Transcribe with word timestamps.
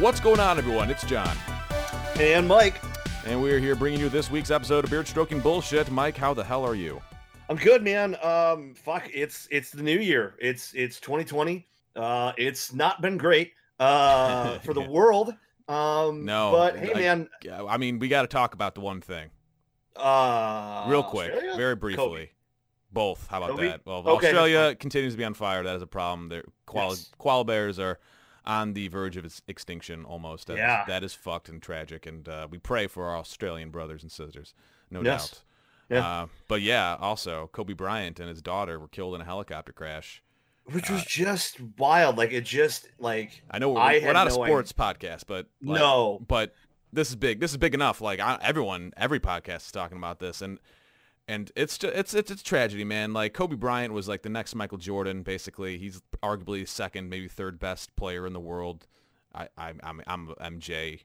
What's 0.00 0.20
going 0.20 0.40
on, 0.40 0.58
everyone? 0.58 0.90
It's 0.90 1.04
Jon, 1.04 1.36
And 2.18 2.46
Mike, 2.46 2.80
and 3.24 3.40
we're 3.42 3.58
here 3.58 3.74
bringing 3.74 4.00
you 4.00 4.08
this 4.08 4.30
week's 4.30 4.50
episode 4.50 4.84
of 4.84 4.90
Beard 4.90 5.06
Stroking 5.08 5.40
Bullshit. 5.40 5.90
Mike, 5.90 6.16
how 6.16 6.34
the 6.34 6.44
hell 6.44 6.64
are 6.64 6.74
you? 6.74 7.00
I'm 7.48 7.56
good, 7.56 7.82
man. 7.82 8.16
Um, 8.22 8.74
fuck, 8.74 9.08
it's 9.12 9.46
it's 9.50 9.70
the 9.70 9.82
new 9.82 9.98
year. 9.98 10.34
It's 10.40 10.72
it's 10.74 11.00
2020. 11.00 11.66
Uh, 11.94 12.32
it's 12.36 12.72
not 12.74 13.00
been 13.00 13.16
great 13.16 13.52
uh 13.78 14.58
for 14.64 14.74
the 14.74 14.82
world. 14.82 15.34
Um, 15.68 16.24
No, 16.24 16.52
but 16.52 16.76
hey, 16.78 16.92
I- 16.92 16.98
man. 16.98 17.28
I 17.68 17.76
mean, 17.78 17.98
we 17.98 18.08
got 18.08 18.22
to 18.22 18.28
talk 18.28 18.54
about 18.54 18.74
the 18.74 18.80
one 18.82 19.00
thing 19.00 19.30
Uh, 19.96 20.84
real 20.88 21.02
quick, 21.02 21.32
Australia? 21.32 21.56
very 21.56 21.76
briefly. 21.76 22.04
Kobe. 22.04 22.28
Both. 22.92 23.26
How 23.28 23.38
about 23.38 23.50
Kobe? 23.50 23.68
that? 23.68 23.80
Well, 23.84 23.98
Okay, 24.08 24.26
Australia 24.28 24.74
continues 24.74 25.14
to 25.14 25.18
be 25.18 25.24
on 25.24 25.34
fire. 25.34 25.62
That 25.62 25.76
is 25.76 25.82
a 25.82 25.86
problem. 25.86 26.28
Their 26.28 26.44
koala, 26.66 26.90
Yes. 26.90 27.10
koala 27.18 27.44
bears 27.44 27.78
are 27.78 27.98
on 28.46 28.72
the 28.74 28.88
verge 28.88 29.16
of 29.16 29.24
its 29.24 29.42
extinction 29.48 30.04
almost. 30.04 30.46
That 30.46 30.54
is- 30.54 30.58
Yeah. 30.58 30.84
that 30.86 31.02
is 31.02 31.14
fucked 31.14 31.48
and 31.48 31.60
tragic. 31.62 32.06
And 32.06 32.28
uh, 32.28 32.46
we 32.50 32.58
pray 32.58 32.86
for 32.86 33.06
our 33.06 33.16
Australian 33.16 33.70
brothers 33.70 34.02
and 34.02 34.12
sisters, 34.12 34.54
no 34.90 35.02
Yes. 35.02 35.30
doubt. 35.30 35.42
Yeah. 35.88 36.06
Uh, 36.06 36.26
but 36.48 36.62
yeah, 36.62 36.96
also 37.00 37.48
Kobe 37.52 37.72
Bryant 37.72 38.18
and 38.20 38.28
his 38.28 38.42
daughter 38.42 38.78
were 38.80 38.88
killed 38.88 39.14
in 39.14 39.20
a 39.20 39.24
helicopter 39.24 39.72
crash. 39.72 40.22
Which 40.64 40.90
uh, 40.90 40.94
was 40.94 41.04
just 41.04 41.60
wild. 41.78 42.18
Like 42.18 42.32
it 42.32 42.44
just 42.44 42.88
like 42.98 43.42
I 43.50 43.58
know 43.60 43.70
we're, 43.70 43.80
I 43.80 44.00
we're 44.02 44.12
not 44.12 44.26
a 44.26 44.30
no 44.30 44.44
sports 44.44 44.72
podcast, 44.72 45.24
but 45.28 45.46
like, 45.62 45.78
no. 45.80 46.20
but 46.26 46.54
this 46.92 47.08
is 47.10 47.14
big. 47.14 47.38
This 47.38 47.52
is 47.52 47.56
big 47.56 47.72
enough. 47.72 48.00
Like 48.00 48.18
I, 48.18 48.36
everyone, 48.42 48.92
every 48.96 49.20
podcast 49.20 49.66
is 49.66 49.70
talking 49.70 49.96
about 49.96 50.18
this, 50.18 50.42
and 50.42 50.58
and 51.28 51.50
it's 51.56 51.76
just 51.78 51.94
it's 51.96 52.14
it's 52.14 52.30
it's 52.30 52.42
tragedy, 52.42 52.84
man. 52.84 53.12
Like 53.12 53.32
Kobe 53.34 53.56
Bryant 53.56 53.92
was 53.92 54.08
like 54.08 54.22
the 54.22 54.28
next 54.28 54.54
Michael 54.54 54.78
Jordan. 54.78 55.22
Basically, 55.22 55.78
he's 55.78 56.00
arguably 56.22 56.66
second, 56.68 57.08
maybe 57.08 57.28
third 57.28 57.58
best 57.58 57.94
player 57.96 58.26
in 58.26 58.32
the 58.32 58.40
world. 58.40 58.86
I, 59.34 59.48
I 59.58 59.72
I'm 59.82 60.02
I'm 60.06 60.28
MJ. 60.40 61.00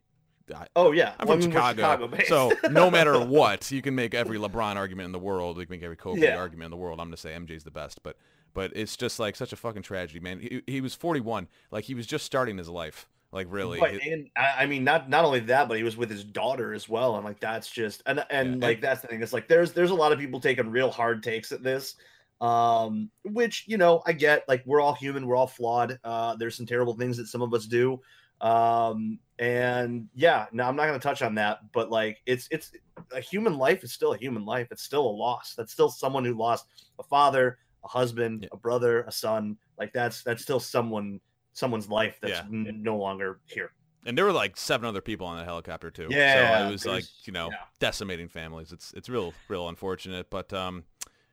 I, 0.55 0.67
Oh 0.75 0.91
yeah, 0.91 1.13
I'm 1.19 1.27
Well, 1.27 1.37
from 1.37 1.43
I 1.43 1.45
mean, 1.45 1.51
Chicago, 1.51 1.81
Chicago-based. 1.81 2.27
so 2.29 2.51
no 2.69 2.91
matter 2.97 3.19
what, 3.23 3.71
you 3.71 3.81
can 3.81 3.95
make 3.95 4.13
every 4.13 4.37
LeBron 4.37 4.75
argument 4.75 5.05
in 5.05 5.11
the 5.11 5.19
world. 5.19 5.57
You 5.57 5.65
can 5.65 5.73
make 5.75 5.83
every 5.83 5.95
Kobe 5.95 6.19
Yeah. 6.21 6.35
argument 6.37 6.65
in 6.65 6.71
the 6.71 6.77
world. 6.77 6.99
I'm 6.99 7.07
gonna 7.07 7.17
say 7.17 7.31
MJ's 7.33 7.63
the 7.63 7.71
best, 7.71 8.03
but 8.03 8.17
but 8.53 8.71
it's 8.75 8.97
just 8.97 9.17
like 9.19 9.35
such 9.37 9.53
a 9.53 9.55
fucking 9.55 9.83
tragedy, 9.83 10.19
man. 10.19 10.39
He, 10.41 10.61
he 10.67 10.81
was 10.81 10.93
41, 10.93 11.47
like 11.71 11.85
he 11.85 11.93
was 11.93 12.05
just 12.05 12.25
starting 12.25 12.57
his 12.57 12.67
life, 12.67 13.07
like 13.31 13.47
really. 13.49 13.79
But, 13.79 13.93
It- 13.95 14.01
and 14.11 14.29
I 14.35 14.65
mean, 14.65 14.83
not 14.83 15.09
not 15.09 15.25
only 15.25 15.39
that, 15.41 15.67
but 15.67 15.77
he 15.77 15.83
was 15.83 15.97
with 15.97 16.09
his 16.09 16.23
daughter 16.23 16.73
as 16.73 16.89
well, 16.89 17.15
and 17.15 17.25
like 17.25 17.39
that's 17.39 17.69
just 17.69 18.03
and 18.05 18.25
and 18.29 18.61
Yeah, 18.61 18.67
like 18.67 18.81
that's 18.81 19.01
the 19.01 19.07
thing. 19.07 19.21
It's 19.23 19.33
like 19.33 19.47
there's 19.47 19.71
there's 19.73 19.91
a 19.91 19.95
lot 19.95 20.11
of 20.11 20.19
people 20.19 20.39
taking 20.39 20.69
real 20.69 20.91
hard 20.91 21.23
takes 21.23 21.51
at 21.51 21.63
this, 21.63 21.95
um, 22.41 23.09
which 23.23 23.65
you 23.67 23.77
know 23.77 24.01
I 24.05 24.13
get. 24.13 24.43
Like 24.47 24.63
we're 24.65 24.81
all 24.81 24.93
human, 24.93 25.25
we're 25.27 25.35
all 25.35 25.47
flawed. 25.47 25.99
Uh, 26.03 26.35
there's 26.35 26.55
some 26.55 26.65
terrible 26.65 26.95
things 26.95 27.17
that 27.17 27.27
some 27.27 27.41
of 27.41 27.53
us 27.53 27.65
do, 27.65 27.99
um, 28.41 29.19
and 29.39 30.07
yeah, 30.15 30.47
no, 30.51 30.65
I'm 30.65 30.75
not 30.75 30.87
gonna 30.87 30.99
touch 30.99 31.21
on 31.21 31.35
that. 31.35 31.59
But 31.71 31.89
like 31.89 32.21
it's 32.25 32.47
it's 32.51 32.71
a 33.13 33.21
human 33.21 33.57
life 33.57 33.83
is 33.83 33.93
still 33.93 34.13
a 34.13 34.17
human 34.17 34.45
life. 34.45 34.67
It's 34.71 34.83
still 34.83 35.05
a 35.05 35.09
loss. 35.09 35.53
That's 35.55 35.71
still 35.71 35.89
someone 35.89 36.25
who 36.25 36.33
lost 36.37 36.65
a 36.99 37.03
father, 37.03 37.57
a 37.83 37.87
husband, 37.87 38.43
Yeah. 38.43 38.49
a 38.51 38.57
brother, 38.57 39.01
a 39.03 39.11
son. 39.11 39.57
Like 39.77 39.93
that's 39.93 40.21
that's 40.23 40.43
still 40.43 40.59
someone 40.59 41.19
someone's 41.53 41.89
life 41.89 42.17
that's 42.21 42.33
Yeah. 42.33 42.45
n- 42.51 42.79
no 42.81 42.97
longer 42.97 43.39
here. 43.45 43.71
and 44.05 44.17
there 44.17 44.25
were 44.25 44.31
like 44.31 44.57
seven 44.57 44.87
other 44.87 45.01
people 45.01 45.27
on 45.27 45.37
that 45.37 45.45
helicopter 45.45 45.91
too. 45.91 46.07
Yeah, 46.09 46.61
so 46.63 46.67
it 46.67 46.71
was 46.71 46.85
like 46.85 47.03
you 47.25 47.33
know 47.33 47.49
yeah. 47.51 47.57
decimating 47.79 48.27
families. 48.29 48.71
It's 48.71 48.91
it's 48.93 49.09
real 49.09 49.33
real 49.47 49.67
unfortunate, 49.69 50.29
but 50.29 50.51
um 50.53 50.83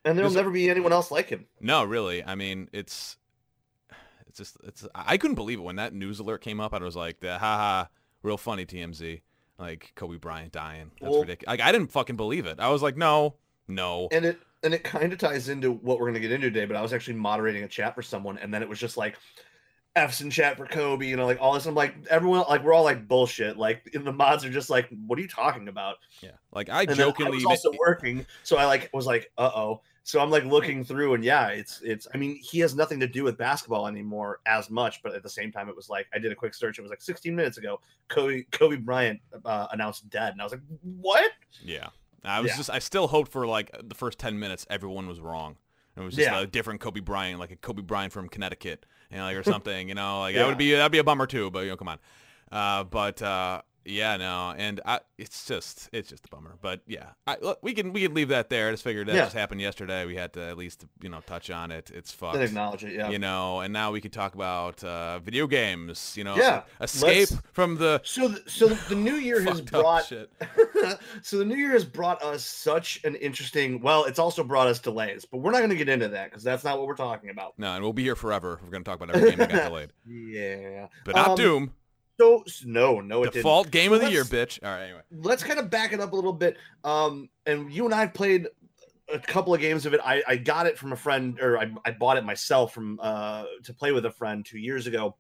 And 0.05 0.19
there'll 0.19 0.31
never 0.31 0.51
be 0.51 0.69
anyone 0.71 0.93
else 0.93 1.11
like 1.11 1.29
him. 1.29 1.47
no, 1.61 1.85
really. 1.85 2.23
I 2.25 2.35
mean, 2.35 2.69
it's 2.73 3.17
it's 4.27 4.39
just 4.39 4.57
it's 4.65 4.87
I 4.95 5.17
couldn't 5.17 5.37
believe 5.37 5.59
it 5.59 5.63
when 5.63 5.77
that 5.77 5.95
news 5.95 6.19
alert 6.21 6.43
came 6.43 6.61
up. 6.61 6.75
I 6.75 6.79
was 6.79 6.97
like, 6.97 7.21
the 7.21 7.39
haha, 7.39 7.87
real 8.23 8.37
funny 8.37 8.67
TMZ, 8.67 9.23
like 9.59 9.93
Kobe 9.95 10.17
Bryant 10.19 10.53
dying. 10.53 10.91
That's 11.01 11.11
Well- 11.11 11.21
ridiculous. 11.23 11.49
Like 11.49 11.61
I 11.67 11.73
didn't 11.73 11.91
fucking 11.93 12.17
believe 12.17 12.45
it. 12.47 12.61
I 12.61 12.69
was 12.69 12.83
like, 12.83 12.97
no, 12.97 13.37
no. 13.67 14.09
And 14.13 14.25
it 14.27 14.39
and 14.63 14.75
it 14.75 14.83
kind 14.85 15.13
of 15.13 15.19
ties 15.19 15.49
into 15.49 15.73
what 15.73 16.01
we're 16.01 16.09
gonna 16.09 16.21
get 16.21 16.33
into 16.33 16.51
today. 16.51 16.67
But 16.67 16.77
I 16.77 16.83
was 16.83 16.93
actually 16.93 17.15
moderating 17.15 17.63
a 17.65 17.69
chat 17.69 17.95
for 17.95 18.03
someone, 18.03 18.37
and 18.39 18.53
then 18.53 18.63
it 18.63 18.69
was 18.69 18.79
just 18.79 18.97
like 18.99 19.17
F's 19.99 20.21
in 20.21 20.31
chat 20.31 20.57
for 20.57 20.67
Kobe, 20.67 21.07
you 21.07 21.17
know, 21.17 21.27
like 21.27 21.39
all 21.41 21.53
this. 21.55 21.67
I'm 21.67 21.75
like, 21.75 21.95
everyone, 22.09 22.45
like 22.49 22.63
we're 22.65 22.73
all 22.73 22.85
like 22.85 23.07
bullshit. 23.09 23.57
Like, 23.57 23.91
and 23.95 24.07
the 24.07 24.13
mods 24.13 24.45
are 24.45 24.51
just 24.51 24.71
like, 24.71 24.89
what 25.07 25.19
are 25.19 25.23
you 25.23 25.29
talking 25.29 25.69
about? 25.69 25.97
Yeah, 26.23 26.31
like 26.53 26.69
I 26.71 26.83
And 26.83 26.95
jokingly. 26.95 27.33
I 27.33 27.35
was 27.35 27.45
also 27.45 27.71
working, 27.79 28.25
so 28.45 28.57
I 28.57 28.65
like 28.67 28.91
was 28.93 29.07
like, 29.07 29.31
uh 29.39 29.51
oh. 29.55 29.83
So 30.05 30.21
I'm 30.21 30.31
like 30.31 30.45
looking 30.45 30.85
through, 30.85 31.13
and 31.15 31.23
yeah, 31.23 31.49
it's 31.49 31.83
it's. 31.83 32.07
I 32.15 32.17
mean, 32.17 32.37
he 32.37 32.61
has 32.61 32.75
nothing 32.75 32.99
to 33.01 33.07
do 33.07 33.25
with 33.25 33.37
basketball 33.37 33.87
anymore 33.87 34.41
as 34.47 34.71
much, 34.71 35.03
but 35.03 35.15
at 35.15 35.23
the 35.23 35.29
same 35.29 35.53
time, 35.53 35.69
it 35.69 35.77
was 35.77 35.91
like 35.91 36.07
I 36.15 36.19
did 36.19 36.33
a 36.33 36.35
quick 36.35 36.55
search. 36.55 36.79
It 36.79 36.83
was 36.83 36.91
like 36.91 37.03
16 37.03 37.37
minutes 37.37 37.59
ago, 37.59 37.81
Kobe 38.09 38.45
Kobe 38.51 38.77
Bryant 38.77 39.21
uh, 39.45 39.67
announced 39.71 40.09
dead, 40.09 40.33
and 40.33 40.41
I 40.41 40.45
was 40.45 40.53
like, 40.53 40.63
what? 40.83 41.31
Yeah. 41.63 41.89
I 42.25 42.41
was 42.41 42.51
Yeah. 42.51 42.57
just 42.57 42.71
I 42.71 42.79
still 42.79 43.07
hoped 43.09 43.31
for 43.31 43.47
like 43.47 43.71
the 43.87 43.95
first 43.95 44.19
10 44.19 44.39
minutes 44.39 44.67
everyone 44.71 45.09
was 45.09 45.21
wrong. 45.21 45.57
It 45.97 46.01
was 46.01 46.15
just 46.15 46.27
Yeah. 46.29 46.41
a 46.41 46.47
different 46.47 46.81
Kobe 46.81 47.01
Bryant, 47.01 47.39
like 47.39 47.51
a 47.51 47.57
Kobe 47.57 47.83
Bryant 47.83 48.13
from 48.13 48.29
Connecticut, 48.29 48.87
you 49.11 49.17
know, 49.19 49.25
like 49.25 49.37
or 49.37 49.43
something, 49.43 49.89
you 49.89 49.95
know, 49.95 50.21
like 50.21 50.35
that 50.35 50.47
would 50.47 50.59
be 50.59 50.73
that'd 50.73 50.93
be 50.93 50.99
a 50.99 51.05
bummer 51.05 51.27
too, 51.27 51.51
but 51.51 51.61
you 51.61 51.71
know, 51.71 51.77
come 51.77 51.89
on. 51.89 51.99
Uh 52.51 52.85
but 52.85 53.21
uh 53.23 53.63
yeah, 53.85 54.17
no, 54.17 54.55
and 54.57 54.81
I, 54.85 55.01
it's 55.17 55.47
just 55.47 55.89
it's 55.93 56.09
just 56.09 56.27
a 56.27 56.29
bummer. 56.29 56.57
But 56.61 56.83
yeah, 56.87 57.11
I, 57.27 57.37
look, 57.41 57.59
we 57.63 57.73
can 57.75 57.93
we 57.93 58.03
can 58.03 58.15
leave 58.15 58.29
that 58.29 58.51
there. 58.51 58.69
I 58.69 58.71
just 58.73 58.85
figured 58.85 59.09
that 59.09 59.15
Yeah. 59.15 59.23
just 59.25 59.35
happened 59.35 59.61
yesterday. 59.61 60.05
We 60.07 60.17
had 60.17 60.33
to 60.35 60.43
at 60.43 60.57
least 60.59 60.85
you 61.03 61.09
know 61.09 61.21
touch 61.27 61.51
on 61.51 61.71
it. 61.71 61.91
It's 61.95 62.13
fucked. 62.13 62.37
Acknowledge 62.39 62.85
it, 62.85 62.93
yeah. 62.95 63.09
You 63.11 63.19
know, 63.19 63.61
and 63.61 63.73
now 63.73 63.91
we 63.93 64.01
can 64.01 64.11
talk 64.11 64.35
about 64.35 64.83
uh, 64.85 65.19
video 65.21 65.47
games. 65.47 66.15
You 66.17 66.25
know, 66.25 66.37
Yeah, 66.37 66.63
escape 66.81 67.31
let's- 67.31 67.37
from 67.53 67.77
the 67.77 68.01
So, 68.05 68.29
th- 68.29 68.49
so 68.49 68.69
the 68.69 68.95
new 68.95 69.15
year 69.15 69.41
has 69.45 69.61
brought. 69.61 70.05
shit. 70.07 70.31
so 71.23 71.39
the 71.39 71.45
new 71.45 71.57
year 71.57 71.71
has 71.73 71.85
brought 71.85 72.23
us 72.23 72.45
such 72.45 73.01
an 73.05 73.15
interesting. 73.17 73.81
Well, 73.81 74.05
it's 74.05 74.19
also 74.19 74.45
brought 74.45 74.67
us 74.69 74.79
delays, 74.79 75.25
but 75.25 75.39
we're 75.39 75.51
not 75.53 75.59
going 75.59 75.71
to 75.71 75.77
get 75.77 75.89
into 75.89 76.09
that 76.09 76.31
because 76.31 76.43
that's 76.43 76.65
not 76.65 76.79
what 76.79 76.87
we're 76.87 76.95
talking 76.97 77.31
about. 77.31 77.55
No, 77.59 77.73
and 77.75 77.83
we'll 77.83 77.93
be 77.93 78.03
here 78.03 78.17
forever. 78.17 78.61
We're 78.63 78.71
gonna 78.71 78.85
talk 78.85 79.01
about 79.01 79.15
every 79.17 79.31
game 79.31 79.39
that 79.39 79.51
got 79.51 79.65
delayed, 79.69 79.93
Yeah, 80.07 80.89
but 81.05 81.17
not 81.17 81.29
Um, 81.31 81.37
Doom. 81.37 81.75
So 82.21 82.45
no, 82.65 83.01
no, 83.01 83.23
it 83.23 83.27
didn't. 83.27 83.35
Default 83.35 83.71
game 83.71 83.91
So 83.91 83.95
of 83.97 84.01
the 84.03 84.11
year, 84.11 84.25
bitch. 84.25 84.59
All 84.63 84.71
right, 84.71 84.85
anyway. 84.85 85.01
let's 85.13 85.43
kind 85.45 85.59
of 85.59 85.71
back 85.71 85.93
it 85.93 86.01
up 86.01 86.13
a 86.13 86.17
little 86.17 86.33
bit. 86.33 86.57
Um, 86.85 87.29
and 87.47 87.73
you 87.73 87.85
and 87.85 87.95
I 87.95 88.07
played 88.07 88.49
a 89.13 89.19
couple 89.19 89.55
of 89.55 89.61
games 89.61 89.87
of 89.87 89.95
it. 89.95 90.01
I, 90.05 90.23
I 90.27 90.37
got 90.37 90.67
it 90.67 90.77
from 90.77 90.93
a 90.93 90.97
friend, 90.97 91.39
or 91.41 91.59
I, 91.59 91.71
I 91.85 91.93
bought 91.93 92.17
it 92.17 92.25
myself 92.25 92.75
from 92.75 92.99
uh 93.01 93.45
to 93.65 93.73
play 93.73 93.93
with 93.93 94.05
a 94.05 94.11
friend 94.11 94.45
two 94.45 94.59
years 94.59 94.87
ago. 94.87 95.17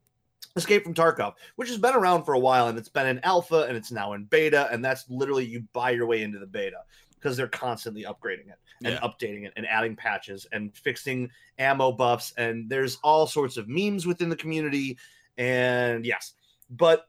Escape 0.57 0.83
from 0.83 0.95
Tarkov, 0.95 1.35
which 1.55 1.69
has 1.69 1.79
been 1.79 1.95
around 1.95 2.25
for 2.25 2.35
a 2.35 2.39
while, 2.39 2.67
and 2.69 2.77
it's 2.77 2.89
been 2.89 3.07
in 3.07 3.21
alpha, 3.23 3.67
and 3.69 3.77
it's 3.77 3.93
now 3.93 4.15
in 4.15 4.25
beta, 4.25 4.69
and 4.73 4.85
that's 4.85 5.09
literally 5.09 5.45
you 5.45 5.63
buy 5.73 5.91
your 5.91 6.07
way 6.07 6.23
into 6.23 6.41
the 6.41 6.47
beta 6.47 6.79
because 7.11 7.37
they're 7.37 7.47
constantly 7.49 8.03
upgrading 8.05 8.49
it 8.49 8.59
and 8.83 8.95
Yeah. 8.95 9.01
updating 9.01 9.45
it 9.47 9.53
and 9.57 9.67
adding 9.69 9.95
patches 9.95 10.47
and 10.51 10.77
fixing 10.77 11.31
ammo 11.59 11.93
buffs, 11.93 12.33
and 12.37 12.69
there's 12.69 12.99
all 13.05 13.27
sorts 13.27 13.57
of 13.57 13.69
memes 13.69 14.05
within 14.05 14.29
the 14.29 14.37
community, 14.37 14.99
and 15.37 16.05
yes, 16.05 16.35
but 16.71 17.09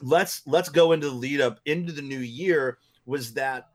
let's 0.00 0.42
let's 0.46 0.68
go 0.68 0.92
into 0.92 1.08
the 1.08 1.14
lead 1.14 1.40
up 1.40 1.60
into 1.66 1.92
the 1.92 2.02
new 2.02 2.18
year 2.18 2.78
was 3.06 3.32
that 3.34 3.68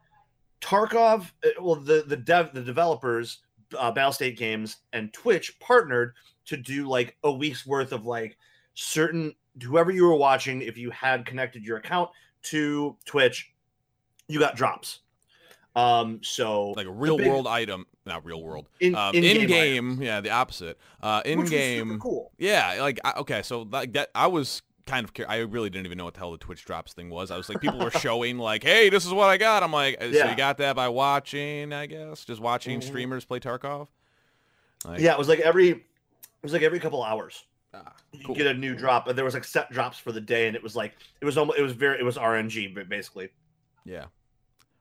Tarkov 0.60 1.30
uh, 1.44 1.48
well 1.60 1.76
the 1.76 2.04
the 2.06 2.16
dev 2.16 2.52
the 2.52 2.62
developers 2.62 3.38
uh, 3.78 3.92
Battlestate 3.92 4.36
Games 4.36 4.78
and 4.92 5.12
Twitch 5.12 5.58
partnered 5.60 6.14
to 6.46 6.56
do 6.56 6.88
like 6.88 7.16
a 7.24 7.32
week's 7.32 7.66
worth 7.66 7.92
of 7.92 8.04
like 8.04 8.36
certain 8.74 9.34
whoever 9.62 9.90
you 9.90 10.04
were 10.04 10.16
watching 10.16 10.60
if 10.62 10.76
you 10.76 10.90
had 10.90 11.24
connected 11.24 11.64
your 11.64 11.78
account 11.78 12.10
to 12.42 12.96
Twitch 13.04 13.52
you 14.28 14.38
got 14.38 14.56
drops 14.56 15.00
um 15.76 16.20
so 16.22 16.70
Like 16.70 16.86
a 16.86 16.90
real 16.90 17.16
big- 17.16 17.28
world 17.28 17.46
item, 17.46 17.86
not 18.04 18.24
real 18.24 18.42
world. 18.42 18.68
in, 18.80 18.94
Um, 18.96 19.14
in-game 19.14 19.40
in 19.42 19.46
game, 19.46 20.02
yeah, 20.02 20.20
the 20.20 20.30
opposite. 20.30 20.78
Uh, 21.00 21.22
in 21.24 21.38
items, 21.38 21.50
which 21.50 21.58
was 21.58 21.60
game, 21.60 21.98
cool 22.00 22.32
yeah, 22.38 22.76
like 22.80 22.98
I, 23.04 23.12
okay, 23.18 23.42
so 23.42 23.62
like 23.62 23.92
that, 23.92 24.10
I 24.14 24.26
was 24.26 24.62
kind 24.90 25.04
of, 25.04 25.12
I 25.28 25.38
really 25.38 25.70
didn't 25.70 25.86
even 25.86 25.98
know 25.98 26.04
what 26.04 26.14
the 26.14 26.20
hell 26.20 26.32
the 26.32 26.38
Twitch 26.38 26.64
drops 26.64 26.92
thing 26.92 27.10
was. 27.10 27.30
I 27.30 27.36
was 27.36 27.48
like, 27.48 27.60
people 27.60 27.78
were 27.78 27.90
showing 27.90 28.38
like, 28.38 28.62
hey, 28.64 28.88
this 28.90 29.06
is 29.06 29.12
what 29.12 29.28
I 29.28 29.36
got. 29.36 29.62
I'm 29.62 29.72
like, 29.72 29.96
so 30.00 30.06
Yeah. 30.08 30.30
you 30.30 30.36
got 30.36 30.58
that 30.58 30.76
by 30.76 30.88
watching, 30.88 31.72
I 31.72 31.86
guess, 31.86 32.24
just 32.24 32.40
watching 32.40 32.80
Mhm. 32.80 32.84
streamers 32.84 33.24
play 33.24 33.40
Tarkov. 33.40 33.88
Like, 34.84 35.00
yeah 35.00 35.12
it 35.12 35.18
was 35.18 35.28
like 35.28 35.40
every 35.40 35.68
it 35.70 35.82
was 36.42 36.52
like 36.54 36.62
every 36.62 36.80
couple 36.80 37.02
hours 37.02 37.44
ah, 37.74 37.92
you 38.12 38.34
get 38.34 38.46
a 38.46 38.54
new 38.54 38.74
drop 38.74 39.06
and 39.08 39.16
there 39.18 39.26
was 39.26 39.34
like 39.34 39.44
set 39.44 39.70
drops 39.70 39.98
for 39.98 40.10
the 40.10 40.22
day 40.22 40.46
and 40.46 40.56
it 40.56 40.62
was 40.62 40.74
like 40.74 40.94
it 41.20 41.26
was 41.26 41.36
almost 41.36 41.58
it 41.58 41.62
was 41.62 41.72
very 41.72 41.98
it 41.98 42.02
was 42.02 42.16
rng 42.16 42.74
but 42.74 42.88
basically 42.88 43.28
Yeah. 43.84 44.06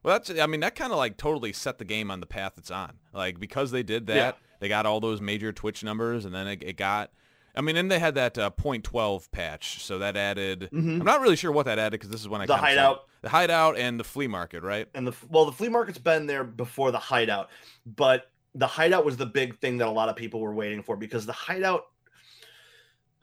Well, 0.01 0.17
that's. 0.17 0.29
I 0.39 0.47
mean, 0.47 0.61
that 0.61 0.75
kind 0.75 0.93
of 0.93 0.97
like 0.97 1.17
totally 1.17 1.51
set 1.51 1.77
the 1.77 1.83
game 1.83 2.09
on 2.09 2.21
the 2.21 2.25
path 2.25 2.53
it's 2.57 2.71
on. 2.71 2.93
Like 3.13 3.37
because 3.37 3.71
they 3.71 3.83
did 3.83 4.07
that, 4.07 4.15
Yeah. 4.15 4.31
they 4.61 4.69
got 4.69 4.85
all 4.85 5.01
those 5.01 5.19
major 5.19 5.51
Twitch 5.51 5.83
numbers, 5.83 6.23
and 6.23 6.33
then 6.33 6.47
it, 6.47 6.63
it 6.63 6.77
got. 6.77 7.11
I 7.55 7.61
mean, 7.61 7.75
and 7.77 7.89
they 7.91 7.99
had 7.99 8.15
that 8.15 8.37
uh, 8.37 8.51
.12 8.57 9.31
patch, 9.31 9.83
so 9.83 9.99
that 9.99 10.15
added. 10.15 10.69
Mhm. 10.71 10.99
I'm 10.99 11.05
not 11.05 11.21
really 11.21 11.35
sure 11.35 11.51
what 11.51 11.65
that 11.65 11.79
added 11.79 11.91
because 11.99 12.09
this 12.09 12.21
is 12.21 12.27
when 12.29 12.41
I 12.41 12.45
The 12.45 12.53
kinda 12.55 12.61
saw- 12.67 12.67
hideout. 12.69 13.05
the 13.21 13.29
hideout, 13.29 13.77
and 13.77 13.99
the 13.99 14.03
flea 14.03 14.27
market, 14.27 14.63
right? 14.63 14.87
and 14.93 15.05
the 15.07 15.13
well 15.29 15.45
the 15.45 15.51
flea 15.51 15.69
market's 15.69 15.97
been 15.97 16.25
there 16.25 16.43
before 16.43 16.91
the 16.91 16.99
hideout 16.99 17.49
but 17.85 18.31
the 18.55 18.67
hideout 18.67 19.03
was 19.05 19.17
the 19.17 19.25
big 19.25 19.59
thing 19.59 19.77
that 19.77 19.87
a 19.87 19.91
lot 19.91 20.09
of 20.09 20.15
people 20.15 20.39
were 20.39 20.53
waiting 20.53 20.81
for 20.81 20.95
because 20.95 21.25
the 21.25 21.33
hideout 21.33 21.85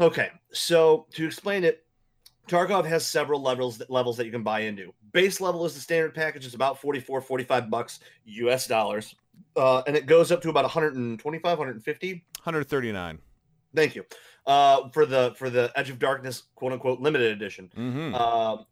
okay 0.00 0.30
so 0.52 1.06
to 1.12 1.24
explain 1.26 1.64
it 1.64 1.82
Tarkov 2.48 2.84
has 2.86 3.04
several 3.06 3.42
levels 3.42 3.82
levels 3.88 4.16
that 4.18 4.24
you 4.24 4.30
can 4.30 4.44
buy 4.44 4.60
into. 4.60 4.94
Base 5.12 5.40
level 5.40 5.66
is 5.66 5.74
the 5.74 5.80
standard 5.80 6.14
package. 6.14 6.46
It's 6.46 6.54
about 6.54 6.80
44, 6.80 7.20
45 7.20 7.68
bucks 7.68 7.98
US 8.24 8.68
dollars. 8.68 9.16
Uh, 9.56 9.82
and 9.88 9.96
it 9.96 10.06
goes 10.06 10.30
up 10.30 10.40
to 10.42 10.48
about 10.50 10.62
125, 10.62 11.58
150. 11.58 12.24
139. 12.44 13.18
Thank 13.76 13.94
you. 13.94 14.04
Uh, 14.46 14.88
for 14.90 15.06
the 15.06 15.34
for 15.36 15.50
the 15.50 15.70
Edge 15.76 15.90
of 15.90 15.98
Darkness 15.98 16.44
quote 16.54 16.72
unquote 16.72 17.00
limited 17.00 17.32
edition. 17.32 17.70
Mm-hmm. 17.76 18.14
Uh, 18.14 18.64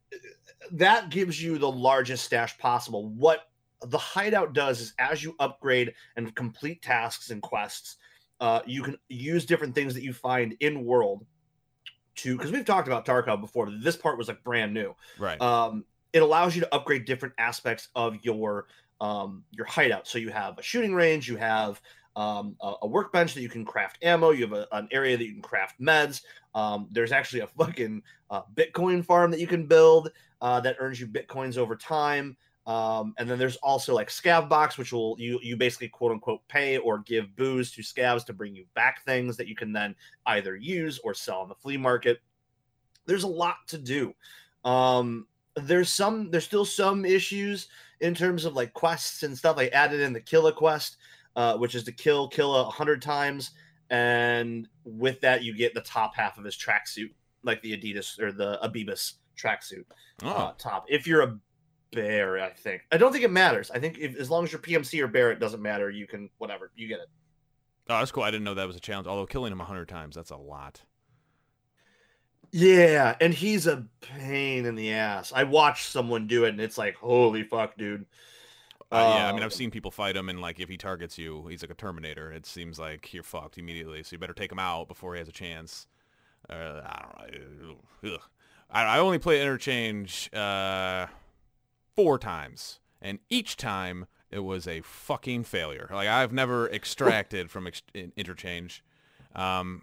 that 0.72 1.10
gives 1.10 1.40
you 1.40 1.58
the 1.58 1.70
largest 1.70 2.24
stash 2.24 2.56
possible. 2.58 3.08
What 3.10 3.48
the 3.82 3.98
hideout 3.98 4.54
does 4.54 4.80
is 4.80 4.94
as 4.98 5.22
you 5.22 5.36
upgrade 5.38 5.94
and 6.16 6.34
complete 6.34 6.80
tasks 6.80 7.30
and 7.30 7.42
quests, 7.42 7.96
uh, 8.40 8.60
you 8.66 8.82
can 8.82 8.96
use 9.08 9.44
different 9.44 9.74
things 9.74 9.94
that 9.94 10.02
you 10.02 10.12
find 10.12 10.56
in 10.60 10.84
world 10.84 11.26
to 12.16 12.36
because 12.36 12.50
we've 12.50 12.64
talked 12.64 12.88
about 12.88 13.04
Tarkov 13.04 13.40
before. 13.40 13.66
But 13.66 13.82
this 13.82 13.96
part 13.96 14.16
was 14.16 14.28
like 14.28 14.42
brand 14.42 14.72
new. 14.72 14.94
right. 15.18 15.40
Um, 15.40 15.84
it 16.12 16.22
allows 16.22 16.54
you 16.54 16.60
to 16.60 16.74
upgrade 16.74 17.04
different 17.04 17.34
aspects 17.38 17.88
of 17.96 18.16
your 18.22 18.68
um, 19.00 19.44
your 19.50 19.66
hideout. 19.66 20.06
So 20.06 20.18
you 20.18 20.30
have 20.30 20.58
a 20.58 20.62
shooting 20.62 20.94
range, 20.94 21.28
you 21.28 21.36
have 21.36 21.80
um, 22.16 22.56
a, 22.60 22.74
a 22.82 22.86
workbench 22.86 23.34
that 23.34 23.42
you 23.42 23.48
can 23.48 23.64
craft 23.64 23.98
ammo, 24.02 24.30
you 24.30 24.42
have 24.42 24.52
a, 24.52 24.66
an 24.72 24.88
area 24.90 25.16
that 25.16 25.24
you 25.24 25.32
can 25.32 25.42
craft 25.42 25.80
meds. 25.80 26.22
Um, 26.54 26.88
there's 26.90 27.12
actually 27.12 27.40
a 27.40 27.46
fucking 27.46 28.02
uh, 28.30 28.42
Bitcoin 28.54 29.04
farm 29.04 29.30
that 29.30 29.40
you 29.40 29.46
can 29.46 29.66
build 29.66 30.10
uh, 30.40 30.60
that 30.60 30.76
earns 30.78 31.00
you 31.00 31.06
bitcoins 31.06 31.56
over 31.56 31.74
time. 31.74 32.36
Um, 32.66 33.14
and 33.18 33.28
then 33.28 33.38
there's 33.38 33.56
also 33.56 33.94
like 33.94 34.08
scav 34.08 34.48
box, 34.48 34.78
which 34.78 34.92
will 34.92 35.16
you 35.18 35.38
you 35.42 35.56
basically 35.56 35.88
quote 35.88 36.12
unquote 36.12 36.46
pay 36.48 36.78
or 36.78 37.00
give 37.00 37.34
booze 37.36 37.70
to 37.72 37.82
scavs 37.82 38.24
to 38.26 38.32
bring 38.32 38.54
you 38.54 38.64
back 38.74 39.04
things 39.04 39.36
that 39.36 39.48
you 39.48 39.54
can 39.54 39.72
then 39.72 39.94
either 40.26 40.56
use 40.56 40.98
or 41.04 41.12
sell 41.12 41.40
on 41.40 41.48
the 41.48 41.54
flea 41.54 41.76
market. 41.76 42.20
There's 43.06 43.24
a 43.24 43.28
lot 43.28 43.56
to 43.68 43.78
do. 43.78 44.14
Um, 44.64 45.26
there's 45.56 45.90
some 45.90 46.30
there's 46.30 46.44
still 46.44 46.64
some 46.64 47.04
issues 47.04 47.68
in 48.00 48.14
terms 48.14 48.44
of 48.44 48.54
like 48.54 48.72
quests 48.72 49.22
and 49.22 49.36
stuff. 49.36 49.58
I 49.58 49.68
added 49.68 50.00
in 50.00 50.12
the 50.14 50.20
Killa 50.20 50.52
quest, 50.52 50.96
uh, 51.36 51.56
which 51.56 51.74
is 51.74 51.84
to 51.84 51.92
kill 51.92 52.28
Killa 52.28 52.64
hundred 52.64 53.02
times, 53.02 53.52
and 53.90 54.68
with 54.84 55.20
that 55.20 55.42
you 55.42 55.54
get 55.54 55.74
the 55.74 55.80
top 55.80 56.14
half 56.14 56.38
of 56.38 56.44
his 56.44 56.56
tracksuit, 56.56 57.10
like 57.42 57.62
the 57.62 57.76
Adidas 57.76 58.20
or 58.20 58.32
the 58.32 58.58
Abibus 58.62 59.14
tracksuit 59.36 59.84
oh, 60.22 60.28
uh, 60.28 60.52
top. 60.58 60.86
If 60.88 61.06
you're 61.06 61.22
a 61.22 61.38
bear, 61.92 62.40
I 62.40 62.50
think. 62.50 62.82
I 62.92 62.96
don't 62.96 63.12
think 63.12 63.24
it 63.24 63.30
matters. 63.30 63.70
I 63.70 63.78
think 63.78 63.98
if, 63.98 64.16
as 64.16 64.30
long 64.30 64.44
as 64.44 64.52
you're 64.52 64.60
PMC 64.60 65.02
or 65.02 65.08
bear, 65.08 65.30
it 65.30 65.40
doesn't 65.40 65.62
matter. 65.62 65.90
You 65.90 66.06
can 66.06 66.28
whatever 66.38 66.70
you 66.76 66.88
get 66.88 67.00
it. 67.00 67.08
oh, 67.88 67.98
that's 67.98 68.10
cool. 68.10 68.22
I 68.22 68.30
didn't 68.30 68.44
know 68.44 68.54
that 68.54 68.66
was 68.66 68.76
a 68.76 68.80
challenge. 68.80 69.06
Although 69.06 69.26
killing 69.26 69.52
him 69.52 69.58
100 69.58 69.88
times, 69.88 70.16
that's 70.16 70.30
a 70.30 70.36
lot. 70.36 70.82
Yeah, 72.56 73.16
and 73.20 73.34
he's 73.34 73.66
a 73.66 73.84
pain 74.00 74.64
in 74.64 74.76
the 74.76 74.92
ass. 74.92 75.32
I 75.34 75.42
watched 75.42 75.90
someone 75.90 76.28
do 76.28 76.44
it, 76.44 76.50
and 76.50 76.60
it's 76.60 76.78
like, 76.78 76.94
holy 76.94 77.42
fuck, 77.42 77.76
dude. 77.76 78.06
Uh, 78.94 79.14
yeah, 79.16 79.28
I 79.28 79.32
mean, 79.32 79.40
Um, 79.40 79.46
I've 79.46 79.52
seen 79.52 79.70
people 79.70 79.90
fight 79.90 80.16
him, 80.16 80.28
and 80.28 80.40
like 80.40 80.60
if 80.60 80.68
he 80.68 80.76
targets 80.76 81.18
you, 81.18 81.46
he's 81.48 81.62
like 81.62 81.70
a 81.70 81.74
Terminator. 81.74 82.30
It 82.32 82.46
seems 82.46 82.78
like 82.78 83.12
you're 83.12 83.22
fucked 83.22 83.58
immediately. 83.58 84.02
So 84.02 84.14
you 84.14 84.18
better 84.18 84.34
take 84.34 84.52
him 84.52 84.58
out 84.58 84.88
before 84.88 85.14
he 85.14 85.18
has 85.18 85.28
a 85.28 85.32
chance. 85.32 85.86
Uh, 86.48 86.80
I 86.84 87.28
don't 87.32 87.62
know. 87.62 88.14
Ugh. 88.14 88.20
I, 88.70 88.82
I 88.84 88.98
only 88.98 89.18
play 89.18 89.40
interchange 89.40 90.32
uh, 90.34 91.06
four 91.94 92.18
times, 92.18 92.80
and 93.00 93.18
each 93.30 93.56
time 93.56 94.06
it 94.30 94.40
was 94.40 94.66
a 94.66 94.80
fucking 94.82 95.44
failure. 95.44 95.88
Like 95.92 96.08
I've 96.08 96.32
never 96.32 96.68
extracted 96.72 97.50
from 97.50 97.66
ex- 97.66 97.82
interchange, 98.16 98.84
um, 99.34 99.82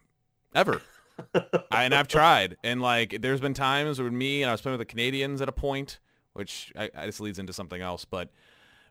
ever. 0.54 0.82
I, 1.72 1.84
and 1.84 1.94
I've 1.94 2.08
tried, 2.08 2.58
and 2.64 2.82
like 2.82 3.22
there's 3.22 3.42
been 3.42 3.54
times 3.54 4.02
with 4.02 4.12
me 4.12 4.42
and 4.42 4.50
I 4.50 4.54
was 4.54 4.62
playing 4.62 4.78
with 4.78 4.88
the 4.88 4.92
Canadians 4.92 5.42
at 5.42 5.48
a 5.50 5.52
point, 5.54 6.00
which 6.34 6.72
I, 6.76 6.90
I, 6.96 7.06
this 7.06 7.20
leads 7.20 7.38
into 7.40 7.54
something 7.54 7.82
else, 7.82 8.06
but 8.06 8.30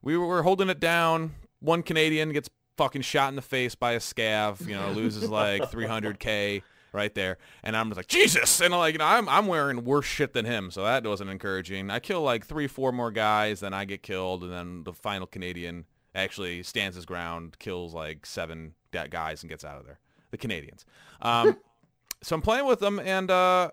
we 0.02 0.17
were 0.17 0.43
holding 0.43 0.69
it 0.69 0.81
down. 0.81 1.35
One 1.61 1.82
Canadian 1.82 2.32
gets 2.32 2.49
fucking 2.76 3.02
shot 3.02 3.29
in 3.29 3.37
the 3.37 3.43
face 3.43 3.75
by 3.75 3.93
a 3.93 3.99
scav, 3.99 4.67
you 4.67 4.75
know, 4.75 4.91
loses 4.93 5.29
like 5.29 5.62
300k 5.70 6.62
right 6.93 7.14
there, 7.14 7.38
and 7.62 7.76
I'm 7.76 7.88
just 7.88 7.99
like 7.99 8.08
Jesus, 8.08 8.61
and 8.61 8.73
like 8.73 8.94
you 8.94 8.99
know, 8.99 9.05
I'm 9.05 9.29
I'm 9.29 9.47
wearing 9.47 9.85
worse 9.85 10.06
shit 10.06 10.32
than 10.32 10.44
him, 10.44 10.70
so 10.70 10.85
that 10.85 11.05
wasn't 11.05 11.31
encouraging. 11.31 11.91
I 11.91 11.99
kill 11.99 12.23
like 12.23 12.47
three, 12.47 12.67
four 12.67 12.93
more 12.93 13.11
guys, 13.11 13.61
then 13.61 13.75
I 13.75 13.85
get 13.85 14.02
killed, 14.02 14.43
and 14.43 14.52
then 14.52 14.85
the 14.85 14.93
final 14.93 15.26
Canadian 15.26 15.85
actually 16.14 16.62
stands 16.62 16.97
his 16.97 17.05
ground, 17.05 17.58
kills 17.58 17.94
like 17.94 18.26
seven 18.26 18.75
guys, 18.93 19.43
and 19.43 19.50
gets 19.50 19.64
out 19.64 19.79
of 19.79 19.87
there. 19.87 19.99
The 20.31 20.38
Canadians. 20.38 20.85
Um, 21.20 21.58
so 22.23 22.35
I'm 22.35 22.43
playing 22.43 22.67
with 22.67 22.81
them, 22.81 22.99
and 22.99 23.31
uh, 23.31 23.70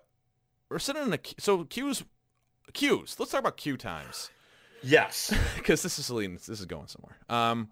we're 0.68 0.78
sitting 0.78 1.02
in 1.02 1.12
a 1.12 1.18
queue- 1.18 1.36
so 1.38 1.64
queues, 1.64 2.04
queues. 2.72 3.16
Let's 3.18 3.32
talk 3.32 3.40
about 3.40 3.56
queue 3.56 3.76
times 3.76 4.30
yes. 4.82 5.32
because 5.56 5.82
this 5.82 5.98
is 5.98 6.10
leading, 6.10 6.36
this 6.36 6.48
is 6.48 6.66
going 6.66 6.86
somewhere. 6.86 7.16
Um, 7.28 7.68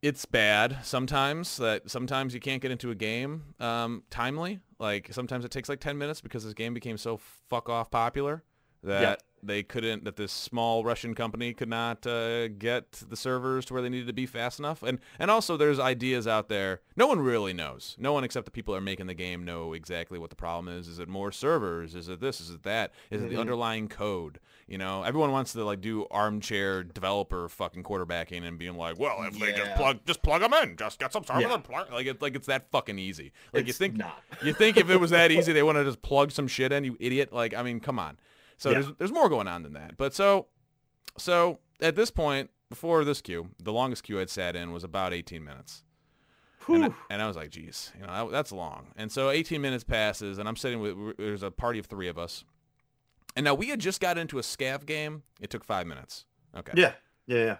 it's 0.00 0.24
bad 0.24 0.78
sometimes 0.84 1.56
that 1.56 1.90
sometimes 1.90 2.32
you 2.32 2.40
can't 2.40 2.62
get 2.62 2.70
into 2.70 2.90
a 2.90 2.94
game 2.94 3.54
um, 3.58 4.04
timely. 4.10 4.60
Like 4.78 5.08
sometimes 5.12 5.44
it 5.44 5.50
takes 5.50 5.68
like 5.68 5.80
10 5.80 5.98
minutes 5.98 6.20
because 6.20 6.44
this 6.44 6.54
game 6.54 6.72
became 6.72 6.96
so 6.96 7.16
fuck 7.48 7.68
off 7.68 7.90
popular 7.90 8.44
that 8.84 9.22
they 9.42 9.62
couldn't 9.62 10.04
that 10.04 10.16
this 10.16 10.32
small 10.32 10.84
Russian 10.84 11.14
company 11.14 11.52
could 11.52 11.68
not 11.68 12.06
uh, 12.06 12.48
get 12.48 12.92
the 13.08 13.16
servers 13.16 13.64
to 13.66 13.72
where 13.74 13.82
they 13.82 13.88
needed 13.88 14.06
to 14.06 14.12
be 14.12 14.26
fast 14.26 14.58
enough. 14.58 14.82
And 14.82 14.98
and 15.18 15.30
also 15.30 15.56
there's 15.56 15.78
ideas 15.78 16.26
out 16.26 16.48
there. 16.48 16.80
No 16.96 17.06
one 17.06 17.20
really 17.20 17.52
knows. 17.52 17.96
No 17.98 18.12
one 18.12 18.24
except 18.24 18.44
the 18.44 18.50
people 18.50 18.74
that 18.74 18.78
are 18.78 18.82
making 18.82 19.06
the 19.06 19.14
game 19.14 19.44
know 19.44 19.72
exactly 19.72 20.18
what 20.18 20.30
the 20.30 20.36
problem 20.36 20.68
is. 20.76 20.88
Is 20.88 20.98
it 20.98 21.08
more 21.08 21.30
servers? 21.32 21.94
Is 21.94 22.08
it 22.08 22.20
this? 22.20 22.40
Is 22.40 22.50
it 22.50 22.62
that? 22.64 22.92
Is 23.10 23.22
it 23.22 23.30
the 23.30 23.36
Mhm. 23.36 23.40
underlying 23.40 23.88
code? 23.88 24.40
You 24.66 24.76
know, 24.76 25.02
everyone 25.02 25.32
wants 25.32 25.52
to 25.54 25.64
like 25.64 25.80
do 25.80 26.06
armchair 26.10 26.84
developer 26.84 27.48
fucking 27.48 27.84
quarterbacking 27.84 28.42
and 28.46 28.58
being 28.58 28.76
like, 28.76 28.98
well, 28.98 29.22
if 29.22 29.38
they 29.38 29.52
just 29.52 29.74
plug, 29.76 30.00
just 30.06 30.22
plug 30.22 30.42
them 30.42 30.52
in, 30.52 30.76
just 30.76 30.98
get 30.98 31.10
some 31.12 31.24
servers 31.24 31.42
Yeah. 31.44 31.54
and 31.54 31.64
plug. 31.64 31.90
Like 31.90 32.06
it's 32.06 32.20
like 32.20 32.36
it's 32.36 32.46
that 32.48 32.70
fucking 32.70 32.98
easy. 32.98 33.32
Like 33.54 33.66
you 33.66 33.72
think 33.72 33.96
not. 33.96 34.22
you 34.44 34.52
think 34.52 34.76
if 34.76 34.90
it 34.90 34.98
was 35.00 35.10
that 35.10 35.30
easy, 35.30 35.52
they 35.54 35.62
want 35.68 35.76
to 35.78 35.84
just 35.84 36.02
plug 36.02 36.32
some 36.32 36.48
shit 36.48 36.70
in, 36.72 36.84
you 36.84 36.96
idiot? 37.00 37.32
Like, 37.32 37.54
I 37.54 37.62
mean, 37.62 37.80
come 37.80 37.98
on. 37.98 38.18
So 38.58 38.70
Yeah. 38.70 38.80
there's 38.80 38.92
there's 38.98 39.12
more 39.12 39.28
going 39.30 39.48
on 39.48 39.62
than 39.62 39.72
that. 39.72 39.96
But 39.96 40.14
so 40.14 40.48
so 41.16 41.58
at 41.80 41.96
this 41.96 42.10
point, 42.10 42.50
before 42.68 43.04
this 43.04 43.20
queue, 43.22 43.48
the 43.62 43.72
longest 43.72 44.02
queue 44.02 44.20
I'd 44.20 44.28
sat 44.30 44.54
in 44.54 44.72
was 44.72 44.84
about 44.84 45.14
18 45.14 45.42
minutes. 45.42 45.84
And 46.68 46.84
I, 46.84 46.90
and 47.08 47.22
I 47.22 47.26
was 47.26 47.34
like, 47.34 47.48
geez, 47.48 47.92
you 47.98 48.06
know, 48.06 48.12
that, 48.26 48.30
that's 48.30 48.52
long. 48.52 48.88
And 48.94 49.10
so 49.10 49.30
18 49.30 49.58
minutes 49.62 49.84
passes, 49.84 50.36
and 50.36 50.46
I'm 50.46 50.56
sitting 50.56 50.80
with, 50.80 51.16
there's 51.16 51.42
a 51.42 51.50
party 51.50 51.78
of 51.78 51.86
three 51.86 52.08
of 52.08 52.18
us. 52.18 52.44
And 53.36 53.44
now 53.44 53.54
we 53.54 53.68
had 53.68 53.80
just 53.80 54.02
got 54.02 54.18
into 54.18 54.38
a 54.38 54.42
scav 54.42 54.84
game. 54.84 55.22
It 55.40 55.48
took 55.48 55.64
five 55.64 55.86
minutes. 55.86 56.26
Okay. 56.54 56.72
Yeah. 56.76 56.92
Yeah. 57.26 57.38
Yeah. 57.44 57.56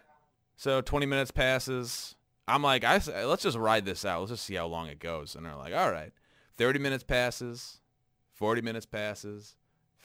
So 0.56 0.82
20 0.82 1.06
minutes 1.06 1.30
passes. 1.30 2.16
I'm 2.46 2.62
like, 2.62 2.84
I, 2.84 3.00
let's 3.24 3.42
just 3.44 3.56
ride 3.56 3.86
this 3.86 4.04
out. 4.04 4.20
Let's 4.20 4.32
just 4.32 4.44
see 4.44 4.56
how 4.56 4.66
long 4.66 4.88
it 4.88 4.98
goes. 4.98 5.34
And 5.36 5.46
they're 5.46 5.56
like, 5.56 5.74
all 5.74 5.90
right. 5.90 6.12
30 6.58 6.78
minutes 6.78 7.04
passes. 7.04 7.80
40 8.34 8.60
minutes 8.60 8.84
passes. 8.84 9.56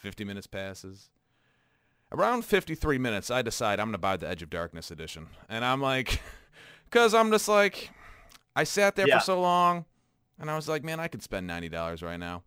50 0.03 0.25
minutes 0.25 0.48
passes. 0.48 1.10
Around 2.12 2.43
53 2.43 2.98
minutes, 2.98 3.31
I 3.31 3.41
decide 3.41 3.79
I'm 3.79 3.88
going 3.88 3.93
to 3.93 3.98
buy 3.98 4.17
the 4.17 4.27
Edge 4.27 4.43
of 4.43 4.50
Darkness 4.50 4.91
edition. 4.91 5.27
And 5.48 5.63
I'm 5.63 5.79
like, 5.81 6.22
because 6.89 7.13
I'm 7.13 7.31
just 7.31 7.48
like, 7.48 7.89
I 8.53 8.65
sat 8.65 8.98
there 8.98 9.07
Yeah. 9.07 9.19
for 9.19 9.24
so 9.25 9.41
long. 9.41 9.86
And 10.38 10.51
I 10.51 10.55
was 10.57 10.67
like, 10.67 10.83
man, 10.83 11.00
I 11.00 11.07
could 11.07 11.24
spend 11.24 11.50
$90 11.50 12.03
right 12.03 12.17
now. 12.19 12.43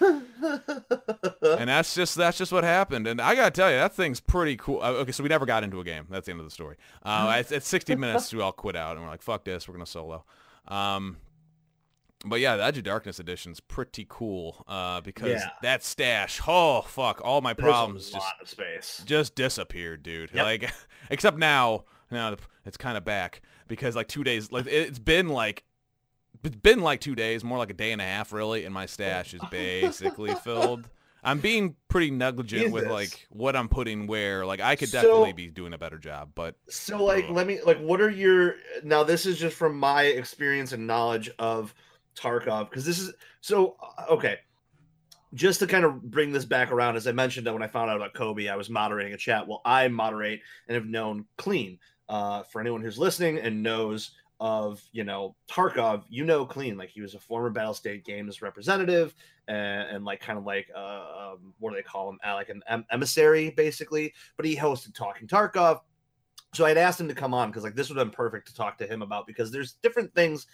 and 0.00 1.68
that's 1.68 1.94
just 1.94 2.16
that's 2.16 2.36
just 2.36 2.50
what 2.50 2.64
happened. 2.64 3.06
And 3.06 3.20
I 3.20 3.36
gotta 3.36 3.52
tell 3.52 3.70
you, 3.70 3.76
that 3.76 3.94
thing's 3.94 4.18
pretty 4.18 4.56
cool. 4.56 4.82
Uh, 4.82 4.90
okay, 4.94 5.12
so 5.12 5.22
we 5.22 5.28
never 5.28 5.46
got 5.46 5.62
into 5.62 5.78
a 5.78 5.84
game. 5.84 6.08
That's 6.10 6.26
the 6.26 6.32
end 6.32 6.40
of 6.40 6.46
the 6.46 6.50
story. 6.50 6.74
Uh, 7.04 7.32
at, 7.38 7.52
at 7.52 7.62
60 7.62 7.94
minutes, 7.94 8.34
we 8.34 8.40
all 8.40 8.50
quit 8.50 8.74
out, 8.74 8.96
and 8.96 9.04
we're 9.04 9.10
like, 9.12 9.22
"Fuck 9.22 9.44
this, 9.44 9.68
we're 9.68 9.74
gonna 9.74 9.86
solo." 9.86 10.24
Um, 10.66 11.18
but 12.24 12.40
yeah, 12.40 12.56
the 12.56 12.64
Edge 12.64 12.78
of 12.78 12.84
Darkness 12.84 13.18
edition's 13.18 13.60
pretty 13.60 14.06
cool 14.08 14.64
uh, 14.66 15.00
because 15.00 15.40
Yeah. 15.40 15.50
that 15.62 15.84
stash. 15.84 16.40
Oh 16.46 16.82
fuck, 16.82 17.20
all 17.24 17.40
my 17.40 17.52
There's 17.52 17.64
problems 17.64 18.08
a 18.08 18.12
just 18.12 18.26
of 18.42 18.48
space. 18.48 19.02
just 19.04 19.34
disappeared, 19.34 20.02
dude. 20.02 20.30
Yep. 20.32 20.44
Like, 20.44 20.72
except 21.10 21.36
now, 21.38 21.84
now 22.10 22.34
it's 22.64 22.76
kind 22.76 22.96
of 22.96 23.04
back 23.04 23.42
because 23.68 23.94
like 23.96 24.08
two 24.08 24.24
days, 24.24 24.50
like 24.50 24.66
it's 24.66 24.98
been 24.98 25.28
like, 25.28 25.64
it's 26.44 26.56
been 26.56 26.80
like 26.80 27.00
two 27.00 27.14
days, 27.14 27.42
more 27.44 27.58
like 27.58 27.70
a 27.70 27.74
day 27.74 27.92
and 27.92 28.00
a 28.00 28.04
half, 28.04 28.32
really, 28.32 28.64
and 28.64 28.72
my 28.72 28.86
stash 28.86 29.34
is 29.34 29.40
basically 29.50 30.34
filled. 30.44 30.88
I'm 31.24 31.40
being 31.40 31.74
pretty 31.88 32.12
negligent 32.12 32.72
with 32.72 32.86
like 32.86 33.26
what 33.30 33.56
I'm 33.56 33.68
putting 33.68 34.06
where. 34.06 34.46
Like, 34.46 34.60
I 34.60 34.76
could 34.76 34.88
So- 34.90 35.02
definitely 35.02 35.32
be 35.32 35.48
doing 35.48 35.72
a 35.74 35.78
better 35.78 35.98
job, 35.98 36.30
but 36.36 36.54
So 36.68 37.02
like 37.04 37.24
Ugh. 37.24 37.30
let 37.30 37.46
me 37.48 37.60
like 37.62 37.78
what 37.78 38.00
are 38.00 38.10
your 38.10 38.54
now 38.84 39.02
this 39.02 39.26
is 39.26 39.36
just 39.38 39.56
from 39.56 39.76
my 39.76 40.04
experience 40.04 40.70
and 40.72 40.86
knowledge 40.86 41.28
of 41.40 41.74
Tarkov 42.16 42.70
because 42.70 42.84
this 42.84 42.98
is 42.98 43.12
so 43.40 43.76
uh, 43.98 44.12
okay. 44.12 44.38
Just 45.34 45.58
to 45.60 45.66
kind 45.66 45.84
of 45.84 46.00
bring 46.02 46.32
this 46.32 46.44
back 46.44 46.70
around, 46.70 46.96
as 46.96 47.06
I 47.06 47.12
mentioned 47.12 47.46
that 47.46 47.52
when 47.52 47.62
I 47.62 47.66
found 47.66 47.90
out 47.90 47.96
about 47.96 48.14
Kobe, 48.14 48.48
I 48.48 48.56
was 48.56 48.70
moderating 48.70 49.12
a 49.12 49.18
chat. 49.18 49.46
Well, 49.46 49.60
I 49.64 49.88
moderate 49.88 50.40
and 50.68 50.74
have 50.74 50.86
known 50.86 51.26
Klean. 51.36 51.78
Uh, 52.08 52.44
for 52.44 52.60
anyone 52.60 52.80
who's 52.80 52.98
listening 52.98 53.38
and 53.40 53.62
knows 53.62 54.12
of 54.38 54.82
you 54.92 55.02
know 55.02 55.34
Tarkov, 55.50 56.04
you 56.08 56.24
know 56.24 56.46
Klean 56.46 56.76
like 56.76 56.90
he 56.90 57.00
was 57.00 57.14
a 57.14 57.18
former 57.18 57.50
Battlestate 57.50 58.04
Games 58.04 58.40
representative 58.40 59.14
and, 59.48 59.88
and 59.90 60.04
like 60.04 60.20
kind 60.20 60.38
of 60.38 60.44
like 60.44 60.68
uh, 60.74 61.32
um, 61.32 61.54
what 61.58 61.70
do 61.70 61.76
they 61.76 61.82
call 61.82 62.08
him? 62.08 62.18
Uh, 62.26 62.34
like 62.34 62.48
an 62.48 62.62
em- 62.68 62.86
emissary 62.90 63.50
basically. 63.50 64.14
But 64.36 64.46
he 64.46 64.56
hosted 64.56 64.94
Talking 64.94 65.26
Tarkov, 65.26 65.80
so 66.54 66.64
I'd 66.64 66.78
asked 66.78 67.00
him 67.00 67.08
to 67.08 67.14
come 67.14 67.34
on 67.34 67.50
because 67.50 67.64
like 67.64 67.74
this 67.74 67.88
would 67.88 67.98
have 67.98 68.06
been 68.06 68.14
perfect 68.14 68.48
to 68.48 68.54
talk 68.54 68.78
to 68.78 68.86
him 68.86 69.02
about 69.02 69.26
because 69.26 69.50
there's 69.50 69.72
different 69.82 70.14
things 70.14 70.46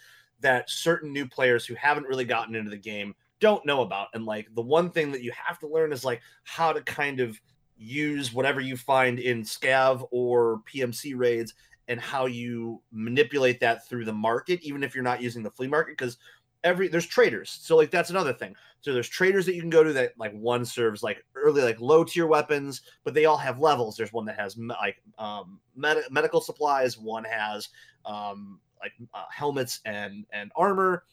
that 0.43 0.69
certain 0.69 1.11
new 1.11 1.27
players 1.27 1.65
who 1.65 1.75
haven't 1.75 2.07
really 2.07 2.25
gotten 2.25 2.55
into 2.55 2.69
the 2.69 2.77
game 2.77 3.15
don't 3.39 3.65
know 3.65 3.81
about, 3.81 4.07
and 4.13 4.25
like 4.25 4.47
the 4.55 4.61
one 4.61 4.89
thing 4.89 5.11
that 5.11 5.23
you 5.23 5.31
have 5.35 5.59
to 5.59 5.67
learn 5.67 5.91
is 5.91 6.05
like 6.05 6.21
how 6.43 6.71
to 6.71 6.81
kind 6.81 7.19
of 7.19 7.39
use 7.77 8.33
whatever 8.33 8.61
you 8.61 8.77
find 8.77 9.19
in 9.19 9.41
scav 9.41 10.07
or 10.11 10.61
PMC 10.71 11.17
raids 11.17 11.53
and 11.87 11.99
how 11.99 12.25
you 12.25 12.81
manipulate 12.91 13.59
that 13.59 13.87
through 13.87 14.05
the 14.05 14.13
market, 14.13 14.61
even 14.61 14.83
if 14.83 14.95
you're 14.95 15.03
not 15.03 15.21
using 15.21 15.43
the 15.43 15.51
flea 15.51 15.67
market, 15.67 15.97
because 15.97 16.17
every 16.63 16.87
there's 16.87 17.05
traders. 17.05 17.59
So 17.61 17.75
like 17.75 17.91
that's 17.91 18.09
another 18.09 18.33
thing. 18.33 18.55
So 18.81 18.93
there's 18.93 19.09
traders 19.09 19.45
that 19.45 19.55
you 19.55 19.61
can 19.61 19.69
go 19.69 19.83
to 19.83 19.93
that 19.93 20.13
like 20.17 20.33
one 20.33 20.65
serves 20.65 21.03
like 21.03 21.23
early 21.35 21.61
like 21.61 21.79
low 21.79 22.03
tier 22.03 22.27
weapons, 22.27 22.81
but 23.03 23.13
they 23.13 23.25
all 23.25 23.37
have 23.37 23.59
levels. 23.59 23.95
There's 23.95 24.13
one 24.13 24.25
that 24.25 24.39
has 24.39 24.57
like 24.57 25.01
um 25.17 25.59
med- 25.75 26.05
medical 26.09 26.41
supplies, 26.41 26.97
one 26.97 27.25
has 27.25 27.69
um 28.05 28.59
like 28.83 28.93
uh, 29.13 29.23
helmets 29.31 29.79
and 29.85 30.25
and 30.31 30.51
armor. 30.55 31.05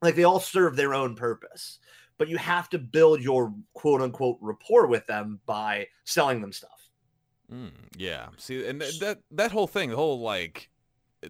Like 0.00 0.14
they 0.16 0.24
all 0.24 0.40
serve 0.40 0.76
their 0.76 0.94
own 0.94 1.14
purpose. 1.14 1.78
But 2.18 2.28
you 2.28 2.36
have 2.38 2.68
to 2.70 2.78
build 2.78 3.20
your 3.20 3.52
quote 3.74 4.00
unquote 4.00 4.38
rapport 4.40 4.86
with 4.86 5.06
them 5.06 5.40
by 5.46 5.88
selling 6.04 6.40
them 6.40 6.52
stuff. 6.52 6.88
Mm, 7.52 7.70
yeah. 7.96 8.28
See, 8.38 8.64
and 8.66 8.80
th- 8.80 9.00
that 9.00 9.18
that 9.32 9.50
whole 9.52 9.66
thing, 9.66 9.90
the 9.90 9.96
whole 9.96 10.20
like, 10.20 10.70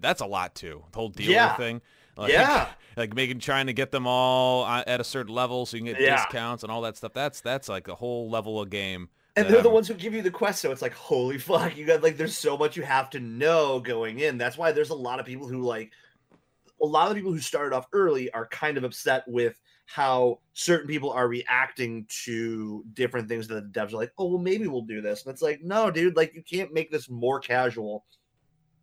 that's 0.00 0.20
a 0.20 0.26
lot 0.26 0.54
too. 0.54 0.84
The 0.92 0.98
whole 0.98 1.08
dealer 1.08 1.32
Yeah. 1.32 1.56
thing. 1.56 1.80
Like, 2.16 2.32
Yeah. 2.32 2.68
Like 2.94 3.14
making 3.14 3.38
trying 3.38 3.68
to 3.68 3.72
get 3.72 3.90
them 3.90 4.06
all 4.06 4.64
uh, 4.64 4.84
at 4.86 5.00
a 5.00 5.04
certain 5.04 5.34
level 5.34 5.64
so 5.64 5.78
you 5.78 5.82
can 5.84 5.92
get 5.94 6.02
Yeah. 6.02 6.16
discounts 6.16 6.62
and 6.62 6.70
all 6.70 6.82
that 6.82 6.98
stuff. 6.98 7.14
That's 7.14 7.40
that's 7.40 7.70
like 7.70 7.88
a 7.88 7.94
whole 7.94 8.28
level 8.28 8.60
of 8.60 8.68
game. 8.68 9.08
And 9.34 9.48
they're 9.48 9.62
the 9.62 9.68
um, 9.68 9.74
ones 9.74 9.88
who 9.88 9.94
give 9.94 10.12
you 10.12 10.20
the 10.20 10.30
quest, 10.30 10.60
so 10.60 10.70
it's 10.70 10.82
like, 10.82 10.92
holy 10.92 11.38
fuck, 11.38 11.76
you 11.76 11.86
got 11.86 12.02
like 12.02 12.16
there's 12.16 12.36
so 12.36 12.56
much 12.56 12.76
you 12.76 12.82
have 12.82 13.08
to 13.10 13.20
know 13.20 13.80
going 13.80 14.18
in. 14.18 14.36
That's 14.36 14.58
why 14.58 14.72
there's 14.72 14.90
a 14.90 14.94
lot 14.94 15.20
of 15.20 15.26
people 15.26 15.48
who 15.48 15.62
like 15.62 15.92
a 16.82 16.86
lot 16.86 17.08
of 17.08 17.14
the 17.14 17.20
people 17.20 17.32
who 17.32 17.38
started 17.38 17.74
off 17.74 17.86
early 17.92 18.30
are 18.32 18.46
kind 18.48 18.76
of 18.76 18.84
upset 18.84 19.24
with 19.26 19.58
how 19.86 20.40
certain 20.52 20.88
people 20.88 21.10
are 21.10 21.28
reacting 21.28 22.04
to 22.24 22.84
different 22.92 23.28
things 23.28 23.46
that 23.48 23.72
the 23.72 23.80
devs 23.80 23.92
are 23.92 23.96
like, 23.96 24.12
oh 24.18 24.26
well 24.26 24.38
maybe 24.38 24.66
we'll 24.66 24.82
do 24.82 25.00
this. 25.00 25.24
And 25.24 25.32
it's 25.32 25.42
like, 25.42 25.62
no, 25.62 25.90
dude, 25.90 26.16
like 26.16 26.34
you 26.34 26.42
can't 26.42 26.74
make 26.74 26.90
this 26.90 27.08
more 27.08 27.40
casual 27.40 28.04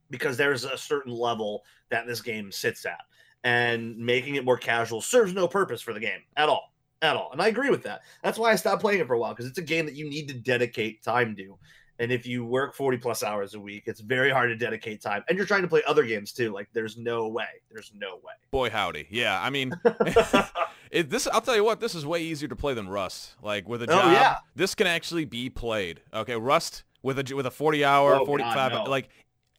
because 0.09 0.37
there's 0.37 0.63
a 0.63 0.77
certain 0.77 1.13
level 1.13 1.63
that 1.91 2.07
this 2.07 2.21
game 2.21 2.51
sits 2.51 2.85
at. 2.85 2.99
And 3.43 3.97
making 3.97 4.35
it 4.35 4.43
more 4.43 4.57
casual 4.57 5.01
serves 5.01 5.33
no 5.33 5.47
purpose 5.47 5.81
for 5.81 5.93
the 5.93 5.99
game 5.99 6.21
at 6.35 6.49
all 6.49 6.73
at 7.01 7.15
all. 7.15 7.31
And 7.31 7.41
I 7.41 7.47
agree 7.47 7.69
with 7.69 7.83
that. 7.83 8.01
That's 8.23 8.37
why 8.37 8.51
I 8.51 8.55
stopped 8.55 8.81
playing 8.81 8.99
it 8.99 9.07
for 9.07 9.13
a 9.13 9.19
while 9.19 9.33
because 9.33 9.45
it's 9.45 9.57
a 9.57 9.63
game 9.63 9.85
that 9.85 9.95
you 9.95 10.09
need 10.09 10.27
to 10.27 10.33
dedicate 10.33 11.03
time 11.03 11.35
to. 11.37 11.57
And 11.99 12.13
if 12.13 12.25
you 12.25 12.45
work 12.45 12.75
40 12.75 12.97
plus 12.97 13.23
hours 13.23 13.55
a 13.55 13.59
week, 13.59 13.83
it's 13.85 13.99
very 13.99 14.31
hard 14.31 14.49
to 14.49 14.55
dedicate 14.55 15.01
time. 15.01 15.23
And 15.27 15.37
you're 15.37 15.45
trying 15.45 15.63
to 15.63 15.67
play 15.67 15.81
other 15.85 16.05
games 16.05 16.31
too. 16.31 16.53
Like 16.53 16.69
there's 16.71 16.97
no 16.97 17.27
way. 17.27 17.47
There's 17.69 17.91
no 17.93 18.15
way. 18.15 18.33
Boy 18.51 18.69
howdy. 18.69 19.07
Yeah. 19.09 19.39
I 19.41 19.49
mean, 19.49 19.73
it, 20.91 21.09
this 21.09 21.27
I'll 21.27 21.41
tell 21.41 21.57
you 21.57 21.63
what, 21.63 21.81
this 21.81 21.95
is 21.95 22.05
way 22.05 22.21
easier 22.21 22.47
to 22.47 22.55
play 22.55 22.73
than 22.73 22.87
Rust. 22.87 23.35
Like 23.43 23.67
with 23.67 23.81
a 23.83 23.85
oh, 23.85 23.95
job, 23.95 24.05
Oh, 24.05 24.11
yeah. 24.11 24.37
this 24.55 24.75
can 24.75 24.87
actually 24.87 25.25
be 25.25 25.49
played. 25.49 25.99
Okay, 26.13 26.37
Rust 26.37 26.83
with 27.03 27.19
a 27.19 27.35
with 27.35 27.45
a 27.45 27.51
40 27.51 27.83
hour, 27.83 28.15
Oh, 28.15 28.19
God, 28.19 28.27
45 28.27 28.71
no. 28.71 28.83
like 28.83 29.09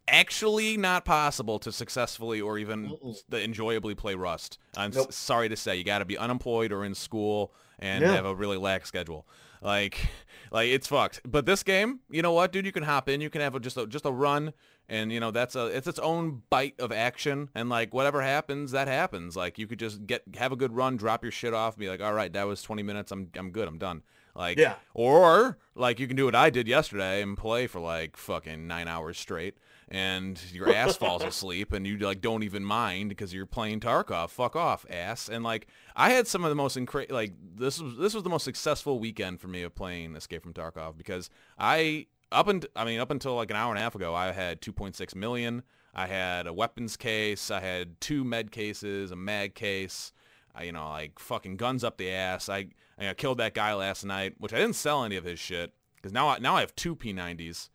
actually 0.09 0.77
not 0.77 1.05
possible 1.05 1.59
to 1.61 1.71
successfully 1.73 2.41
or 2.41 2.59
even 2.59 2.91
Mm-mm. 2.91 3.43
enjoyably 3.45 3.95
play 3.95 4.15
Rust. 4.15 4.59
I'm 4.77 4.97
s- 4.97 5.15
sorry 5.15 5.49
to 5.49 5.57
say, 5.57 5.77
you 5.77 5.85
got 5.85 5.99
to 5.99 6.05
be 6.05 6.19
unemployed 6.19 6.73
or 6.73 6.85
in 6.85 6.95
school 6.95 7.53
and 7.79 8.03
Yeah. 8.03 8.13
have 8.13 8.27
a 8.27 8.35
really 8.35 8.57
lax 8.57 8.89
schedule. 8.89 9.27
Like, 9.63 10.09
like 10.51 10.69
it's 10.69 10.87
fucked. 10.87 11.21
But 11.25 11.47
this 11.47 11.63
game, 11.63 12.01
you 12.11 12.23
know 12.23 12.33
what, 12.33 12.53
dude? 12.53 12.67
You 12.67 12.73
can 12.73 12.83
hop 12.85 13.09
in. 13.09 13.21
You 13.21 13.31
can 13.31 13.41
have 13.41 13.55
a, 13.55 13.61
just 13.61 13.77
a 13.77 13.87
just 13.87 14.05
a 14.07 14.11
run, 14.11 14.53
and 14.89 15.13
you 15.13 15.21
know 15.21 15.31
that's 15.31 15.55
a 15.55 15.67
it's 15.67 15.87
its 15.87 15.99
own 15.99 16.43
bite 16.51 16.81
of 16.81 16.91
action. 16.93 17.51
And 17.55 17.69
like 17.69 17.93
whatever 17.93 18.23
happens, 18.23 18.73
that 18.73 18.89
happens. 18.89 19.37
Like 19.37 19.59
you 19.59 19.67
could 19.67 19.79
just 19.79 20.07
get 20.07 20.23
have 20.39 20.51
a 20.51 20.57
good 20.57 20.73
run, 20.73 20.97
drop 20.97 21.23
your 21.23 21.31
shit 21.33 21.53
off, 21.55 21.75
and 21.75 21.81
be 21.81 21.89
like, 21.91 22.01
all 22.01 22.15
right, 22.15 22.33
that 22.33 22.47
was 22.47 22.63
20 22.63 22.83
minutes. 22.83 23.13
I'm 23.13 23.29
I'm 23.37 23.51
good. 23.51 23.69
I'm 23.69 23.79
done. 23.79 24.03
Like, 24.35 24.59
Yeah. 24.59 24.75
or 24.95 25.59
like 25.75 25.99
you 26.01 26.07
can 26.07 26.17
do 26.17 26.25
what 26.25 26.35
I 26.37 26.49
did 26.51 26.67
yesterday 26.69 27.21
and 27.21 27.37
play 27.37 27.67
for 27.67 27.81
like 27.81 28.17
fucking 28.17 28.67
nine 28.67 28.89
hours 28.89 29.19
straight, 29.19 29.59
and 29.91 30.41
your 30.53 30.73
ass 30.73 30.97
falls 30.97 31.25
asleep, 31.25 31.73
and 31.73 31.87
you 31.87 31.99
like 31.99 32.21
don't 32.21 32.43
even 32.43 32.65
mind 32.65 33.09
because 33.09 33.35
you're 33.35 33.47
playing 33.47 33.81
Tarkov. 33.81 34.31
Fuck 34.31 34.57
off, 34.57 34.87
ass. 34.89 35.29
And 35.29 35.43
like 35.43 35.67
I 35.97 36.11
had 36.11 36.27
some 36.27 36.45
of 36.45 36.51
the 36.51 36.57
most 36.57 36.77
incre- 36.77 37.11
like 37.11 37.33
this 37.57 37.81
was 37.81 37.97
this 37.97 38.15
was 38.15 38.23
the 38.23 38.31
most 38.31 38.45
successful 38.45 38.99
weekend 38.99 39.41
for 39.41 39.49
me 39.49 39.63
of 39.63 39.75
playing 39.75 40.15
Escape 40.15 40.43
from 40.43 40.53
Tarkov 40.53 40.97
because 40.97 41.31
I 41.59 42.07
up 42.31 42.49
and 42.49 42.67
I 42.77 42.85
mean 42.85 43.01
up 43.01 43.11
until 43.11 43.35
like 43.35 43.51
an 43.51 43.57
hour 43.57 43.71
and 43.73 43.79
a 43.79 43.83
half 43.83 43.95
ago 43.95 44.15
I 44.15 44.33
had 44.33 44.61
2.6 44.61 45.15
million. 45.15 45.63
I 45.93 46.07
had 46.07 46.47
a 46.47 46.53
weapons 46.53 46.97
case. 46.97 47.51
I 47.51 47.61
had 47.61 48.01
two 48.01 48.23
med 48.25 48.53
cases, 48.53 49.11
a 49.11 49.17
mag 49.17 49.55
case. 49.55 50.13
I, 50.55 50.65
you 50.65 50.73
know, 50.73 50.89
like 50.89 51.19
fucking 51.19 51.57
guns 51.57 51.85
up 51.85 51.97
the 51.97 52.11
ass. 52.11 52.49
I, 52.49 52.69
I 52.99 53.15
killed 53.15 53.39
that 53.39 53.55
guy 53.55 53.75
last 53.75 54.05
night, 54.05 54.35
which 54.39 54.53
I 54.53 54.59
didn't 54.59 54.75
sell 54.75 55.05
any 55.05 55.17
of 55.17 55.25
his 55.25 55.39
shit 55.39 55.73
because 55.97 56.13
now 56.13 56.29
I, 56.29 56.39
now 56.39 56.57
I 56.57 56.61
have 56.61 56.75
two 56.75 56.97
P90s. 56.97 57.69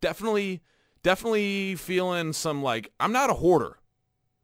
Definitely, 0.00 0.62
definitely 1.02 1.74
feeling 1.76 2.32
some 2.32 2.62
like 2.62 2.92
I'm 3.00 3.12
not 3.12 3.30
a 3.30 3.34
hoarder. 3.34 3.78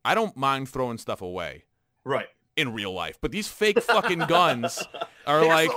I 0.04 0.14
don't 0.14 0.36
mind 0.36 0.68
throwing 0.68 0.98
stuff 0.98 1.20
away 1.22 1.64
Right. 2.04 2.26
in 2.56 2.72
real 2.72 2.92
life, 2.92 3.18
but 3.20 3.32
these 3.32 3.48
fake 3.48 3.82
fucking 3.82 4.20
guns 4.20 4.82
are 5.26 5.44
like 5.44 5.70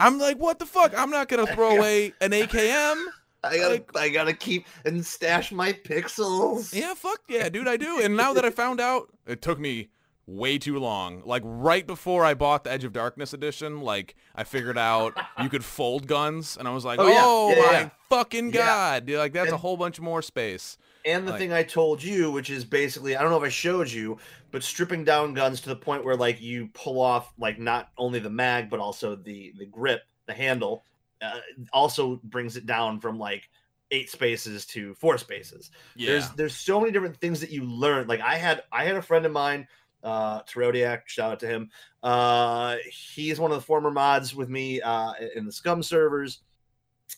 I'm 0.00 0.18
like 0.18 0.38
what 0.38 0.58
the 0.58 0.66
fuck? 0.66 0.92
I'm 0.98 1.10
not 1.10 1.28
gonna 1.28 1.46
throw 1.46 1.76
away 1.76 2.12
an 2.20 2.30
AKM. 2.32 3.04
I 3.44 3.56
gotta 3.56 3.68
like- 3.74 3.96
I 3.96 4.08
gotta 4.08 4.32
keep 4.34 4.66
and 4.84 5.04
stash 5.04 5.50
my 5.52 5.72
pixels. 5.72 6.72
Yeah, 6.74 6.94
fuck 6.94 7.20
yeah, 7.28 7.48
dude, 7.48 7.66
I 7.68 7.76
do. 7.76 8.00
And 8.00 8.16
now 8.16 8.32
that 8.34 8.44
I 8.44 8.50
found 8.50 8.80
out, 8.80 9.08
it 9.26 9.42
took 9.42 9.58
me 9.58 9.88
way 10.26 10.56
too 10.58 10.78
long. 10.78 11.22
Like 11.24 11.42
right 11.44 11.86
before 11.86 12.24
I 12.24 12.34
bought 12.34 12.64
the 12.64 12.70
Edge 12.72 12.84
of 12.84 12.92
Darkness 12.92 13.32
edition, 13.32 13.80
like 13.80 14.14
I 14.34 14.44
figured 14.44 14.78
out 14.78 15.14
you 15.42 15.48
could 15.48 15.64
fold 15.64 16.06
guns, 16.06 16.56
and 16.56 16.68
I 16.68 16.72
was 16.72 16.84
like, 16.84 16.98
Oh, 17.00 17.08
yeah. 17.08 17.20
oh, 17.22 17.50
Yeah, 17.50 17.62
my 17.62 17.72
yeah. 17.72 17.90
fucking 18.08 18.50
god, 18.52 19.06
dude, 19.06 19.18
like 19.18 19.32
that's 19.32 19.52
a 19.52 19.56
whole 19.56 19.76
bunch 19.76 20.00
more 20.00 20.22
space. 20.22 20.78
And 21.04 21.26
the 21.26 21.32
Like- 21.32 21.40
thing 21.40 21.52
I 21.52 21.64
told 21.64 22.02
you, 22.02 22.30
which 22.30 22.48
is 22.50 22.64
basically, 22.64 23.16
I 23.16 23.22
don't 23.22 23.30
know 23.32 23.36
if 23.38 23.42
I 23.42 23.48
showed 23.48 23.90
you, 23.90 24.18
but 24.52 24.62
stripping 24.62 25.02
down 25.04 25.34
guns 25.34 25.60
to 25.62 25.68
the 25.68 25.76
point 25.76 26.04
where 26.04 26.14
like 26.16 26.40
you 26.40 26.68
pull 26.74 27.00
off 27.00 27.32
like 27.38 27.58
not 27.58 27.90
only 27.98 28.18
the 28.20 28.30
mag 28.30 28.70
but 28.70 28.78
also 28.80 29.16
the 29.16 29.52
the 29.58 29.66
grip, 29.66 30.02
the 30.26 30.34
handle, 30.34 30.84
uh, 31.20 31.40
also 31.72 32.20
brings 32.22 32.56
it 32.56 32.66
down 32.66 33.00
from 33.00 33.18
like 33.18 33.48
eight 33.90 34.08
spaces 34.08 34.64
to 34.66 34.94
four 34.94 35.18
spaces. 35.18 35.70
Yeah, 35.96 36.12
There's 36.12 36.30
there's 36.30 36.54
so 36.56 36.78
many 36.80 36.92
different 36.92 37.16
things 37.20 37.40
that 37.40 37.50
you 37.50 37.64
learn. 37.64 38.06
Like 38.06 38.20
I 38.20 38.36
had 38.36 38.62
I 38.70 38.84
had 38.84 38.96
a 38.96 39.02
friend 39.02 39.26
of 39.26 39.32
mine, 39.32 39.66
uh 40.02 40.42
Terodiac, 40.42 41.02
shout 41.06 41.32
out 41.32 41.40
to 41.40 41.46
him. 41.46 41.70
Uh 42.02 42.76
he's 42.90 43.40
one 43.40 43.50
of 43.50 43.56
the 43.56 43.64
former 43.64 43.90
mods 43.90 44.34
with 44.34 44.48
me 44.48 44.80
uh 44.80 45.12
in 45.34 45.46
the 45.46 45.52
scum 45.52 45.82
servers, 45.82 46.40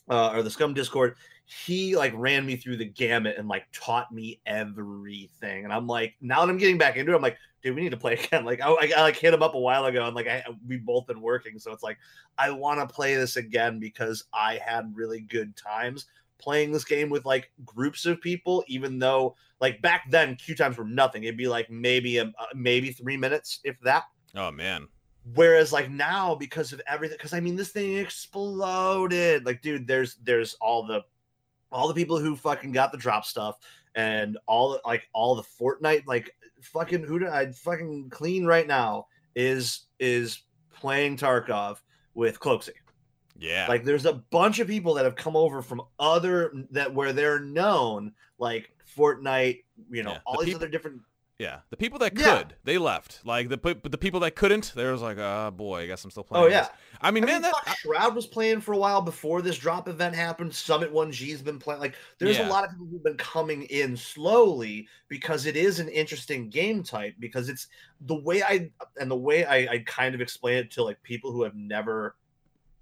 uh 0.09 0.31
or 0.35 0.43
the 0.43 0.51
scum 0.51 0.75
discord. 0.75 1.17
He 1.47 1.95
like 1.97 2.13
ran 2.17 2.47
me 2.47 2.57
through 2.57 2.79
the 2.79 2.87
gamut 2.87 3.37
and 3.39 3.49
like 3.49 3.65
taught 3.73 4.13
me 4.13 4.41
everything. 4.47 5.65
And 5.65 5.73
I'm 5.73 5.87
like, 5.87 6.15
now 6.23 6.41
that 6.41 6.51
I'm 6.51 6.57
getting 6.57 6.79
back 6.79 6.97
into 6.97 7.13
it, 7.13 7.17
I'm 7.17 7.23
like, 7.23 7.37
dude, 7.63 7.75
we 7.75 7.83
need 7.83 7.91
to 7.91 7.97
play 7.97 8.15
again. 8.25 8.45
Like 8.45 8.61
I, 8.61 8.69
I, 8.69 8.93
I 8.97 9.01
like 9.03 9.17
hit 9.17 9.35
him 9.35 9.43
up 9.43 9.55
a 9.55 9.61
while 9.61 9.85
ago 9.85 10.07
and 10.07 10.15
like 10.15 10.29
I 10.29 10.45
we 10.67 10.77
both 10.77 11.07
been 11.07 11.21
working. 11.21 11.59
So 11.59 11.73
it's 11.73 11.83
like 11.83 11.99
I 12.39 12.51
want 12.51 12.81
to 12.81 12.95
play 12.95 13.15
this 13.15 13.37
again 13.37 13.79
because 13.79 14.25
I 14.33 14.61
had 14.65 14.97
really 14.97 15.21
good 15.21 15.57
times 15.57 16.07
playing 16.39 16.73
this 16.73 16.85
game 16.85 17.09
with 17.09 17.25
like 17.25 17.51
groups 17.65 18.07
of 18.07 18.21
people, 18.21 18.65
even 18.67 18.99
though 18.99 19.35
like 19.65 19.81
back 19.81 20.11
then 20.11 20.37
queue 20.37 20.55
times 20.55 20.77
were 20.77 20.85
nothing. 20.85 21.25
It'd 21.25 21.39
be 21.39 21.49
like 21.49 21.71
maybe 21.71 22.19
a, 22.19 22.25
uh, 22.25 22.47
maybe 22.55 22.93
three 22.93 23.17
minutes, 23.17 23.61
if 23.65 23.81
that. 23.81 24.05
oh 24.37 24.51
man, 24.51 24.89
Whereas 25.35 25.73
like 25.73 25.91
now, 25.91 26.35
because 26.35 26.75
of 26.75 26.83
everything, 26.87 27.17
because 27.17 27.33
I 27.33 27.41
mean 27.41 27.57
this 27.57 27.71
thing 27.71 27.97
exploded. 27.97 29.47
Like, 29.47 29.63
dude, 29.63 29.87
there's 29.87 30.17
there's 30.17 30.53
all 30.61 30.87
the 30.87 31.03
all 31.73 31.89
the 31.89 31.95
people 31.95 32.19
who 32.19 32.37
fucking 32.37 32.73
got 32.73 32.93
the 32.93 32.99
drop 32.99 33.25
stuff 33.25 33.57
and 33.95 34.37
all 34.47 34.73
the 34.73 34.81
like 34.85 35.09
all 35.15 35.35
the 35.35 35.43
Fortnite 35.43 36.07
like 36.07 36.31
fucking 36.61 37.05
who 37.05 37.19
did 37.19 37.29
I 37.29 37.53
fucking 37.53 38.11
Klean 38.11 38.45
right 38.45 38.67
now 38.67 39.07
is 39.35 39.87
is 39.99 40.43
playing 40.71 41.17
Tarkov 41.17 41.79
with 42.13 42.39
Cloakzy. 42.39 42.73
yeah, 43.39 43.67
Like 43.67 43.85
there's 43.85 44.05
a 44.05 44.23
bunch 44.31 44.59
of 44.59 44.69
people 44.69 44.93
that 44.95 45.07
have 45.07 45.17
come 45.17 45.37
over 45.37 45.63
from 45.63 45.81
other 45.99 46.53
that 46.71 46.93
where 46.93 47.15
they're 47.15 47.41
known, 47.41 48.13
like 48.39 48.74
Fortnite, 48.97 49.63
you 49.91 50.03
know, 50.03 50.13
Yeah, 50.13 50.19
all 50.27 50.39
the 50.39 50.45
these 50.45 50.55
peop- 50.55 50.63
other 50.63 50.69
different 50.69 51.03
Yeah, 51.37 51.61
the 51.71 51.77
people 51.77 51.99
that 51.99 52.17
Yeah. 52.17 52.39
could, 52.39 52.55
they 52.63 52.79
left. 52.79 53.21
Like 53.25 53.49
the 53.49 53.57
but 53.57 53.91
the 53.91 53.99
people 53.99 54.21
that 54.21 54.37
couldn't, 54.37 54.73
they 54.77 54.89
was 54.89 55.03
like, 55.03 55.19
oh 55.19 55.51
boy, 55.51 55.81
I 55.83 55.87
guess 55.87 56.05
I'm 56.05 56.13
still 56.13 56.23
playing. 56.23 56.45
Oh, 56.45 56.49
this." 56.49 56.55
yeah. 56.55 56.69
I 57.01 57.11
mean, 57.11 57.25
I 57.25 57.27
man, 57.27 57.43
mean, 57.43 57.51
that 57.67 57.77
Shroud 57.79 58.15
was 58.15 58.25
playing 58.25 58.61
for 58.61 58.73
a 58.73 58.79
while 58.79 59.03
before 59.03 59.43
this 59.43 59.59
drop 59.59 59.89
event 59.89 60.15
happened. 60.15 60.53
Summit1G's 60.53 61.43
been 61.43 61.59
playing. 61.59 61.81
Like, 61.81 61.97
there's 62.21 62.39
Yeah. 62.39 62.49
a 62.49 62.51
lot 62.51 62.63
of 62.63 62.71
people 62.71 62.87
who've 62.87 63.03
been 63.03 63.17
coming 63.17 63.65
in 63.65 63.97
slowly 63.97 64.87
because 65.09 65.45
it 65.47 65.57
is 65.57 65.81
an 65.81 65.89
interesting 65.89 66.49
game 66.51 66.85
type. 66.85 67.15
Because 67.19 67.49
it's 67.49 67.67
the 68.03 68.15
way 68.15 68.45
I 68.45 68.71
and 69.01 69.11
the 69.11 69.17
way 69.17 69.45
I, 69.45 69.57
I 69.73 69.79
kind 69.87 70.15
of 70.15 70.21
explain 70.21 70.59
it 70.59 70.71
to 70.73 70.85
like 70.85 71.03
people 71.03 71.33
who 71.33 71.43
have 71.43 71.57
never 71.57 72.15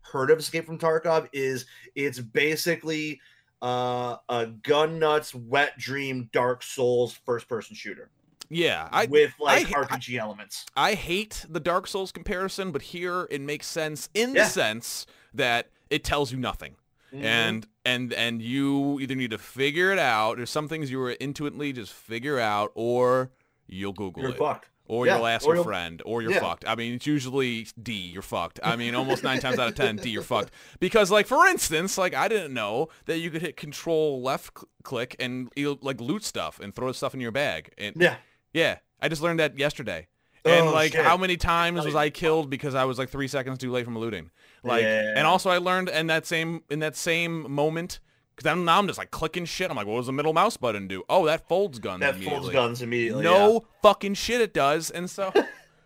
heard 0.02 0.31
of 0.31 0.38
Escape 0.38 0.66
from 0.66 0.78
Tarkov 0.78 1.26
is 1.33 1.64
it's 1.95 2.19
basically 2.19 3.19
uh, 3.62 4.16
a 4.28 4.47
gun 4.47 4.99
nuts, 4.99 5.35
wet 5.35 5.78
dream, 5.78 6.28
Dark 6.33 6.62
Souls 6.62 7.14
first 7.25 7.49
person 7.49 7.75
shooter 7.75 8.11
yeah, 8.50 8.87
I 8.92 9.07
with 9.07 9.33
like 9.40 9.75
I- 9.75 9.81
I- 9.81 9.85
RPG 9.85 10.19
elements. 10.19 10.66
I 10.76 10.92
hate 10.92 11.47
the 11.49 11.59
Dark 11.61 11.87
Souls 11.87 12.12
comparison, 12.12 12.71
but 12.71 12.83
here 12.83 13.26
it 13.31 13.40
makes 13.40 13.66
sense 13.66 14.11
in 14.12 14.35
the 14.35 14.45
sense 14.45 15.07
that 15.33 15.71
it 15.88 16.04
tells 16.04 16.33
you 16.33 16.38
nothing. 16.38 16.76
Mhm. 17.14 17.23
And 17.25 17.66
and 17.87 18.12
and 18.12 18.42
you 18.42 19.00
either 19.00 19.14
need 19.14 19.31
to 19.31 19.38
figure 19.38 19.90
it 19.90 19.99
out. 19.99 20.37
There's 20.37 20.50
some 20.50 20.69
things 20.69 20.90
you 20.90 20.99
were 20.99 21.12
intuitively 21.12 21.73
just 21.73 21.95
figure 21.95 22.38
out, 22.38 22.73
or 22.75 23.31
you'll 23.66 23.92
Google 23.95 24.23
you're 24.23 24.33
it. 24.33 24.38
fucked. 24.38 24.69
Or 24.92 25.06
Yeah, 25.06 25.16
you'll 25.16 25.26
ask 25.26 25.46
or 25.46 25.49
your 25.50 25.54
you'll- 25.56 25.64
friend, 25.64 26.02
or 26.04 26.20
you're 26.20 26.32
Yeah. 26.32 26.40
fucked. 26.40 26.64
I 26.68 26.75
mean, 26.75 26.92
it's 26.92 27.06
usually 27.06 27.66
D, 27.82 27.94
you're 27.94 28.20
fucked. 28.20 28.61
I 28.62 28.76
mean, 28.76 28.94
almost 28.94 29.22
nine 29.25 29.40
times 29.40 29.58
out 29.58 29.68
of 29.70 29.75
ten, 29.75 29.96
D, 29.96 30.11
you're 30.11 30.22
fucked. 30.22 30.50
Because, 30.80 31.11
like, 31.11 31.26
for 31.26 31.46
instance, 31.46 31.96
like, 31.96 32.14
I 32.14 32.28
didn't 32.28 32.52
know 32.52 32.88
that 33.06 33.16
you 33.18 33.30
could 33.30 33.40
hit 33.40 33.56
Control 33.56 34.20
left 34.20 34.50
cl- 34.58 34.68
click 34.82 35.16
and, 35.18 35.49
like, 35.80 35.99
loot 35.99 36.25
stuff 36.25 36.61
and 36.61 36.75
throw 36.75 36.92
stuff 36.92 37.14
in 37.14 37.20
your 37.20 37.30
bag. 37.32 37.72
And, 37.78 37.96
Yeah. 37.99 38.16
yeah, 38.52 38.78
I 39.00 39.08
just 39.08 39.22
learned 39.22 39.40
that 39.40 39.56
yesterday. 39.58 40.08
And, 40.44 40.68
Oh, 40.68 40.72
like, 40.72 40.92
shit. 40.92 41.02
how 41.06 41.16
many 41.16 41.38
times 41.38 41.87
was 41.87 41.94
I 41.94 42.11
killed 42.11 42.50
because 42.50 42.75
I 42.75 42.84
was, 42.84 42.99
like, 42.99 43.08
three 43.08 43.28
seconds 43.28 43.56
too 43.58 43.70
late 43.70 43.87
from 43.87 43.96
looting? 43.99 44.30
Like, 44.62 44.82
Yeah. 44.82 45.14
and 45.16 45.26
also 45.26 45.49
I 45.49 45.56
learned 45.56 45.88
in 45.88 46.08
that 46.08 46.26
same, 46.26 46.64
in 46.68 46.80
that 46.80 46.96
same 46.96 47.50
moment, 47.50 47.99
I'm, 48.46 48.64
now 48.64 48.78
I'm 48.78 48.87
just, 48.87 48.99
like, 48.99 49.11
clicking 49.11 49.44
shit. 49.44 49.70
I'm 49.70 49.76
like, 49.76 49.87
what 49.87 49.96
does 49.96 50.06
the 50.06 50.12
middle 50.12 50.32
mouse 50.32 50.56
button 50.56 50.87
do? 50.88 51.02
Oh, 51.08 51.26
that 51.26 51.49
folds 51.49 51.78
guns. 51.78 52.00
That 52.00 52.14
immediately. 52.16 52.38
folds 52.40 52.52
guns 52.52 52.82
immediately. 52.82 53.22
No 53.25 53.64
fucking 53.82 54.14
shit 54.14 54.40
it 54.40 54.52
does. 54.54 54.90
And 54.90 55.08
so 55.11 55.32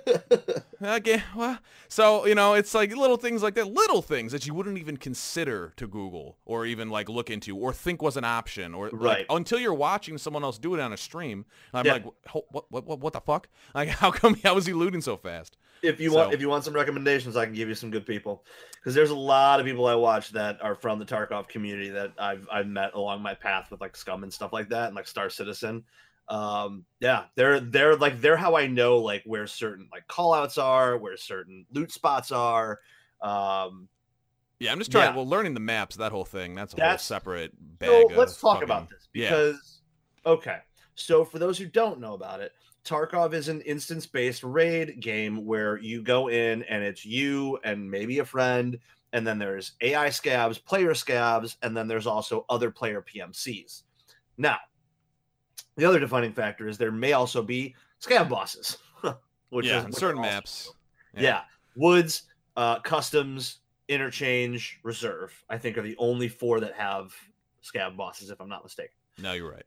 okay, 0.82 1.22
well, 1.34 1.58
so 1.88 2.24
you 2.26 2.34
know, 2.34 2.54
it's 2.54 2.74
like 2.74 2.94
little 2.96 3.16
things 3.16 3.42
like 3.42 3.54
that, 3.54 3.72
little 3.72 4.02
things 4.02 4.32
that 4.32 4.46
you 4.46 4.54
wouldn't 4.54 4.78
even 4.78 4.96
consider 4.96 5.72
to 5.76 5.86
Google 5.86 6.36
or 6.44 6.66
even 6.66 6.88
like 6.90 7.08
look 7.08 7.30
into 7.30 7.56
or 7.56 7.72
think 7.72 8.00
was 8.02 8.16
an 8.16 8.24
option 8.24 8.74
or 8.74 8.90
like, 8.90 9.00
Right. 9.00 9.26
until 9.30 9.58
you're 9.58 9.74
watching 9.74 10.18
someone 10.18 10.44
else 10.44 10.58
do 10.58 10.74
it 10.74 10.80
on 10.80 10.92
a 10.92 10.96
stream. 10.96 11.44
I'm 11.74 11.84
Yeah. 11.86 11.94
like, 11.94 12.04
what, 12.32 12.44
what, 12.70 12.86
what, 12.86 13.00
what 13.00 13.12
the 13.12 13.20
fuck? 13.20 13.48
Like, 13.74 13.88
how 14.00 14.10
come? 14.10 14.36
How 14.44 14.56
is 14.56 14.66
he 14.66 14.72
looting 14.72 15.00
so 15.00 15.16
fast? 15.16 15.56
If 15.82 16.00
you 16.00 16.12
want 16.12 16.32
if 16.32 16.40
you 16.40 16.48
want 16.48 16.64
some 16.64 16.74
recommendations 16.74 17.36
i 17.36 17.44
can 17.44 17.54
give 17.54 17.68
you 17.68 17.74
some 17.74 17.90
good 17.90 18.06
people 18.06 18.44
because 18.74 18.94
there's 18.94 19.10
a 19.10 19.14
lot 19.14 19.58
of 19.60 19.66
people 19.66 19.86
i 19.86 19.94
watch 19.94 20.30
that 20.30 20.62
are 20.62 20.74
from 20.74 20.98
the 20.98 21.04
tarkov 21.04 21.48
community 21.48 21.88
that 21.90 22.12
i've 22.18 22.46
i've 22.52 22.66
met 22.66 22.94
along 22.94 23.20
my 23.22 23.34
path 23.34 23.70
with 23.70 23.80
like 23.80 23.96
scum 23.96 24.22
and 24.22 24.32
stuff 24.32 24.52
like 24.52 24.68
that 24.68 24.86
and 24.86 24.94
like 24.96 25.06
star 25.06 25.28
citizen 25.28 25.82
um 26.28 26.84
yeah 27.00 27.24
they're 27.34 27.58
they're 27.60 27.96
like 27.96 28.20
they're 28.20 28.36
how 28.36 28.56
i 28.56 28.66
know 28.66 28.98
like 28.98 29.22
where 29.26 29.46
certain 29.46 29.88
like 29.92 30.06
call 30.06 30.32
outs 30.32 30.56
are 30.56 30.96
where 30.96 31.16
certain 31.16 31.66
loot 31.72 31.90
spots 31.90 32.30
are 32.30 32.78
um 33.20 33.88
Yeah, 34.60 34.70
I'm 34.72 34.78
just 34.78 34.92
trying. 34.92 35.10
Yeah. 35.10 35.16
Well, 35.16 35.28
learning 35.28 35.54
the 35.54 35.60
maps, 35.60 35.96
that 35.96 36.12
whole 36.12 36.24
thing, 36.24 36.54
that's 36.54 36.72
a 36.72 36.76
That's- 36.76 37.08
whole 37.08 37.16
separate 37.16 37.52
bag. 37.80 37.88
so 38.10 38.16
let's 38.16 38.40
talk 38.40 38.54
fucking- 38.54 38.64
about 38.64 38.88
this 38.90 39.08
yeah. 39.12 39.28
because 39.30 39.80
okay 40.24 40.58
so 40.94 41.24
for 41.24 41.38
those 41.40 41.58
who 41.58 41.66
don't 41.66 41.98
know 41.98 42.14
about 42.14 42.40
it 42.40 42.52
tarkov 42.84 43.32
is 43.32 43.48
an 43.48 43.60
instance-based 43.62 44.42
raid 44.42 45.00
game 45.00 45.44
where 45.44 45.78
you 45.78 46.02
go 46.02 46.28
in 46.28 46.62
and 46.64 46.82
it's 46.82 47.04
you 47.04 47.58
and 47.64 47.90
maybe 47.90 48.18
a 48.18 48.24
friend 48.24 48.78
and 49.12 49.26
then 49.26 49.38
there's 49.38 49.72
ai 49.82 50.08
scavs 50.08 50.62
player 50.64 50.90
scavs 50.90 51.56
and 51.62 51.76
then 51.76 51.86
there's 51.86 52.06
also 52.06 52.44
other 52.48 52.70
player 52.70 53.02
pmcs 53.02 53.82
now 54.36 54.56
the 55.76 55.84
other 55.84 56.00
defining 56.00 56.32
factor 56.32 56.66
is 56.66 56.76
there 56.76 56.90
may 56.90 57.12
also 57.12 57.42
be 57.42 57.74
scav 58.00 58.28
bosses 58.28 58.78
which 59.52 59.66
yeah, 59.66 59.86
is 59.86 59.96
certain 59.96 60.22
maps. 60.22 60.72
yeah. 61.14 61.42
Woods, 61.76 62.22
uh, 62.56 62.78
customs, 62.80 63.58
interchange, 63.88 64.80
reserve. 64.82 65.32
I 65.50 65.58
think 65.58 65.76
are 65.76 65.82
the 65.82 65.96
only 65.98 66.28
four 66.28 66.58
that 66.60 66.72
have 66.72 67.14
scav 67.62 67.94
bosses, 67.94 68.30
if 68.30 68.40
I'm 68.40 68.48
not 68.48 68.64
mistaken. 68.64 68.94
No, 69.18 69.34
you're 69.34 69.50
right. 69.50 69.64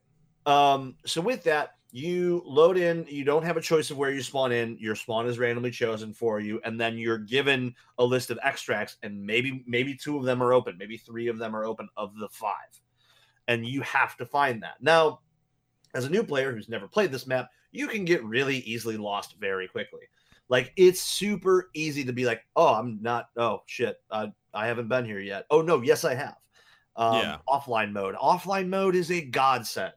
Um, 0.47 0.95
so 1.05 1.21
with 1.21 1.43
that, 1.43 1.75
you 1.95 2.43
load 2.45 2.75
in. 2.75 3.05
You 3.07 3.23
don't 3.23 3.45
have 3.45 3.55
a 3.55 3.61
choice 3.61 3.89
of 3.89 3.95
where 3.95 4.11
you 4.11 4.21
spawn 4.21 4.51
in. 4.51 4.77
Your 4.81 4.95
spawn 4.95 5.27
is 5.27 5.39
randomly 5.39 5.71
chosen 5.71 6.13
for 6.13 6.41
you, 6.41 6.59
and 6.65 6.77
then 6.77 6.97
you're 6.97 7.17
given 7.17 7.73
a 7.99 8.03
list 8.03 8.31
of 8.31 8.39
extracts, 8.43 8.97
and 9.01 9.25
maybe 9.25 9.63
maybe 9.65 9.95
two 9.95 10.17
of 10.17 10.25
them 10.25 10.43
are 10.43 10.51
open, 10.51 10.77
maybe 10.77 10.97
three 10.97 11.29
of 11.29 11.37
them 11.37 11.55
are 11.55 11.63
open 11.63 11.87
of 11.95 12.13
the 12.17 12.27
five, 12.27 12.81
and 13.47 13.65
you 13.65 13.79
have 13.79 14.17
to 14.17 14.25
find 14.25 14.61
that. 14.61 14.75
Now, 14.81 15.21
as 15.93 16.03
a 16.03 16.09
new 16.09 16.21
player 16.21 16.51
who's 16.51 16.67
never 16.67 16.85
played 16.85 17.13
this 17.13 17.27
map, 17.27 17.49
you 17.71 17.87
can 17.87 18.03
get 18.03 18.25
really 18.25 18.57
easily 18.57 18.97
lost 18.97 19.37
very 19.39 19.69
quickly. 19.69 20.01
Like 20.49 20.73
it's 20.75 21.01
super 21.01 21.69
easy 21.73 22.03
to 22.03 22.11
be 22.11 22.25
like, 22.25 22.41
oh, 22.57 22.73
I'm 22.73 22.99
not. 23.01 23.29
Oh 23.37 23.63
shit, 23.67 24.01
uh, 24.11 24.27
I 24.53 24.67
haven't 24.67 24.89
been 24.89 25.05
here 25.05 25.21
yet. 25.21 25.45
Oh 25.49 25.61
no, 25.61 25.81
yes 25.81 26.03
I 26.03 26.15
have. 26.15 26.35
Um, 26.97 27.15
Yeah. 27.15 27.37
Offline 27.47 27.93
mode. 27.93 28.15
Offline 28.15 28.67
mode 28.67 28.95
is 28.95 29.11
a 29.11 29.21
godsend. 29.21 29.93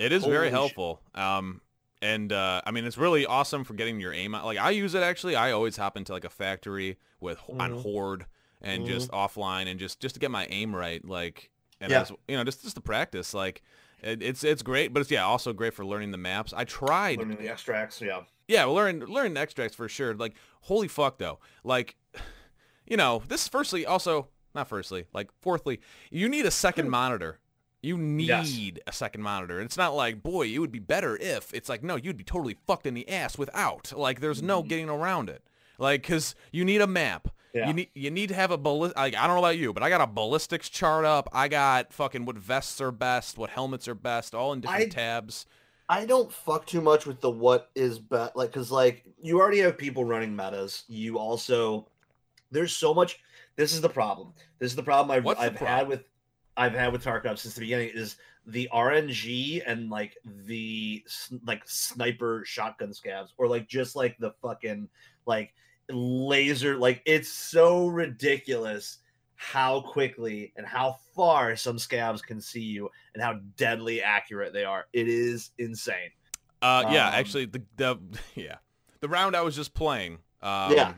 It 0.00 0.12
is 0.12 0.22
Holy 0.22 0.34
very 0.34 0.50
helpful. 0.50 1.00
Um, 1.14 1.60
and 2.02 2.32
uh, 2.32 2.62
I 2.64 2.70
mean, 2.70 2.84
it's 2.86 2.96
really 2.96 3.26
awesome 3.26 3.64
for 3.64 3.74
getting 3.74 4.00
your 4.00 4.12
aim 4.14 4.34
out. 4.34 4.44
Like 4.46 4.58
I 4.58 4.70
use 4.70 4.94
it 4.94 5.02
actually. 5.02 5.36
I 5.36 5.52
always 5.52 5.76
hop 5.76 5.96
into 5.96 6.12
like 6.12 6.24
a 6.24 6.30
factory 6.30 6.96
with 7.20 7.38
on 7.48 7.72
Mhm. 7.74 7.82
horde 7.82 8.26
and 8.62 8.86
just 8.86 9.10
offline 9.10 9.66
and 9.70 9.78
just 9.78 10.00
just 10.00 10.14
to 10.14 10.20
get 10.20 10.30
my 10.30 10.46
aim 10.50 10.74
right. 10.74 11.04
Like 11.04 11.50
and 11.80 11.90
Yeah. 11.92 12.00
as, 12.02 12.12
you 12.28 12.36
know, 12.36 12.44
just 12.44 12.62
just 12.62 12.76
to 12.76 12.80
practice. 12.80 13.34
Like 13.34 13.62
it, 14.02 14.22
it's 14.22 14.42
it's 14.44 14.62
great, 14.62 14.94
but 14.94 15.00
it's 15.00 15.10
yeah 15.10 15.24
also 15.26 15.52
great 15.52 15.74
for 15.74 15.84
learning 15.84 16.10
the 16.10 16.18
maps. 16.18 16.54
I 16.56 16.64
tried. 16.64 17.18
Learning 17.18 17.36
the 17.36 17.50
extracts. 17.50 18.00
Yeah. 18.00 18.22
Yeah, 18.48 18.64
well, 18.64 18.74
learn 18.76 19.00
learn 19.00 19.34
the 19.34 19.40
extracts 19.40 19.76
for 19.76 19.86
sure. 19.88 20.14
Like 20.14 20.34
holy 20.62 20.88
fuck 20.88 21.18
though. 21.18 21.38
Like 21.62 21.96
you 22.86 22.96
know, 22.96 23.22
this 23.28 23.46
firstly 23.46 23.84
also 23.84 24.28
not 24.54 24.68
firstly, 24.68 25.04
like 25.12 25.28
fourthly, 25.42 25.80
you 26.10 26.28
need 26.28 26.46
a 26.46 26.50
second 26.50 26.88
monitor. 26.88 27.38
You 27.82 27.96
need 27.96 28.28
Yes. 28.28 28.78
a 28.86 28.92
second 28.92 29.22
monitor. 29.22 29.58
And 29.58 29.64
it's 29.66 29.76
not 29.76 29.94
like, 29.94 30.22
boy, 30.22 30.46
it 30.48 30.58
would 30.58 30.72
be 30.72 30.78
better 30.80 31.16
if. 31.16 31.52
It's 31.54 31.68
like, 31.68 31.82
no, 31.82 31.96
you'd 31.96 32.16
be 32.18 32.24
totally 32.24 32.56
fucked 32.66 32.86
in 32.86 32.94
the 32.94 33.08
ass 33.08 33.38
without. 33.38 33.92
Like 33.96 34.20
there's 34.20 34.42
no 34.42 34.62
Mhm. 34.62 34.68
getting 34.68 34.88
around 34.90 35.30
it. 35.30 35.42
Like 35.78 36.02
cuz 36.02 36.34
you 36.52 36.64
need 36.64 36.82
a 36.82 36.86
map. 36.86 37.28
Yeah. 37.54 37.66
You 37.68 37.72
need 37.72 37.88
you 37.94 38.10
need 38.10 38.28
to 38.28 38.34
have 38.34 38.50
a 38.50 38.58
ballistic. 38.58 38.96
Like 38.98 39.16
I 39.16 39.26
don't 39.26 39.36
know 39.36 39.42
about 39.42 39.56
you, 39.58 39.72
but 39.72 39.82
I 39.82 39.88
got 39.88 40.00
a 40.02 40.06
ballistics 40.06 40.68
chart 40.68 41.04
up. 41.06 41.28
I 41.32 41.48
got 41.48 41.92
fucking 41.92 42.26
what 42.26 42.36
vests 42.36 42.80
are 42.82 42.92
best, 42.92 43.38
what 43.38 43.50
helmets 43.50 43.88
are 43.88 43.94
best, 43.94 44.34
all 44.34 44.52
in 44.52 44.60
different 44.60 44.92
I- 44.92 44.94
tabs. 44.94 45.46
I 45.88 46.04
don't 46.06 46.32
fuck 46.32 46.66
too 46.66 46.80
much 46.80 47.04
with 47.06 47.20
the 47.20 47.30
what 47.30 47.70
is 47.74 47.98
best, 47.98 48.36
like 48.36 48.50
because 48.50 48.70
like 48.70 49.04
you 49.20 49.40
already 49.40 49.58
have 49.60 49.76
people 49.76 50.04
running 50.04 50.36
metas. 50.36 50.84
You 50.86 51.18
also 51.18 51.88
there's 52.52 52.76
so 52.76 52.92
much. 52.94 53.18
This 53.56 53.72
is 53.72 53.80
the 53.80 53.88
problem. 53.88 54.32
This 54.58 54.70
is 54.70 54.76
the 54.76 54.82
problem 54.84 55.10
I've, 55.16 55.24
the 55.24 55.30
I've 55.30 55.52
had 55.52 55.58
problem? 55.58 55.88
with 55.88 56.04
I've 56.56 56.74
had 56.74 56.92
with 56.92 57.04
Tarkov 57.04 57.38
since 57.38 57.54
the 57.54 57.60
beginning 57.60 57.90
is 57.94 58.16
the 58.46 58.68
RNG 58.72 59.62
and 59.66 59.90
like 59.90 60.16
the 60.46 61.04
like 61.46 61.62
sniper 61.66 62.42
shotgun 62.44 62.90
scavs 62.90 63.28
or 63.38 63.48
like 63.48 63.68
just 63.68 63.96
like 63.96 64.16
the 64.18 64.32
fucking 64.42 64.88
like 65.26 65.54
laser 65.90 66.76
like 66.76 67.02
it's 67.04 67.28
so 67.28 67.86
ridiculous 67.86 68.98
how 69.34 69.80
quickly 69.80 70.52
and 70.56 70.66
how 70.66 70.96
far 71.16 71.56
some 71.56 71.78
scavs 71.78 72.22
can 72.22 72.40
see 72.40 72.60
you 72.60 72.90
and 73.14 73.22
how 73.22 73.40
deadly 73.56 74.02
accurate 74.02 74.52
they 74.52 74.64
are. 74.64 74.86
It 74.92 75.08
is 75.08 75.50
insane. 75.56 76.10
Uh, 76.60 76.84
yeah, 76.90 77.08
Um, 77.08 77.14
actually, 77.14 77.46
the 77.46 77.62
the 77.76 77.98
yeah, 78.34 78.56
the 79.00 79.08
round 79.08 79.34
I 79.34 79.40
was 79.40 79.56
just 79.56 79.72
playing. 79.72 80.18
Um, 80.42 80.72
Yeah. 80.72 80.92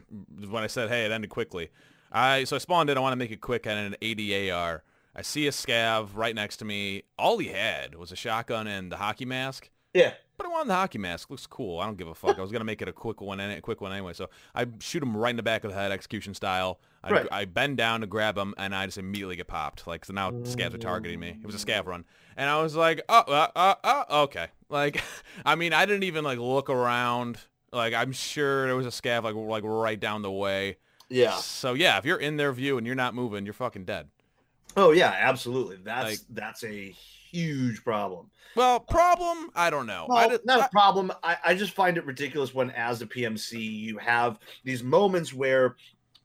When 0.48 0.62
I 0.62 0.66
said, 0.66 0.88
"Hey, 0.88 1.04
it 1.04 1.12
ended 1.12 1.30
quickly," 1.30 1.70
I 2.10 2.42
so 2.44 2.56
I 2.56 2.58
spawned 2.58 2.90
in. 2.90 2.98
I 2.98 3.00
want 3.00 3.12
to 3.12 3.16
make 3.16 3.30
it 3.30 3.40
quick 3.40 3.66
at 3.66 3.76
an 3.76 3.94
ADAR. 4.02 4.82
I 5.14 5.22
see 5.22 5.46
a 5.46 5.51
scav 5.51 6.11
right 6.14 6.35
next 6.35 6.59
to 6.59 6.64
me. 6.64 7.03
All 7.18 7.38
he 7.38 7.48
had 7.48 7.94
was 7.94 8.12
a 8.12 8.16
shotgun 8.16 8.66
and 8.66 8.90
the 8.90 8.96
hockey 8.96 9.25
mask. 9.27 9.70
Yeah. 9.92 10.14
But 10.38 10.46
I 10.46 10.48
wanted 10.48 10.68
the 10.68 10.75
hockey 10.75 10.98
mask. 10.98 11.29
Looks 11.31 11.46
cool. 11.46 11.79
I 11.79 11.85
don't 11.85 11.98
give 11.98 12.09
a 12.09 12.14
fuck. 12.14 12.38
I 12.38 12.42
was 12.42 12.51
gonna 12.51 12.64
make 12.64 12.81
it 12.81 12.88
a 12.88 12.92
quick 12.92 13.20
one, 13.20 13.38
a 13.38 13.61
quick 13.61 13.81
one 13.81 13.92
anyway. 13.92 14.14
So 14.14 14.31
I 14.55 14.66
shoot 14.81 15.03
him 15.03 15.14
right 15.16 15.31
in 15.31 15.37
the 15.37 15.42
back 15.42 15.64
of 15.64 15.70
the 15.70 15.77
head, 15.77 15.92
execution 15.92 16.33
style. 16.35 16.81
I, 17.05 17.11
Right. 17.11 17.29
I 17.31 17.44
bend 17.44 17.77
down 17.77 18.01
to 18.01 18.07
grab 18.07 18.38
him, 18.38 18.55
and 18.57 18.75
I 18.75 18.87
just 18.87 18.96
immediately 18.96 19.37
get 19.37 19.48
popped. 19.48 19.87
Like 19.87 20.05
so 20.05 20.14
now 20.14 20.31
scavs 20.31 20.75
are 20.75 20.79
targeting 20.79 21.20
me. 21.20 21.37
It 21.40 21.46
was 21.46 21.55
a 21.55 21.64
scav 21.64 21.87
run, 21.87 22.05
and 22.37 22.48
I 22.48 22.62
was 22.62 22.75
like, 22.75 23.03
oh, 23.09 23.18
uh, 23.29 23.48
uh, 23.55 23.75
uh, 23.85 24.05
okay. 24.25 24.46
Like, 24.70 25.03
I 25.44 25.55
mean, 25.55 25.72
I 25.75 25.85
didn't 25.85 26.05
even 26.05 26.25
like 26.25 26.38
look 26.38 26.70
around. 26.70 27.38
Like, 27.70 27.92
I'm 27.94 28.12
sure 28.12 28.66
there 28.66 28.77
was 28.77 28.87
a 28.87 28.90
scav 28.90 29.25
like 29.25 29.35
like 29.35 29.64
right 29.64 30.01
down 30.01 30.22
the 30.22 30.33
way. 30.33 30.79
Yeah. 31.11 31.37
So 31.37 31.75
yeah, 31.75 31.98
if 31.98 32.07
you're 32.07 32.18
in 32.18 32.38
their 32.38 32.53
view 32.53 32.79
and 32.79 32.87
you're 32.87 32.96
not 32.96 33.14
moving, 33.14 33.44
you're 33.44 33.53
fucking 33.53 33.85
dead. 33.85 34.09
Oh 34.76 34.92
yeah, 34.92 35.14
absolutely. 35.18 35.76
That's 35.82 36.11
Like- 36.11 36.20
that's 36.30 36.64
a 36.64 36.94
huge 37.30 37.82
problem. 37.85 38.30
Well, 38.54 38.76
uh, 38.76 38.78
problem, 38.80 39.50
I 39.54 39.70
don't 39.70 39.87
know. 39.87 40.06
Well, 40.08 40.18
I 40.18 40.28
did, 40.28 40.44
not 40.44 40.61
I, 40.61 40.66
a 40.66 40.68
problem. 40.68 41.11
I, 41.22 41.37
I 41.42 41.54
just 41.54 41.72
find 41.72 41.96
it 41.96 42.04
ridiculous 42.04 42.52
when, 42.52 42.70
as 42.72 43.00
a 43.00 43.06
PMC, 43.06 43.58
you 43.58 43.96
have 43.96 44.38
these 44.62 44.82
moments 44.82 45.32
where 45.32 45.76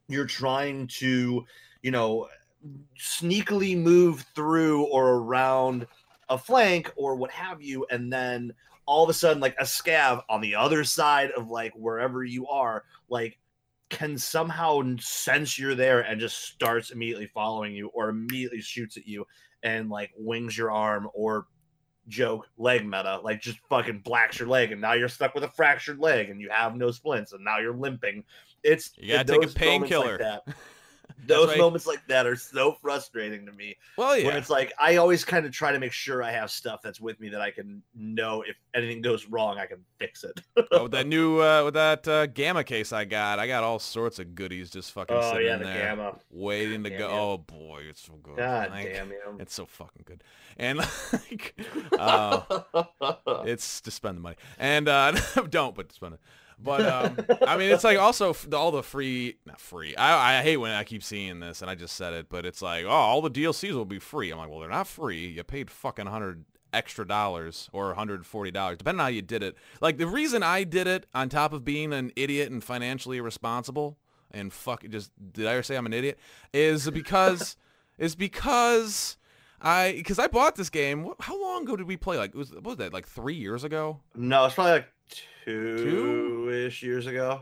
you're 0.09 0.25
trying 0.25 0.87
to, 0.87 1.45
you 1.81 1.91
know, 1.91 2.27
sneakily 2.99 3.77
move 3.77 4.25
through 4.35 4.83
or 4.87 5.15
around 5.15 5.87
a 6.27 6.37
flank 6.37 6.91
or 6.97 7.15
what 7.15 7.31
have 7.31 7.61
you, 7.61 7.85
and 7.89 8.11
then 8.11 8.51
all 8.85 9.03
of 9.03 9.09
a 9.09 9.13
sudden, 9.13 9.41
like 9.41 9.55
a 9.59 9.63
scav 9.63 10.21
on 10.29 10.41
the 10.41 10.55
other 10.55 10.83
side 10.83 11.31
of 11.31 11.49
like 11.49 11.73
wherever 11.75 12.23
you 12.25 12.47
are, 12.47 12.83
like 13.09 13.37
can 13.89 14.17
somehow 14.17 14.81
sense 14.99 15.57
you're 15.57 15.75
there 15.75 16.01
and 16.01 16.19
just 16.19 16.43
starts 16.43 16.91
immediately 16.91 17.27
following 17.27 17.73
you 17.73 17.87
or 17.93 18.09
immediately 18.09 18.61
shoots 18.61 18.97
at 18.97 19.07
you 19.07 19.25
and 19.63 19.89
like 19.89 20.11
wings 20.17 20.57
your 20.57 20.71
arm 20.71 21.07
or 21.13 21.47
joke 22.07 22.47
leg 22.57 22.85
meta 22.85 23.19
like 23.23 23.41
just 23.41 23.59
fucking 23.69 23.99
blacks 23.99 24.39
your 24.39 24.47
leg 24.47 24.71
and 24.71 24.79
now 24.79 24.93
you're 24.93 25.09
stuck 25.09 25.33
with 25.35 25.43
a 25.43 25.49
fractured 25.49 25.99
leg 25.99 26.29
and 26.29 26.39
you 26.39 26.49
have 26.49 26.75
no 26.75 26.89
splints 26.91 27.33
and 27.33 27.43
now 27.43 27.59
you're 27.59 27.75
limping 27.75 28.23
it's 28.63 28.91
You 28.97 29.13
gotta 29.13 29.33
take 29.39 29.49
a 29.49 29.53
painkiller. 29.53 30.17
like 30.17 30.55
those 31.27 31.49
right. 31.49 31.57
moments 31.57 31.85
like 31.85 32.05
that 32.07 32.25
are 32.25 32.35
so 32.35 32.77
frustrating 32.81 33.45
to 33.45 33.51
me 33.51 33.75
well, 33.97 34.17
yeah. 34.17 34.27
when 34.27 34.37
it's 34.37 34.49
like 34.49 34.73
I 34.79 34.97
always 34.97 35.25
kind 35.25 35.45
of 35.45 35.51
try 35.51 35.71
to 35.71 35.79
make 35.79 35.91
sure 35.91 36.23
I 36.23 36.31
have 36.31 36.51
stuff 36.51 36.81
that's 36.81 36.99
with 37.01 37.19
me 37.19 37.29
that 37.29 37.41
I 37.41 37.51
can 37.51 37.81
know 37.95 38.41
if 38.41 38.55
anything 38.73 39.01
goes 39.01 39.27
wrong, 39.27 39.57
I 39.57 39.65
can 39.65 39.79
fix 39.99 40.23
it. 40.23 40.41
Oh, 40.71 40.83
with 40.83 40.91
that 40.91 41.07
new, 41.07 41.41
uh, 41.41 41.65
with 41.65 41.73
that 41.73 42.07
uh, 42.07 42.27
gamma 42.27 42.63
case 42.63 42.93
I 42.93 43.05
got, 43.05 43.39
I 43.39 43.47
got 43.47 43.63
all 43.63 43.79
sorts 43.79 44.19
of 44.19 44.35
goodies 44.35 44.69
just 44.69 44.91
fucking 44.91 45.15
oh 45.15 45.31
sitting 45.31 45.47
yeah, 45.47 45.57
the 45.57 45.65
there, 45.65 45.95
gamma. 45.95 46.15
waiting 46.31 46.83
to 46.83 46.89
go. 46.89 46.97
you. 46.97 47.03
Oh 47.05 47.37
boy, 47.37 47.83
it's 47.89 48.01
so 48.01 48.13
good. 48.21 48.37
God 48.37 48.69
Like, 48.71 48.93
damn 48.93 49.09
you. 49.09 49.37
It's 49.39 49.53
so 49.53 49.65
fucking 49.65 50.03
good. 50.05 50.23
And 50.57 50.79
like, 51.13 51.59
uh, 51.97 52.41
it's 53.45 53.81
to 53.81 53.91
spend 53.91 54.17
the 54.17 54.21
money 54.21 54.37
and 54.57 54.87
uh 54.87 55.11
don't 55.49 55.75
but 55.75 55.91
spend 55.91 56.15
it 56.15 56.19
but 56.59 56.85
um 56.85 57.17
i 57.47 57.57
mean 57.57 57.71
it's 57.71 57.83
like 57.83 57.97
also 57.97 58.35
all 58.53 58.71
the 58.71 58.83
free 58.83 59.37
not 59.45 59.59
free 59.59 59.95
I, 59.95 60.39
I 60.39 60.41
hate 60.41 60.57
when 60.57 60.71
i 60.71 60.83
keep 60.83 61.03
seeing 61.03 61.39
this 61.39 61.61
and 61.61 61.69
i 61.69 61.75
just 61.75 61.95
said 61.95 62.13
it 62.13 62.27
but 62.29 62.45
it's 62.45 62.61
like 62.61 62.85
oh 62.85 62.89
all 62.89 63.21
the 63.21 63.31
dlcs 63.31 63.73
will 63.73 63.85
be 63.85 63.99
free 63.99 64.31
i'm 64.31 64.37
like 64.37 64.49
well 64.49 64.59
they're 64.59 64.69
not 64.69 64.87
free 64.87 65.27
you 65.27 65.43
paid 65.43 65.69
fucking 65.69 66.05
100 66.05 66.45
extra 66.73 67.07
dollars 67.07 67.69
or 67.71 67.87
140 67.87 68.51
dollars 68.51 68.77
depending 68.77 68.99
on 68.99 69.05
how 69.05 69.09
you 69.09 69.21
did 69.21 69.43
it 69.43 69.55
like 69.81 69.97
the 69.97 70.07
reason 70.07 70.43
i 70.43 70.63
did 70.63 70.87
it 70.87 71.05
on 71.13 71.29
top 71.29 71.53
of 71.53 71.63
being 71.63 71.93
an 71.93 72.11
idiot 72.15 72.51
and 72.51 72.63
financially 72.63 73.17
irresponsible 73.17 73.97
and 74.31 74.51
fuck 74.51 74.87
just 74.89 75.11
did 75.31 75.47
i 75.47 75.53
ever 75.53 75.63
say 75.63 75.75
i'm 75.75 75.85
an 75.85 75.93
idiot 75.93 76.19
is 76.53 76.89
because 76.91 77.55
is 77.97 78.15
because 78.15 79.17
I 79.59 79.93
because 79.97 80.19
I 80.19 80.27
bought 80.27 80.55
this 80.55 80.69
game. 80.69 81.11
How 81.19 81.41
long 81.41 81.63
ago 81.63 81.75
did 81.75 81.87
we 81.87 81.97
play? 81.97 82.17
Like 82.17 82.35
was 82.35 82.51
what 82.51 82.63
was 82.63 82.77
that 82.77 82.93
like 82.93 83.07
three 83.07 83.33
years 83.33 83.63
ago? 83.63 84.01
no, 84.15 84.45
it's 84.45 84.53
probably 84.55 84.73
like 84.73 84.87
two 85.47 86.65
ish 86.67 86.83
years 86.83 87.07
ago. 87.07 87.41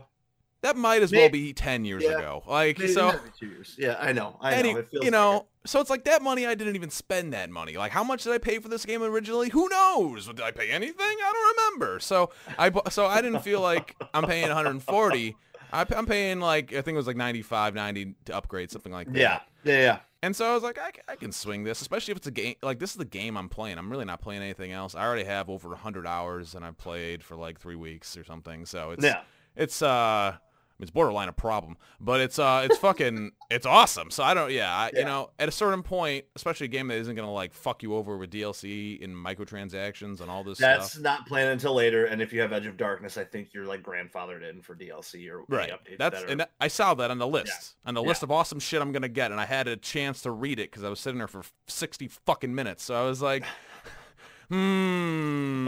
That 0.62 0.76
might 0.76 1.02
as 1.02 1.12
well 1.12 1.28
be 1.28 1.52
ten 1.52 1.84
years 1.84 2.02
yeah. 2.02 2.18
ago. 2.18 2.42
Like 2.46 2.78
Maybe 2.78 2.92
so, 2.92 3.18
two 3.38 3.46
years. 3.46 3.76
Yeah, 3.78 3.96
I 4.00 4.12
know. 4.12 4.36
I 4.40 4.62
know. 4.62 4.78
It 4.78 4.88
feels 4.88 5.04
you 5.04 5.10
know, 5.10 5.46
it. 5.64 5.68
so 5.68 5.80
it's 5.80 5.90
like 5.90 6.04
that 6.04 6.22
money 6.22 6.46
I 6.46 6.54
didn't 6.54 6.74
even 6.76 6.90
spend 6.90 7.34
that 7.34 7.50
money. 7.50 7.76
Like 7.76 7.92
how 7.92 8.02
much 8.02 8.24
did 8.24 8.32
I 8.32 8.38
pay 8.38 8.58
for 8.58 8.68
this 8.68 8.84
game 8.84 9.02
originally? 9.02 9.50
Who 9.50 9.68
knows? 9.68 10.26
Did 10.26 10.40
I 10.40 10.50
pay 10.50 10.70
anything? 10.70 10.96
I 10.98 11.32
don't 11.32 11.56
remember. 11.56 12.00
So 12.00 12.30
I 12.58 12.72
so 12.90 13.06
I 13.06 13.20
didn't 13.22 13.42
feel 13.42 13.60
like 13.60 13.94
I'm 14.14 14.24
paying 14.24 14.48
140. 14.48 15.36
I, 15.72 15.84
am 15.94 16.06
paying 16.06 16.40
like 16.40 16.72
I 16.72 16.80
think 16.82 16.94
it 16.94 16.98
was 16.98 17.06
like 17.06 17.16
95, 17.16 17.74
90 17.74 18.14
to 18.26 18.36
upgrade 18.36 18.70
something 18.70 18.92
like 18.92 19.12
that. 19.12 19.18
Yeah, 19.18 19.40
yeah, 19.64 19.78
yeah. 19.78 19.98
And 20.22 20.34
so 20.34 20.50
I 20.50 20.54
was 20.54 20.62
like, 20.62 20.78
I 21.08 21.14
can 21.16 21.30
swing 21.30 21.62
this, 21.64 21.80
especially 21.82 22.12
if 22.12 22.18
it's 22.18 22.26
a 22.26 22.30
game. 22.32 22.54
Like, 22.62 22.78
this 22.78 22.90
is 22.90 22.96
the 22.96 23.04
game 23.04 23.36
I'm 23.36 23.48
playing. 23.48 23.78
I'm 23.78 23.90
really 23.90 24.06
not 24.06 24.20
playing 24.20 24.42
anything 24.42 24.72
else. 24.72 24.94
I 24.94 25.04
already 25.04 25.24
have 25.24 25.48
over 25.50 25.68
100 25.68 26.06
hours, 26.06 26.54
and 26.54 26.64
I've 26.64 26.78
played 26.78 27.22
for 27.22 27.36
like 27.36 27.60
three 27.60 27.76
weeks 27.76 28.16
or 28.16 28.24
something. 28.24 28.64
So 28.66 28.92
it's, 28.92 29.04
Yeah. 29.04 29.20
it's, 29.54 29.82
uh, 29.82 30.36
it's 30.80 30.90
borderline 30.90 31.28
a 31.28 31.32
problem, 31.32 31.76
but 32.00 32.20
it's, 32.20 32.38
uh, 32.38 32.62
it's 32.68 32.76
fucking, 32.78 33.32
it's 33.50 33.64
awesome. 33.66 34.10
So 34.10 34.22
I 34.22 34.34
don't, 34.34 34.50
yeah, 34.52 34.74
I, 34.74 34.90
Yeah. 34.92 34.98
you 35.00 35.04
know, 35.06 35.30
at 35.38 35.48
a 35.48 35.52
certain 35.52 35.82
point, 35.82 36.24
especially 36.36 36.66
a 36.66 36.68
game 36.68 36.88
that 36.88 36.96
isn't 36.98 37.14
going 37.14 37.26
to 37.26 37.32
like 37.32 37.54
fuck 37.54 37.82
you 37.82 37.94
over 37.94 38.16
with 38.18 38.30
DLC 38.30 39.02
and 39.02 39.14
microtransactions 39.14 40.20
and 40.20 40.30
all 40.30 40.44
this 40.44 40.58
That's 40.58 40.92
stuff. 40.92 41.02
not 41.02 41.26
planned 41.26 41.50
until 41.50 41.74
later. 41.74 42.04
And 42.06 42.20
if 42.20 42.32
you 42.32 42.40
have 42.42 42.52
Edge 42.52 42.66
of 42.66 42.76
Darkness, 42.76 43.16
I 43.16 43.24
think 43.24 43.54
you're 43.54 43.64
like 43.66 43.82
grandfathered 43.82 44.48
in 44.48 44.60
for 44.62 44.74
DLC 44.74 45.28
or 45.30 45.44
Right. 45.48 45.70
updates 45.70 45.98
That's 45.98 46.20
that 46.20 46.24
are- 46.28 46.30
and 46.32 46.40
that- 46.40 46.52
I 46.60 46.68
saw 46.68 46.94
that 46.94 47.10
on 47.10 47.18
the 47.18 47.26
list, 47.26 47.76
on 47.84 47.94
the 47.94 48.02
Yeah. 48.02 48.08
list 48.08 48.22
of 48.22 48.30
awesome 48.30 48.60
shit 48.60 48.82
I'm 48.82 48.92
gonna 48.92 49.08
get, 49.08 49.30
and 49.30 49.40
I 49.40 49.46
had 49.46 49.66
a 49.68 49.76
chance 49.76 50.20
to 50.22 50.30
read 50.30 50.58
it 50.58 50.70
because 50.70 50.84
I 50.84 50.88
was 50.90 51.00
sitting 51.00 51.18
there 51.18 51.28
for 51.28 51.42
60 51.66 52.08
fucking 52.08 52.54
minutes. 52.54 52.82
So 52.84 52.94
I 52.94 53.06
was 53.08 53.22
like, 53.22 53.44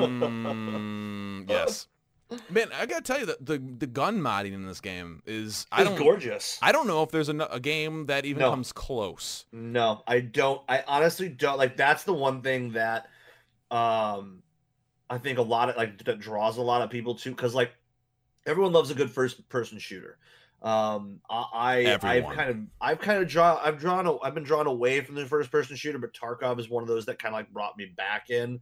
hmm, 0.08 1.42
yes. 1.48 1.86
Man, 2.50 2.68
I 2.74 2.84
gotta 2.86 3.02
tell 3.02 3.20
you 3.20 3.26
that 3.26 3.44
the 3.44 3.58
the 3.58 3.86
gun 3.86 4.20
modding 4.20 4.52
in 4.52 4.66
this 4.66 4.80
game 4.80 5.22
is 5.26 5.66
I 5.72 5.80
it's 5.82 5.88
don't 5.88 5.98
gorgeous. 5.98 6.58
I 6.60 6.72
don't 6.72 6.86
know 6.86 7.02
if 7.02 7.10
there's 7.10 7.28
a, 7.30 7.36
a 7.50 7.60
game 7.60 8.06
that 8.06 8.26
even 8.26 8.40
No. 8.40 8.50
comes 8.50 8.72
close. 8.72 9.46
No, 9.52 10.02
I 10.06 10.20
don't. 10.20 10.60
I 10.68 10.84
honestly 10.86 11.28
don't. 11.30 11.56
Like 11.56 11.76
that's 11.76 12.04
the 12.04 12.12
one 12.12 12.42
thing 12.42 12.72
that 12.72 13.08
um 13.70 14.42
I 15.08 15.18
think 15.18 15.38
a 15.38 15.42
lot 15.42 15.70
of 15.70 15.76
like 15.76 16.04
that 16.04 16.18
draws 16.20 16.58
a 16.58 16.62
lot 16.62 16.82
of 16.82 16.90
people 16.90 17.14
to 17.16 17.30
because 17.30 17.54
like 17.54 17.72
everyone 18.46 18.72
loves 18.72 18.90
a 18.90 18.94
good 18.94 19.10
first 19.10 19.48
person 19.48 19.78
shooter. 19.78 20.18
Um 20.60 21.20
I, 21.30 21.44
I 21.52 21.98
I've 22.02 22.28
kind 22.28 22.50
of 22.50 22.56
I've 22.80 22.98
kind 22.98 23.22
of 23.22 23.28
drawn 23.28 23.58
I've 23.62 23.78
drawn 23.78 24.06
a, 24.06 24.18
I've 24.20 24.34
been 24.34 24.44
drawn 24.44 24.66
away 24.66 25.00
from 25.00 25.14
the 25.14 25.24
first 25.24 25.50
person 25.50 25.76
shooter, 25.76 25.98
but 25.98 26.12
Tarkov 26.12 26.60
is 26.60 26.68
one 26.68 26.82
of 26.82 26.88
those 26.88 27.06
that 27.06 27.18
kind 27.18 27.34
of 27.34 27.38
like 27.38 27.52
brought 27.52 27.76
me 27.78 27.86
back 27.86 28.28
in 28.30 28.60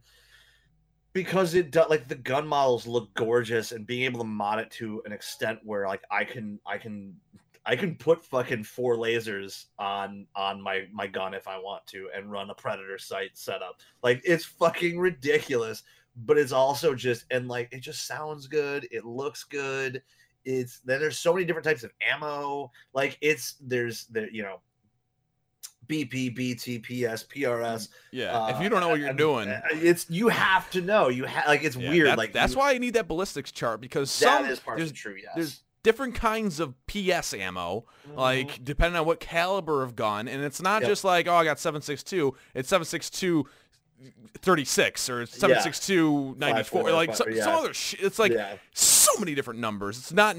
because 1.17 1.55
it 1.55 1.71
does 1.71 1.89
like 1.89 2.07
the 2.07 2.13
gun 2.13 2.45
models 2.45 2.85
look 2.85 3.11
gorgeous 3.15 3.71
and 3.71 3.87
being 3.87 4.03
able 4.03 4.19
to 4.19 4.23
mod 4.23 4.59
it 4.59 4.69
to 4.69 5.01
an 5.03 5.11
extent 5.11 5.57
where 5.63 5.87
like 5.87 6.03
I 6.11 6.23
can 6.23 6.59
I 6.63 6.77
can 6.77 7.15
I 7.65 7.75
can 7.75 7.95
put 7.95 8.23
fucking 8.23 8.65
four 8.65 8.97
lasers 8.97 9.65
on 9.79 10.27
on 10.35 10.61
my 10.61 10.83
my 10.93 11.07
gun 11.07 11.33
if 11.33 11.47
I 11.47 11.57
want 11.57 11.87
to 11.87 12.11
and 12.15 12.31
run 12.31 12.51
a 12.51 12.53
predator 12.53 12.99
sight 12.99 13.31
setup. 13.33 13.79
Like 14.03 14.21
it's 14.25 14.45
fucking 14.45 14.99
ridiculous, 14.99 15.81
but 16.17 16.37
it's 16.37 16.51
also 16.51 16.93
just 16.93 17.25
and 17.31 17.47
like 17.47 17.69
it 17.71 17.79
just 17.79 18.05
sounds 18.05 18.45
good. 18.45 18.87
It 18.91 19.03
looks 19.03 19.43
good. 19.43 20.03
It's 20.45 20.81
then 20.81 20.99
there's 20.99 21.17
so 21.17 21.33
many 21.33 21.47
different 21.47 21.65
types 21.65 21.83
of 21.83 21.89
ammo. 22.07 22.71
Like 22.93 23.17
it's 23.21 23.55
there's 23.59 24.05
there 24.05 24.29
you 24.29 24.43
know 24.43 24.59
BP, 25.87 26.35
BT, 26.35 26.79
PS, 26.79 27.23
PRS. 27.23 27.89
Yeah, 28.11 28.49
if 28.49 28.57
uh, 28.57 28.59
you 28.61 28.69
don't 28.69 28.81
know 28.81 28.89
what 28.89 28.99
you're 28.99 29.09
and- 29.09 29.17
doing, 29.17 29.49
uh, 29.49 29.61
it's 29.71 30.09
you 30.09 30.27
have 30.29 30.69
to 30.71 30.81
know. 30.81 31.09
You 31.09 31.25
have 31.25 31.47
like 31.47 31.63
it's 31.63 31.75
yeah, 31.75 31.89
weird. 31.89 32.07
That's, 32.07 32.17
like 32.17 32.33
that's 32.33 32.53
you- 32.53 32.59
why 32.59 32.71
you 32.71 32.79
need 32.79 32.93
that 32.95 33.07
ballistics 33.07 33.51
chart 33.51 33.81
because 33.81 34.11
some 34.11 34.43
there's 34.43 34.91
true. 34.91 35.15
Yes. 35.21 35.31
there's 35.35 35.61
different 35.83 36.15
kinds 36.15 36.59
of 36.59 36.73
PS 36.87 37.33
ammo. 37.33 37.85
Mhm. 38.09 38.15
like 38.17 38.63
depending 38.63 38.99
on 38.99 39.05
what 39.05 39.19
caliber 39.19 39.83
of 39.83 39.95
gun 39.95 40.27
and 40.27 40.43
it's 40.43 40.61
not 40.61 40.81
Yep. 40.81 40.89
just 40.89 41.03
like 41.03 41.27
oh 41.27 41.33
i 41.35 41.43
got 41.43 41.59
762 41.59 42.35
it's 42.53 42.69
762 42.69 43.45
36 44.41 45.09
or 45.09 45.21
it's 45.23 45.33
762 45.37 46.35
94 46.37 46.91
like 46.91 47.09
five, 47.09 47.17
so, 47.17 47.25
some 47.33 47.55
other 47.55 47.73
shit 47.73 48.01
it's 48.01 48.19
like 48.19 48.31
yeah. 48.31 48.55
so 48.73 49.11
many 49.19 49.33
different 49.35 49.59
numbers 49.59 49.97
it's 49.97 50.13
not 50.13 50.37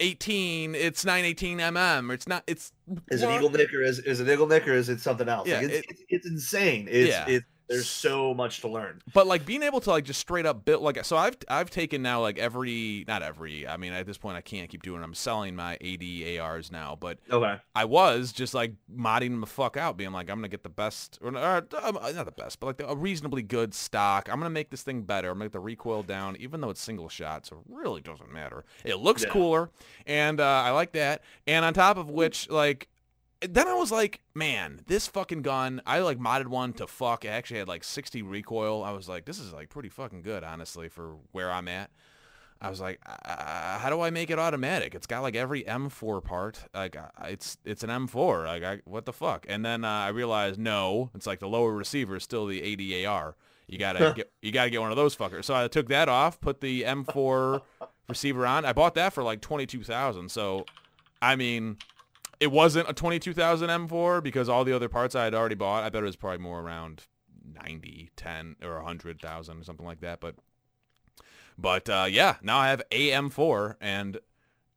918 0.00 0.74
it's 0.74 1.04
918 1.04 1.58
mm 1.58 2.10
or 2.10 2.14
it's 2.14 2.26
not 2.26 2.42
it's 2.46 2.72
Is 3.10 3.22
it? 3.22 3.30
Eagle 3.30 3.50
Nick 3.50 3.72
or 3.74 3.82
is, 3.82 3.98
is 4.00 4.20
it 4.20 4.26
Igolnik 4.26 4.66
or 4.66 4.72
is 4.72 4.88
it 4.88 5.00
something 5.00 5.28
else? 5.28 5.46
Yeah, 5.46 5.56
like 5.58 5.64
it's, 5.66 5.74
it- 5.78 5.84
it's, 5.90 6.02
it's 6.08 6.26
insane. 6.26 6.88
It's, 6.90 7.10
Yeah. 7.10 7.26
it's 7.28 7.46
there's 7.70 7.88
so 7.88 8.34
much 8.34 8.60
to 8.60 8.68
learn. 8.68 9.00
but 9.14 9.26
like 9.26 9.46
being 9.46 9.62
able 9.62 9.80
to 9.80 9.90
like 9.90 10.04
just 10.04 10.20
straight 10.20 10.44
up 10.44 10.64
build 10.64 10.82
like 10.82 11.02
so 11.04 11.16
i've 11.16 11.36
i've 11.48 11.70
taken 11.70 12.02
now 12.02 12.20
like 12.20 12.38
every 12.38 13.04
not 13.08 13.22
every 13.22 13.66
i 13.66 13.76
mean 13.76 13.92
at 13.92 14.04
this 14.06 14.18
point 14.18 14.36
i 14.36 14.40
can't 14.40 14.68
keep 14.68 14.82
doing 14.82 15.00
it. 15.00 15.04
i'm 15.04 15.14
selling 15.14 15.54
my 15.56 15.76
ADARs 15.80 16.70
now 16.72 16.96
but 17.00 17.18
Okay. 17.30 17.56
I 17.74 17.84
was 17.84 18.32
just 18.32 18.52
like 18.54 18.74
modding 18.94 19.30
them 19.30 19.40
the 19.40 19.46
fuck 19.46 19.76
out, 19.76 19.96
being 19.96 20.12
like, 20.12 20.28
I'm 20.28 20.36
gonna 20.38 20.48
get 20.48 20.62
the 20.64 20.68
best, 20.68 21.18
or, 21.22 21.28
or 21.36 21.66
uh, 21.80 22.12
not 22.14 22.26
the 22.26 22.32
best, 22.36 22.58
but 22.60 22.66
like 22.66 22.76
the, 22.78 22.88
a 22.88 22.94
reasonably 22.96 23.42
good 23.42 23.72
stock. 23.72 24.28
I'm 24.30 24.38
gonna 24.38 24.50
make 24.50 24.70
this 24.70 24.82
thing 24.82 25.02
better. 25.02 25.30
I'm 25.30 25.34
gonna 25.38 25.46
get 25.46 25.52
the 25.52 25.60
recoil 25.60 26.02
down, 26.02 26.36
even 26.40 26.60
though 26.60 26.70
it's 26.70 26.80
single 26.82 27.08
shot, 27.08 27.46
so 27.46 27.56
it 27.56 27.62
really 27.74 28.00
doesn't 28.00 28.32
matter. 28.32 28.64
It 28.84 28.96
looks 28.96 29.22
Yeah. 29.22 29.30
cooler, 29.30 29.70
and 30.06 30.40
uh, 30.40 30.44
I 30.44 30.70
like 30.70 30.92
that. 30.92 31.22
And 31.46 31.64
on 31.64 31.72
top 31.72 31.96
of 31.96 32.10
which, 32.10 32.50
like, 32.50 32.88
then 33.40 33.68
I 33.68 33.74
was 33.74 33.90
like, 33.90 34.20
man, 34.34 34.80
this 34.86 35.06
fucking 35.06 35.42
gun. 35.42 35.80
I 35.86 36.00
like 36.00 36.18
modded 36.18 36.48
one 36.48 36.72
to 36.74 36.86
fuck. 36.86 37.24
It 37.24 37.28
actually 37.28 37.58
had 37.58 37.68
like 37.68 37.84
60 37.84 38.22
recoil. 38.22 38.82
I 38.82 38.92
was 38.92 39.08
like, 39.08 39.24
this 39.24 39.38
is 39.38 39.52
like 39.52 39.70
pretty 39.70 39.88
fucking 39.88 40.22
good, 40.22 40.44
honestly, 40.44 40.88
for 40.88 41.16
where 41.32 41.50
I'm 41.50 41.68
at. 41.68 41.90
I 42.62 42.68
was 42.68 42.80
like, 42.80 43.00
uh, 43.06 43.78
how 43.78 43.88
do 43.88 44.02
I 44.02 44.10
make 44.10 44.28
it 44.28 44.38
automatic? 44.38 44.94
It's 44.94 45.06
got 45.06 45.22
like 45.22 45.34
every 45.34 45.62
M4 45.62 46.22
part. 46.22 46.62
Like 46.74 46.94
uh, 46.94 47.08
it's 47.24 47.56
it's 47.64 47.82
an 47.82 47.88
M4. 47.88 48.44
Like 48.44 48.62
I, 48.62 48.80
what 48.84 49.06
the 49.06 49.14
fuck? 49.14 49.46
And 49.48 49.64
then 49.64 49.82
uh, 49.82 49.88
I 49.88 50.08
realized 50.08 50.60
no, 50.60 51.10
it's 51.14 51.26
like 51.26 51.38
the 51.38 51.48
lower 51.48 51.72
receiver 51.72 52.16
is 52.16 52.22
still 52.22 52.46
the 52.46 52.60
ADAR. 52.60 53.34
You 53.66 53.78
gotta 53.78 54.12
get 54.14 54.30
you 54.42 54.52
gotta 54.52 54.68
get 54.68 54.82
one 54.82 54.90
of 54.90 54.98
those 54.98 55.16
fuckers. 55.16 55.44
So 55.44 55.54
I 55.54 55.68
took 55.68 55.88
that 55.88 56.10
off, 56.10 56.38
put 56.40 56.60
the 56.60 56.82
M4 56.82 57.62
receiver 58.08 58.46
on. 58.46 58.66
I 58.66 58.74
bought 58.74 58.94
that 58.96 59.14
for 59.14 59.22
like 59.22 59.40
twenty 59.40 59.64
two 59.64 59.82
thousand. 59.82 60.30
So 60.30 60.66
I 61.22 61.36
mean, 61.36 61.78
it 62.40 62.50
wasn't 62.50 62.88
a 62.88 62.92
twenty 62.92 63.18
two 63.18 63.34
thousand 63.34 63.68
M4 63.68 64.22
because 64.22 64.48
all 64.48 64.64
the 64.64 64.74
other 64.74 64.88
parts 64.88 65.14
I 65.14 65.24
had 65.24 65.34
already 65.34 65.54
bought. 65.54 65.84
I 65.84 65.90
bet 65.90 66.02
it 66.02 66.06
was 66.06 66.16
probably 66.16 66.38
more 66.38 66.60
around 66.60 67.06
90, 67.64 68.10
10, 68.16 68.56
or 68.62 68.76
100,000 68.76 69.58
or 69.58 69.64
something 69.64 69.86
like 69.86 70.00
that. 70.00 70.20
But 70.20 70.36
but 71.58 71.88
uh, 71.88 72.06
yeah, 72.08 72.36
now 72.42 72.58
I 72.58 72.68
have 72.68 72.82
AM4 72.90 73.76
and 73.80 74.18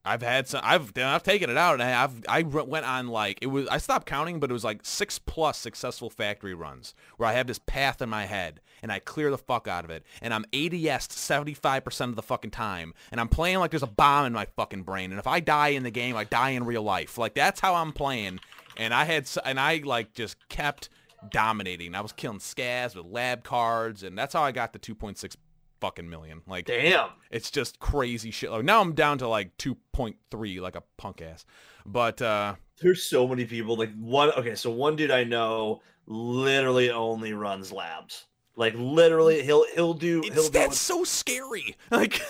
I've 0.06 0.22
had 0.22 0.46
some. 0.46 0.60
I've 0.62 0.92
I've 0.98 1.22
taken 1.22 1.48
it 1.48 1.56
out, 1.56 1.80
and 1.80 1.82
I've 1.82 2.24
I 2.28 2.42
went 2.42 2.84
on 2.84 3.08
like 3.08 3.38
it 3.40 3.46
was. 3.46 3.66
I 3.68 3.78
stopped 3.78 4.06
counting, 4.06 4.38
but 4.38 4.50
it 4.50 4.52
was 4.52 4.64
like 4.64 4.80
six 4.82 5.18
plus 5.18 5.56
successful 5.56 6.10
factory 6.10 6.52
runs 6.52 6.94
where 7.16 7.28
I 7.28 7.32
have 7.32 7.46
this 7.46 7.58
path 7.58 8.02
in 8.02 8.10
my 8.10 8.26
head, 8.26 8.60
and 8.82 8.92
I 8.92 8.98
clear 8.98 9.30
the 9.30 9.38
fuck 9.38 9.66
out 9.66 9.84
of 9.84 9.90
it, 9.90 10.04
and 10.20 10.34
I'm 10.34 10.44
ADS 10.52 11.08
75 11.10 11.84
percent 11.84 12.10
of 12.10 12.16
the 12.16 12.22
fucking 12.22 12.50
time, 12.50 12.92
and 13.10 13.20
I'm 13.20 13.28
playing 13.28 13.58
like 13.58 13.70
there's 13.70 13.82
a 13.82 13.86
bomb 13.86 14.26
in 14.26 14.34
my 14.34 14.44
fucking 14.56 14.82
brain, 14.82 15.10
and 15.10 15.18
if 15.18 15.26
I 15.26 15.40
die 15.40 15.68
in 15.68 15.84
the 15.84 15.90
game, 15.90 16.16
I 16.16 16.24
die 16.24 16.50
in 16.50 16.64
real 16.64 16.82
life. 16.82 17.16
Like 17.16 17.34
that's 17.34 17.60
how 17.60 17.74
I'm 17.74 17.92
playing, 17.92 18.40
and 18.76 18.92
I 18.92 19.04
had 19.04 19.26
and 19.46 19.58
I 19.58 19.80
like 19.84 20.12
just 20.12 20.36
kept 20.50 20.90
dominating. 21.30 21.94
I 21.94 22.02
was 22.02 22.12
killing 22.12 22.38
scavs 22.38 22.94
with 22.94 23.06
lab 23.06 23.42
cards, 23.42 24.02
and 24.02 24.18
that's 24.18 24.34
how 24.34 24.42
I 24.42 24.52
got 24.52 24.72
the 24.74 24.78
2.6 24.78 25.36
fucking 25.84 26.08
million. 26.08 26.40
Like, 26.46 26.64
damn, 26.64 27.10
it's 27.30 27.50
just 27.50 27.78
crazy 27.78 28.30
shit. 28.30 28.50
Like 28.50 28.64
now 28.64 28.80
I'm 28.80 28.94
down 28.94 29.18
to 29.18 29.28
like 29.28 29.56
2.3, 29.58 30.60
like 30.60 30.76
a 30.76 30.82
punk 30.96 31.20
ass. 31.20 31.44
But 31.84 32.22
uh 32.22 32.54
there's 32.80 33.02
so 33.02 33.28
many 33.28 33.44
people. 33.44 33.76
Like 33.76 33.92
one, 33.94 34.30
okay, 34.32 34.54
so 34.54 34.70
one 34.70 34.96
dude 34.96 35.10
I 35.10 35.24
know 35.24 35.82
literally 36.06 36.90
only 36.90 37.34
runs 37.34 37.70
labs. 37.70 38.24
Like 38.56 38.74
literally, 38.76 39.42
he'll 39.42 39.66
he'll 39.74 39.94
do. 39.94 40.22
He'll 40.22 40.48
that's 40.48 40.70
do 40.70 40.74
so 40.74 41.04
scary. 41.04 41.76
Like, 41.90 42.22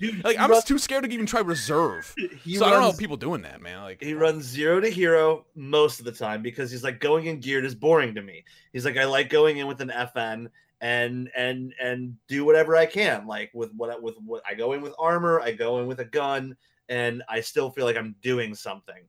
dude, 0.00 0.24
like 0.24 0.38
I'm 0.38 0.50
runs, 0.50 0.64
too 0.64 0.78
scared 0.78 1.04
to 1.04 1.10
even 1.10 1.26
try 1.26 1.40
reserve. 1.40 2.14
so 2.18 2.22
runs, 2.22 2.62
I 2.62 2.70
don't 2.70 2.80
know 2.80 2.92
people 2.92 3.16
doing 3.16 3.42
that, 3.42 3.62
man. 3.62 3.82
Like 3.82 4.02
he 4.02 4.14
runs 4.14 4.44
zero 4.44 4.80
to 4.80 4.90
hero 4.90 5.46
most 5.54 6.00
of 6.00 6.06
the 6.06 6.12
time 6.12 6.42
because 6.42 6.70
he's 6.70 6.82
like 6.82 6.98
going 6.98 7.26
in 7.26 7.40
geared 7.40 7.64
is 7.64 7.74
boring 7.74 8.14
to 8.14 8.22
me. 8.22 8.44
He's 8.72 8.84
like 8.84 8.96
I 8.96 9.04
like 9.04 9.28
going 9.28 9.58
in 9.58 9.66
with 9.66 9.80
an 9.80 9.90
FN 9.90 10.48
and 10.80 11.30
and 11.36 11.72
and 11.82 12.16
do 12.28 12.44
whatever 12.44 12.76
I 12.76 12.86
can. 12.86 13.26
Like 13.26 13.50
with 13.54 13.72
what 13.74 14.02
with 14.02 14.16
what 14.24 14.42
I 14.48 14.54
go 14.54 14.72
in 14.72 14.82
with 14.82 14.94
armor, 14.98 15.40
I 15.40 15.52
go 15.52 15.80
in 15.80 15.86
with 15.86 16.00
a 16.00 16.04
gun, 16.04 16.56
and 16.88 17.22
I 17.28 17.40
still 17.40 17.70
feel 17.70 17.84
like 17.84 17.96
I'm 17.96 18.14
doing 18.22 18.54
something. 18.54 19.02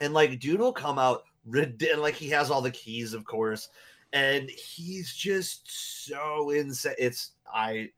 And 0.00 0.12
like 0.14 0.40
dude 0.40 0.60
will 0.60 0.72
come 0.72 0.98
out 0.98 1.24
and 1.52 2.00
like 2.00 2.14
he 2.14 2.28
has 2.30 2.50
all 2.50 2.62
the 2.62 2.70
keys, 2.70 3.14
of 3.14 3.24
course, 3.24 3.68
and 4.12 4.50
he's 4.50 5.14
just 5.14 6.06
so 6.06 6.50
insane. 6.50 6.94
It's 6.98 7.32
I. 7.52 7.90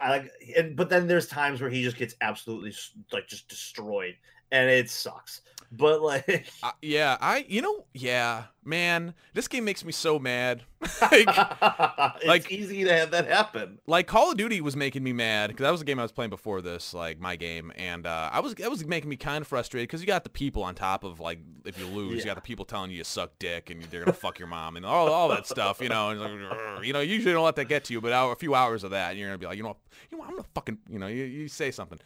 I 0.00 0.10
like, 0.10 0.30
and 0.56 0.76
but 0.76 0.88
then 0.88 1.08
there's 1.08 1.26
times 1.26 1.60
where 1.60 1.68
he 1.68 1.82
just 1.82 1.96
gets 1.96 2.14
absolutely 2.20 2.72
like 3.12 3.26
just 3.26 3.48
destroyed, 3.48 4.14
and 4.52 4.70
it 4.70 4.88
sucks. 4.88 5.42
But 5.78 6.00
like, 6.00 6.46
uh, 6.62 6.72
yeah, 6.80 7.18
I, 7.20 7.44
you 7.46 7.60
know, 7.60 7.84
yeah, 7.92 8.44
man, 8.64 9.12
this 9.34 9.48
game 9.48 9.66
makes 9.66 9.84
me 9.84 9.92
so 9.92 10.18
mad. 10.18 10.62
like, 11.02 11.28
it's 11.28 12.26
like, 12.26 12.50
easy 12.50 12.84
to 12.84 12.96
have 12.96 13.10
that 13.10 13.26
happen. 13.26 13.78
Like 13.86 14.06
Call 14.06 14.30
of 14.30 14.38
Duty 14.38 14.62
was 14.62 14.76
making 14.76 15.02
me 15.02 15.12
mad 15.12 15.48
because 15.48 15.64
that 15.64 15.70
was 15.70 15.82
a 15.82 15.84
game 15.84 15.98
I 15.98 16.02
was 16.02 16.12
playing 16.12 16.30
before 16.30 16.62
this, 16.62 16.94
like 16.94 17.20
my 17.20 17.36
game, 17.36 17.70
and 17.76 18.06
uh, 18.06 18.30
I 18.32 18.40
was, 18.40 18.54
that 18.54 18.70
was 18.70 18.86
making 18.86 19.10
me 19.10 19.16
kind 19.16 19.42
of 19.42 19.48
frustrated 19.48 19.88
because 19.88 20.00
you 20.00 20.06
got 20.06 20.24
the 20.24 20.30
people 20.30 20.62
on 20.62 20.74
top 20.74 21.04
of 21.04 21.20
like, 21.20 21.40
if 21.66 21.78
you 21.78 21.86
lose, 21.86 22.12
yeah. 22.12 22.18
you 22.18 22.24
got 22.24 22.36
the 22.36 22.40
people 22.40 22.64
telling 22.64 22.90
you 22.90 22.96
you 22.96 23.04
suck 23.04 23.38
dick 23.38 23.68
and 23.68 23.82
they're 23.84 24.04
gonna 24.04 24.14
fuck 24.14 24.38
your 24.38 24.48
mom 24.48 24.76
and 24.78 24.86
all, 24.86 25.08
all 25.08 25.28
that 25.28 25.46
stuff, 25.46 25.82
you 25.82 25.90
know, 25.90 26.10
and 26.10 26.20
like, 26.20 26.86
you 26.86 26.94
know, 26.94 27.00
you 27.00 27.14
usually 27.16 27.34
don't 27.34 27.44
let 27.44 27.56
that 27.56 27.66
get 27.66 27.84
to 27.84 27.92
you, 27.92 28.00
but 28.00 28.12
a 28.12 28.36
few 28.36 28.54
hours 28.54 28.84
of 28.84 28.92
that, 28.92 29.10
and 29.10 29.18
you're 29.18 29.28
gonna 29.28 29.36
be 29.36 29.46
like, 29.46 29.58
you 29.58 29.64
know, 29.64 29.76
you 30.10 30.16
know, 30.16 30.24
I'm 30.24 30.30
gonna 30.30 30.44
fucking, 30.54 30.78
you 30.88 30.98
know, 30.98 31.08
you, 31.08 31.24
you 31.24 31.48
say 31.48 31.70
something, 31.70 31.98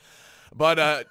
but. 0.53 0.81
uh 0.81 1.05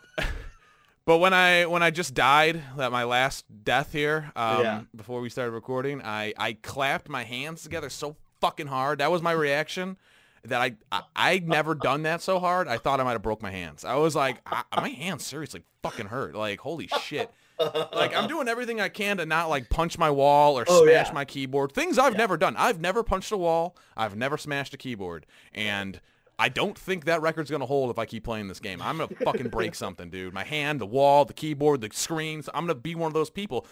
But 1.06 1.18
when 1.18 1.34
I 1.34 1.66
when 1.66 1.82
I 1.82 1.90
just 1.90 2.14
died, 2.14 2.62
that 2.78 2.92
my 2.92 3.04
last 3.04 3.46
death 3.64 3.92
here, 3.92 4.32
um, 4.36 4.64
yeah. 4.64 4.82
before 4.96 5.20
we 5.20 5.30
started 5.30 5.52
recording, 5.52 6.02
I 6.02 6.34
I 6.38 6.54
clapped 6.54 7.10
my 7.10 7.24
hands 7.24 7.64
together 7.64 7.90
so 7.90 8.16
fucking 8.40 8.68
hard. 8.68 9.00
That 9.00 9.12
was 9.12 9.22
my 9.22 9.32
reaction. 9.32 9.98
That 10.44 10.62
I, 10.62 10.76
I 10.92 11.02
I 11.16 11.40
never 11.40 11.76
done 11.76 12.04
that 12.04 12.22
so 12.22 12.40
hard. 12.40 12.68
I 12.68 12.78
thought 12.78 13.00
I 13.00 13.04
might 13.04 13.14
have 13.14 13.22
broke 13.24 13.42
my 13.42 13.52
hands. 13.52 13.84
I 13.84 13.96
was 13.96 14.16
like, 14.16 14.38
I, 14.46 14.64
my 14.76 14.90
hands 14.90 15.26
seriously 15.26 15.64
fucking 15.82 16.08
hurt. 16.08 16.36
Like 16.36 16.60
holy 16.60 16.88
shit. 17.02 17.32
like 17.94 18.16
I'm 18.16 18.28
doing 18.28 18.48
everything 18.48 18.80
I 18.80 18.90
can 18.90 19.18
to 19.18 19.26
not 19.26 19.50
like 19.50 19.70
punch 19.70 19.98
my 19.98 20.10
wall 20.10 20.58
or 20.58 20.66
oh, 20.68 20.84
smash 20.84 21.08
yeah. 21.08 21.14
my 21.14 21.26
keyboard. 21.26 21.74
Things 21.74 21.98
I've 21.98 22.14
yeah. 22.14 22.20
never 22.20 22.38
done. 22.38 22.56
I've 22.58 22.80
never 22.80 23.04
punched 23.04 23.32
a 23.32 23.38
wall. 23.38 23.76
I've 23.96 24.16
never 24.16 24.38
smashed 24.38 24.74
a 24.74 24.78
keyboard. 24.78 25.26
And 25.54 26.00
I 26.42 26.50
don't 26.50 26.76
think 26.76 27.06
that 27.06 27.22
record's 27.22 27.52
gonna 27.52 27.68
hold 27.68 27.92
if 27.92 28.00
I 28.00 28.08
keep 28.08 28.24
playing 28.24 28.48
this 28.48 28.60
game. 28.60 28.82
I'm 28.82 28.98
gonna 28.98 29.14
fucking 29.24 29.50
break 29.50 29.76
something, 29.76 30.10
dude. 30.10 30.34
My 30.34 30.44
hand, 30.44 30.82
the 30.82 30.88
wall, 30.88 31.24
the 31.24 31.34
keyboard, 31.34 31.82
the 31.82 31.90
screens. 31.94 32.50
I'm 32.52 32.64
gonna 32.66 32.74
be 32.74 32.96
one 32.96 33.06
of 33.06 33.14
those 33.14 33.30
people. 33.30 33.68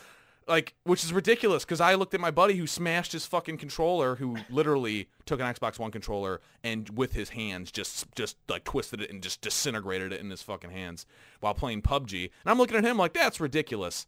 Like, 0.47 0.75
which 0.83 1.03
is 1.03 1.11
ridiculous 1.11 1.65
because 1.65 1.81
I 1.81 1.95
looked 1.95 2.13
at 2.13 2.19
my 2.19 2.29
buddy 2.29 2.55
who 2.55 2.67
smashed 2.67 3.11
his 3.11 3.25
fucking 3.25 3.57
controller, 3.57 4.17
who 4.17 4.37
literally 4.51 5.09
took 5.25 5.39
an 5.39 5.51
Xbox 5.51 5.79
One 5.79 5.89
controller 5.89 6.41
and 6.63 6.87
with 6.91 7.13
his 7.13 7.29
hands 7.29 7.71
just 7.71 8.05
just 8.13 8.37
like 8.47 8.65
twisted 8.65 9.01
it 9.01 9.09
and 9.09 9.23
just 9.23 9.41
disintegrated 9.41 10.13
it 10.13 10.21
in 10.21 10.29
his 10.29 10.43
fucking 10.43 10.69
hands 10.69 11.07
while 11.39 11.55
playing 11.55 11.81
PUBG. 11.81 12.21
And 12.21 12.51
I'm 12.51 12.59
looking 12.59 12.77
at 12.77 12.85
him 12.85 12.97
like 12.97 13.13
that's 13.13 13.39
ridiculous. 13.39 14.05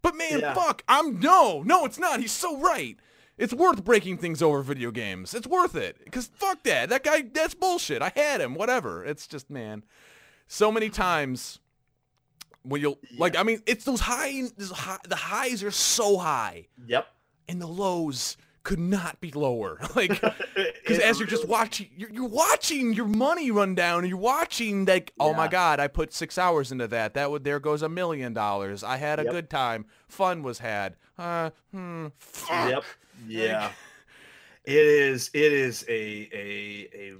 But 0.00 0.16
man, 0.16 0.40
yeah. 0.40 0.54
fuck, 0.54 0.82
I'm 0.88 1.20
no, 1.20 1.62
no, 1.66 1.84
it's 1.84 1.98
not. 1.98 2.20
He's 2.20 2.32
so 2.32 2.58
right. 2.58 2.96
It's 3.40 3.54
worth 3.54 3.82
breaking 3.84 4.18
things 4.18 4.42
over 4.42 4.60
video 4.60 4.90
games. 4.90 5.32
It's 5.32 5.46
worth 5.46 5.74
it. 5.74 5.96
Because 6.04 6.26
fuck 6.26 6.62
that. 6.64 6.90
That 6.90 7.02
guy, 7.02 7.22
that's 7.22 7.54
bullshit. 7.54 8.02
I 8.02 8.12
had 8.14 8.42
him. 8.42 8.54
Whatever. 8.54 9.02
It's 9.02 9.26
just, 9.26 9.48
man. 9.48 9.82
So 10.46 10.70
many 10.70 10.90
times 10.90 11.58
when 12.62 12.82
you'll, 12.82 12.98
yeah. 13.10 13.16
like, 13.18 13.36
I 13.36 13.42
mean, 13.42 13.62
it's 13.64 13.84
those 13.86 14.00
high, 14.00 14.42
high, 14.72 14.98
the 15.08 15.16
highs 15.16 15.64
are 15.64 15.70
so 15.70 16.18
high. 16.18 16.66
Yep. 16.86 17.06
And 17.48 17.62
the 17.62 17.66
lows 17.66 18.36
could 18.62 18.78
not 18.78 19.22
be 19.22 19.30
lower. 19.30 19.80
Like, 19.96 20.20
because 20.54 20.98
as 20.98 21.18
you're 21.18 21.26
just 21.26 21.48
watching, 21.48 21.88
you're, 21.96 22.10
you're, 22.10 22.28
watching 22.28 22.92
your 22.92 23.06
money 23.06 23.50
run 23.50 23.74
down, 23.74 24.00
and 24.00 24.08
you're 24.08 24.18
watching 24.18 24.84
like, 24.84 25.14
oh 25.18 25.32
my 25.32 25.48
god, 25.48 25.80
I 25.80 25.88
put 25.88 26.12
six 26.12 26.36
hours 26.36 26.70
into 26.70 26.86
that. 26.88 27.14
That 27.14 27.30
would 27.30 27.42
there 27.42 27.58
goes 27.58 27.80
a 27.80 27.88
million 27.88 28.34
dollars. 28.34 28.84
I 28.84 28.98
had 28.98 29.18
a 29.18 29.24
yep. 29.24 29.32
good 29.32 29.50
time. 29.50 29.86
Fun 30.08 30.42
was 30.42 30.58
had. 30.58 30.96
Uh, 31.18 31.50
hmm. 31.72 32.08
Fuck. 32.18 32.70
Yep. 32.70 32.84
Yeah. 33.26 33.70
it 34.64 34.74
is 34.74 35.30
it 35.32 35.52
is 35.52 35.84
a 35.88 36.28
a 36.32 36.88
a 36.94 37.14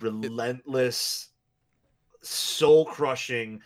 relentless 0.00 1.28
soul 2.22 2.84
crushing 2.84 3.60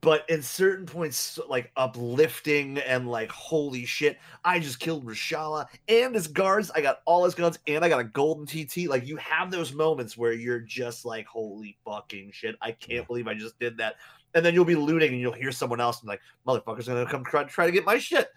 but 0.00 0.28
in 0.28 0.40
certain 0.40 0.86
points 0.86 1.38
like 1.48 1.72
uplifting 1.76 2.78
and 2.78 3.08
like 3.08 3.30
holy 3.30 3.84
shit 3.84 4.18
i 4.44 4.58
just 4.58 4.78
killed 4.78 5.04
Reshala 5.04 5.66
and 5.88 6.14
his 6.14 6.26
guards. 6.26 6.70
I 6.70 6.80
got 6.80 7.00
all 7.06 7.24
his 7.24 7.34
guns 7.34 7.58
and 7.66 7.84
i 7.84 7.88
got 7.88 8.00
a 8.00 8.04
golden 8.04 8.46
tt 8.46 8.88
like 8.88 9.06
you 9.06 9.16
have 9.16 9.50
those 9.50 9.72
moments 9.72 10.16
where 10.16 10.32
you're 10.32 10.60
just 10.60 11.04
like 11.04 11.26
holy 11.26 11.76
fucking 11.84 12.30
shit 12.32 12.56
i 12.62 12.72
can't 12.72 13.06
believe 13.06 13.28
i 13.28 13.34
just 13.34 13.58
did 13.58 13.76
that. 13.78 13.96
And 14.34 14.44
then 14.44 14.54
you'll 14.54 14.64
be 14.64 14.76
looting 14.76 15.10
and 15.10 15.20
you'll 15.20 15.32
hear 15.32 15.50
someone 15.52 15.80
else 15.80 16.00
and 16.00 16.08
like 16.08 16.20
motherfuckers 16.46 16.86
gonna 16.86 17.06
come 17.06 17.24
try, 17.24 17.44
try 17.44 17.66
to 17.66 17.72
get 17.72 17.84
my 17.84 17.98
shit. 17.98 18.28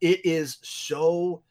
It 0.00 0.24
is 0.26 0.58
so 0.62 1.42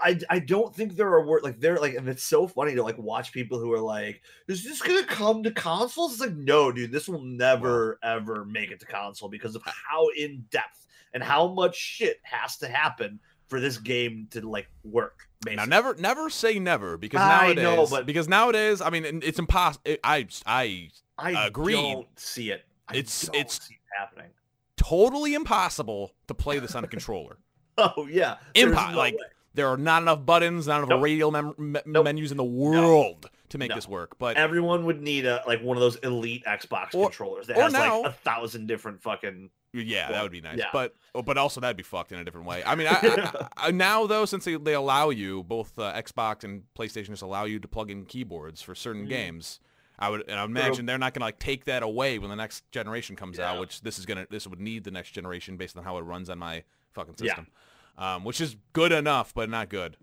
I, 0.00 0.18
I 0.30 0.38
don't 0.38 0.74
think 0.74 0.94
there 0.96 1.08
are 1.12 1.26
words 1.26 1.44
like 1.44 1.60
they're 1.60 1.78
like 1.78 1.94
and 1.94 2.08
it's 2.08 2.22
so 2.22 2.46
funny 2.46 2.74
to 2.74 2.82
like 2.82 2.98
watch 2.98 3.32
people 3.32 3.58
who 3.58 3.72
are 3.72 3.80
like 3.80 4.22
is 4.46 4.62
this 4.64 4.80
gonna 4.80 5.04
come 5.04 5.42
to 5.42 5.50
consoles? 5.50 6.12
It's 6.12 6.20
like 6.20 6.36
no 6.36 6.70
dude 6.70 6.92
this 6.92 7.08
will 7.08 7.22
never 7.22 7.98
ever 8.02 8.44
make 8.44 8.70
it 8.70 8.80
to 8.80 8.86
console 8.86 9.28
because 9.28 9.56
of 9.56 9.62
how 9.64 10.06
in 10.16 10.44
depth 10.50 10.86
and 11.14 11.22
how 11.22 11.48
much 11.48 11.76
shit 11.76 12.18
has 12.22 12.58
to 12.58 12.68
happen 12.68 13.18
for 13.48 13.60
this 13.60 13.78
game 13.78 14.28
to 14.30 14.46
like 14.46 14.68
work 14.84 15.28
basically. 15.42 15.56
now 15.56 15.64
never 15.64 15.94
never 15.96 16.30
say 16.30 16.58
never 16.58 16.96
because 16.96 17.18
nowadays 17.18 17.58
I 17.58 17.62
know, 17.76 17.86
but 17.86 18.06
because 18.06 18.28
nowadays 18.28 18.80
I 18.80 18.90
mean 18.90 19.22
it's 19.24 19.38
impossible 19.38 19.96
I 20.04 20.26
I 20.46 20.90
I 21.18 21.46
agree. 21.46 21.72
don't 21.72 22.06
see 22.16 22.50
it. 22.50 22.64
I 22.88 22.96
it's 22.96 23.28
it's 23.32 23.68
it 23.70 23.76
happening. 23.98 24.30
totally 24.76 25.34
impossible 25.34 26.12
to 26.28 26.34
play 26.34 26.58
this 26.58 26.74
on 26.74 26.84
a 26.84 26.88
controller. 26.94 27.38
Oh 27.76 28.06
yeah. 28.08 28.36
Impossible 28.54 28.92
no 28.92 28.98
like 28.98 29.14
way 29.14 29.20
there 29.58 29.68
are 29.68 29.76
not 29.76 30.02
enough 30.02 30.24
buttons, 30.24 30.68
not 30.68 30.78
enough 30.78 30.90
nope. 30.90 31.02
radial 31.02 31.32
mem- 31.32 31.54
me- 31.58 31.80
nope. 31.84 32.04
menus 32.04 32.30
in 32.30 32.36
the 32.36 32.44
world 32.44 33.24
no. 33.24 33.30
to 33.48 33.58
make 33.58 33.70
no. 33.70 33.74
this 33.74 33.88
work. 33.88 34.16
But 34.16 34.36
everyone 34.36 34.84
would 34.86 35.02
need 35.02 35.26
a 35.26 35.42
like 35.48 35.60
one 35.60 35.76
of 35.76 35.80
those 35.80 35.96
elite 35.96 36.44
Xbox 36.44 36.94
or, 36.94 37.06
controllers 37.06 37.48
that 37.48 37.56
has 37.56 37.72
now, 37.72 38.02
like 38.02 38.12
a 38.12 38.14
thousand 38.14 38.68
different 38.68 39.02
fucking. 39.02 39.50
Yeah, 39.74 40.06
well, 40.06 40.12
that 40.12 40.22
would 40.22 40.32
be 40.32 40.40
nice. 40.40 40.58
Yeah. 40.58 40.68
But 40.72 40.94
oh, 41.12 41.22
but 41.22 41.36
also 41.36 41.60
that'd 41.60 41.76
be 41.76 41.82
fucked 41.82 42.12
in 42.12 42.20
a 42.20 42.24
different 42.24 42.46
way. 42.46 42.62
I 42.64 42.76
mean, 42.76 42.86
I, 42.86 42.92
I, 43.58 43.66
I, 43.68 43.70
now 43.72 44.06
though, 44.06 44.24
since 44.24 44.44
they, 44.44 44.54
they 44.54 44.74
allow 44.74 45.10
you 45.10 45.42
both 45.42 45.76
uh, 45.76 45.92
Xbox 45.92 46.44
and 46.44 46.62
PlayStation 46.78 47.08
just 47.08 47.22
allow 47.22 47.44
you 47.44 47.58
to 47.58 47.68
plug 47.68 47.90
in 47.90 48.04
keyboards 48.04 48.62
for 48.62 48.76
certain 48.76 49.06
mm. 49.06 49.10
games. 49.10 49.58
I 49.98 50.10
would, 50.10 50.28
and 50.28 50.38
I 50.38 50.44
imagine 50.44 50.86
they're 50.86 50.96
not 50.96 51.12
gonna 51.12 51.24
like 51.24 51.40
take 51.40 51.64
that 51.64 51.82
away 51.82 52.20
when 52.20 52.30
the 52.30 52.36
next 52.36 52.70
generation 52.70 53.16
comes 53.16 53.38
yeah. 53.38 53.50
out, 53.50 53.60
which 53.60 53.80
this 53.80 53.98
is 53.98 54.06
gonna 54.06 54.28
this 54.30 54.46
would 54.46 54.60
need 54.60 54.84
the 54.84 54.92
next 54.92 55.10
generation 55.10 55.56
based 55.56 55.76
on 55.76 55.82
how 55.82 55.98
it 55.98 56.02
runs 56.02 56.30
on 56.30 56.38
my 56.38 56.62
fucking 56.92 57.16
system. 57.16 57.48
Yeah 57.48 57.54
um, 57.98 58.24
which 58.24 58.40
is 58.40 58.56
good 58.72 58.92
enough, 58.92 59.34
but 59.34 59.50
not 59.50 59.68
good. 59.68 59.96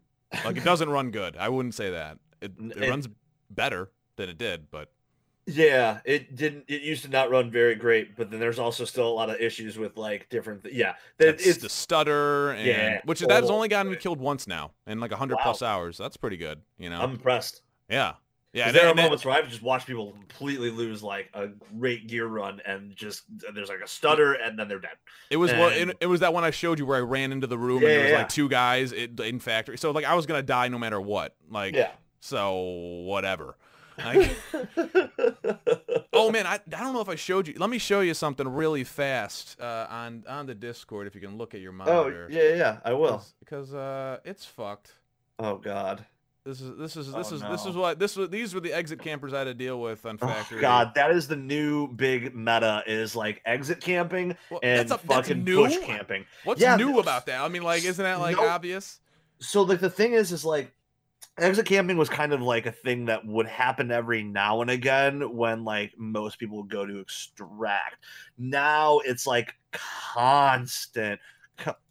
Like 0.43 0.57
it 0.57 0.63
doesn't 0.65 0.89
run 0.89 1.09
good. 1.11 1.35
I 1.37 1.49
wouldn't 1.49 1.73
say 1.73 1.89
that. 1.89 2.19
It, 2.41 2.51
it, 2.59 2.77
it 2.83 2.89
runs 2.89 3.07
better 3.49 3.89
than 4.17 4.29
it 4.29 4.37
did, 4.37 4.69
but 4.69 4.89
Yeah, 5.47 5.99
it 6.05 6.35
didn't. 6.35 6.65
It 6.67 6.81
used 6.81 7.03
to 7.05 7.09
not 7.09 7.29
run 7.29 7.51
very 7.51 7.75
great, 7.75 8.15
but 8.15 8.31
then 8.31 8.39
there's 8.39 8.59
also 8.59 8.83
still 8.85 9.07
a 9.07 9.13
lot 9.13 9.29
of 9.29 9.39
issues 9.39 9.77
with 9.77 9.95
like 9.97 10.27
different. 10.29 10.63
Th- 10.63 10.73
yeah, 10.75 10.95
that 11.19 11.37
That's 11.37 11.47
it's 11.47 11.61
the 11.61 11.69
stutter, 11.69 12.51
and 12.51 12.65
Yeah, 12.65 13.01
which 13.05 13.19
that 13.21 13.29
has 13.41 13.49
oh, 13.49 13.55
only 13.55 13.67
gotten 13.67 13.91
me 13.91 13.97
killed 13.97 14.19
once 14.19 14.47
now 14.47 14.71
in 14.87 14.99
like 14.99 15.11
hundred 15.11 15.35
Wow. 15.35 15.43
plus 15.43 15.61
hours. 15.61 15.97
That's 15.97 16.17
pretty 16.17 16.37
good, 16.37 16.61
you 16.77 16.89
know. 16.89 16.99
I'm 16.99 17.11
impressed. 17.11 17.61
yeah, 17.89 18.13
yeah. 18.55 18.63
'Cause 18.63 18.67
and 18.69 18.75
there 18.75 18.85
are 18.85 18.89
and 18.89 18.97
then- 18.97 19.05
moments 19.05 19.23
where 19.25 19.35
I've 19.35 19.47
just 19.49 19.61
watched 19.61 19.85
people 19.85 20.11
completely 20.13 20.71
lose 20.71 21.03
like 21.03 21.29
a 21.35 21.49
great 21.77 22.07
gear 22.07 22.25
run, 22.25 22.61
and 22.65 22.95
just 22.95 23.23
there's 23.53 23.69
like 23.69 23.81
a 23.83 23.87
stutter, 23.87 24.33
and 24.33 24.57
then 24.57 24.67
they're 24.67 24.79
dead. 24.79 24.97
It 25.29 25.37
was 25.37 25.51
what 25.51 25.73
And- 25.73 25.91
it, 25.91 25.97
it 26.01 26.07
was 26.07 26.21
that 26.21 26.33
one 26.33 26.43
I 26.43 26.49
showed 26.51 26.79
you 26.79 26.85
where 26.87 26.97
I 26.97 27.01
ran 27.01 27.31
into 27.31 27.45
the 27.47 27.57
room 27.57 27.77
and 27.77 27.83
Yeah, 27.83 27.89
there 27.89 28.01
was 28.03 28.11
yeah, 28.11 28.17
like 28.17 28.29
two 28.29 28.49
guys 28.49 28.91
in, 28.93 29.15
in 29.21 29.39
factory. 29.39 29.77
So 29.77 29.91
like 29.91 30.05
I 30.05 30.15
was 30.15 30.25
gonna 30.25 30.41
die 30.41 30.69
no 30.69 30.79
matter 30.79 30.99
what. 30.99 31.35
Like 31.49 31.75
Yeah. 31.75 31.91
so 32.21 32.55
whatever. 33.05 33.57
Like, 33.97 34.35
oh 36.13 36.29
man, 36.31 36.45
I, 36.45 36.55
I 36.55 36.59
don't 36.81 36.93
know 36.93 36.99
if 36.99 37.07
I 37.07 37.15
showed 37.15 37.47
you. 37.47 37.53
Let 37.57 37.69
me 37.69 37.77
show 37.77 38.01
you 38.01 38.13
something 38.13 38.45
really 38.47 38.83
fast 38.83 39.57
uh, 39.59 39.87
on 39.89 40.25
on 40.27 40.45
the 40.47 40.53
Discord 40.55 41.07
if 41.07 41.15
you 41.15 41.21
can 41.21 41.37
look 41.37 41.53
at 41.55 41.61
your 41.61 41.71
oh 41.71 41.75
monitor. 41.75 42.27
yeah, 42.29 42.43
yeah, 42.43 42.55
yeah, 42.55 42.77
I 42.83 42.91
will. 42.93 43.23
Because 43.39 43.73
uh, 43.73 44.17
it's 44.25 44.45
fucked. 44.45 44.91
Oh 45.39 45.57
god. 45.57 46.05
This 46.45 46.61
is 46.61 46.77
this 46.77 46.95
is 46.95 47.11
this 47.11 47.31
Oh, 47.31 47.35
is 47.35 47.41
this 47.41 47.65
is 47.65 47.75
what 47.75 47.97
this 47.97 48.15
was. 48.15 48.29
These 48.29 48.53
were 48.53 48.59
the 48.59 48.71
exit 48.71 48.99
campers 48.99 49.33
I 49.33 49.39
had 49.39 49.45
to 49.45 49.55
deal 49.55 49.81
with 49.81 50.05
on 50.05 50.19
Oh 50.21 50.27
factory. 50.27 50.61
god, 50.61 50.91
that 50.93 51.09
is 51.09 51.27
the 51.27 51.35
new 51.35 51.87
big 51.87 52.35
meta 52.35 52.83
is 52.85 53.15
like 53.15 53.41
exit 53.45 53.81
camping 53.81 54.37
Well, 54.51 54.59
and 54.61 54.91
a, 54.91 54.97
fucking 54.99 55.43
new. 55.43 55.55
bush 55.63 55.77
camping. 55.81 56.23
What's 56.43 56.61
Yeah, 56.61 56.75
new 56.75 56.99
about 56.99 57.25
that? 57.25 57.41
I 57.41 57.47
mean, 57.47 57.63
like, 57.63 57.83
isn't 57.83 58.03
that 58.03 58.19
like 58.19 58.35
Nope. 58.35 58.45
obvious? 58.51 58.99
so 59.39 59.63
like 59.63 59.79
the 59.79 59.89
thing 59.89 60.13
is 60.13 60.31
is 60.31 60.45
like 60.45 60.71
exit 61.39 61.65
camping 61.65 61.97
was 61.97 62.09
kind 62.09 62.31
of 62.31 62.41
like 62.43 62.67
a 62.67 62.71
thing 62.71 63.05
that 63.05 63.25
would 63.25 63.47
happen 63.47 63.89
every 63.91 64.21
now 64.23 64.61
and 64.61 64.69
again 64.69 65.35
when 65.35 65.63
like 65.65 65.91
most 65.97 66.37
people 66.39 66.57
would 66.57 66.69
go 66.69 66.85
to 66.85 66.99
extract 66.99 67.97
now 68.37 68.99
it's 68.99 69.27
like 69.27 69.53
constant 69.73 71.19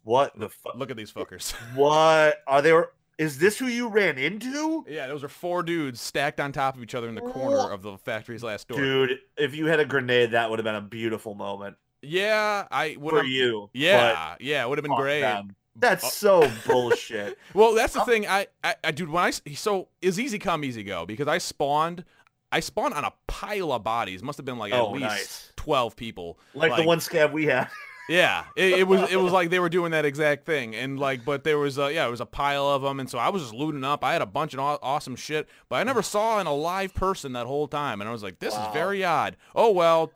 what 0.03 0.31
the 0.39 0.47
fuck 0.49 0.75
Look 0.75 0.89
at 0.91 0.97
these 0.97 1.11
fuckers. 1.11 1.51
what 1.75 2.37
are 2.47 2.61
they 2.61 2.71
is 3.17 3.37
this 3.37 3.57
who 3.57 3.67
you 3.67 3.87
ran 3.87 4.17
into 4.17 4.85
Yeah, 4.87 5.07
those 5.07 5.23
are 5.23 5.29
four 5.29 5.63
dudes 5.63 6.01
stacked 6.01 6.39
on 6.39 6.51
top 6.51 6.75
of 6.75 6.83
each 6.83 6.95
other 6.95 7.07
in 7.09 7.15
the 7.15 7.21
corner 7.21 7.71
of 7.71 7.81
the 7.81 7.97
factory's 7.97 8.43
last 8.43 8.67
door. 8.67 8.77
dude 8.77 9.19
if 9.37 9.55
you 9.55 9.67
had 9.67 9.79
a 9.79 9.85
grenade 9.85 10.31
that 10.31 10.49
would 10.49 10.59
have 10.59 10.63
been 10.65 10.75
a 10.75 10.81
beautiful 10.81 11.33
moment 11.35 11.77
Yeah, 12.01 12.67
I 12.71 12.95
would 12.99 13.11
for 13.11 13.17
have. 13.17 13.27
you 13.27 13.69
Yeah, 13.73 14.35
yeah, 14.39 14.63
it 14.65 14.69
would 14.69 14.77
have 14.77 14.83
been 14.85 14.95
great. 14.95 15.21
them. 15.21 15.55
that's 15.75 16.03
Uh, 16.03 16.09
so 16.09 16.51
bullshit 16.67 17.37
Well, 17.53 17.73
that's 17.73 17.93
the 17.93 18.03
thing. 18.05 18.27
I, 18.27 18.47
I, 18.63 18.75
I, 18.83 18.91
dude, 18.91 19.09
when 19.09 19.23
I 19.23 19.31
so 19.31 19.87
is 20.01 20.19
easy 20.19 20.37
come, 20.39 20.63
easy 20.63 20.83
go 20.83 21.05
because 21.05 21.27
I 21.27 21.37
spawned, 21.37 22.03
I 22.51 22.59
spawned 22.59 22.93
on 22.93 23.03
a 23.05 23.13
pile 23.27 23.71
of 23.73 23.83
bodies. 23.83 24.21
Must 24.23 24.37
have 24.37 24.45
been 24.45 24.57
like 24.57 24.71
at 24.73 24.79
Oh, 24.79 24.91
least 24.91 25.03
nice. 25.05 25.51
twelve 25.55 25.95
people. 25.95 26.37
like, 26.53 26.75
the 26.75 26.83
one 26.83 26.99
scav 26.99 27.31
we 27.31 27.45
had 27.45 27.69
Yeah, 28.07 28.45
it, 28.55 28.73
it 28.79 28.87
was 28.87 29.11
it 29.11 29.15
was 29.19 29.33
like 29.33 29.49
they 29.49 29.59
were 29.59 29.69
doing 29.69 29.91
that 29.91 30.05
exact 30.05 30.45
thing, 30.45 30.75
and 30.75 30.99
like, 30.99 31.25
but 31.25 31.43
there 31.43 31.57
was 31.57 31.79
a, 31.79 31.91
yeah, 31.91 32.05
it 32.07 32.11
was 32.11 32.21
a 32.21 32.25
pile 32.25 32.67
of 32.67 32.83
them, 32.83 32.99
and 32.99 33.09
so 33.09 33.17
I 33.17 33.29
was 33.29 33.41
just 33.41 33.53
looting 33.53 33.83
up. 33.83 34.03
I 34.03 34.13
had 34.13 34.21
a 34.21 34.27
bunch 34.27 34.53
of 34.53 34.59
aw- 34.59 34.77
awesome 34.83 35.15
shit, 35.15 35.47
but 35.69 35.77
I 35.77 35.83
never 35.83 36.03
saw 36.03 36.39
an 36.39 36.45
alive 36.45 36.93
person 36.93 37.33
that 37.33 37.47
whole 37.47 37.67
time, 37.67 38.01
and 38.01 38.07
I 38.07 38.11
was 38.11 38.21
like, 38.21 38.37
this 38.37 38.53
Wow. 38.53 38.67
is 38.67 38.73
very 38.73 39.03
odd. 39.03 39.37
Oh 39.55 39.71
well, 39.71 40.11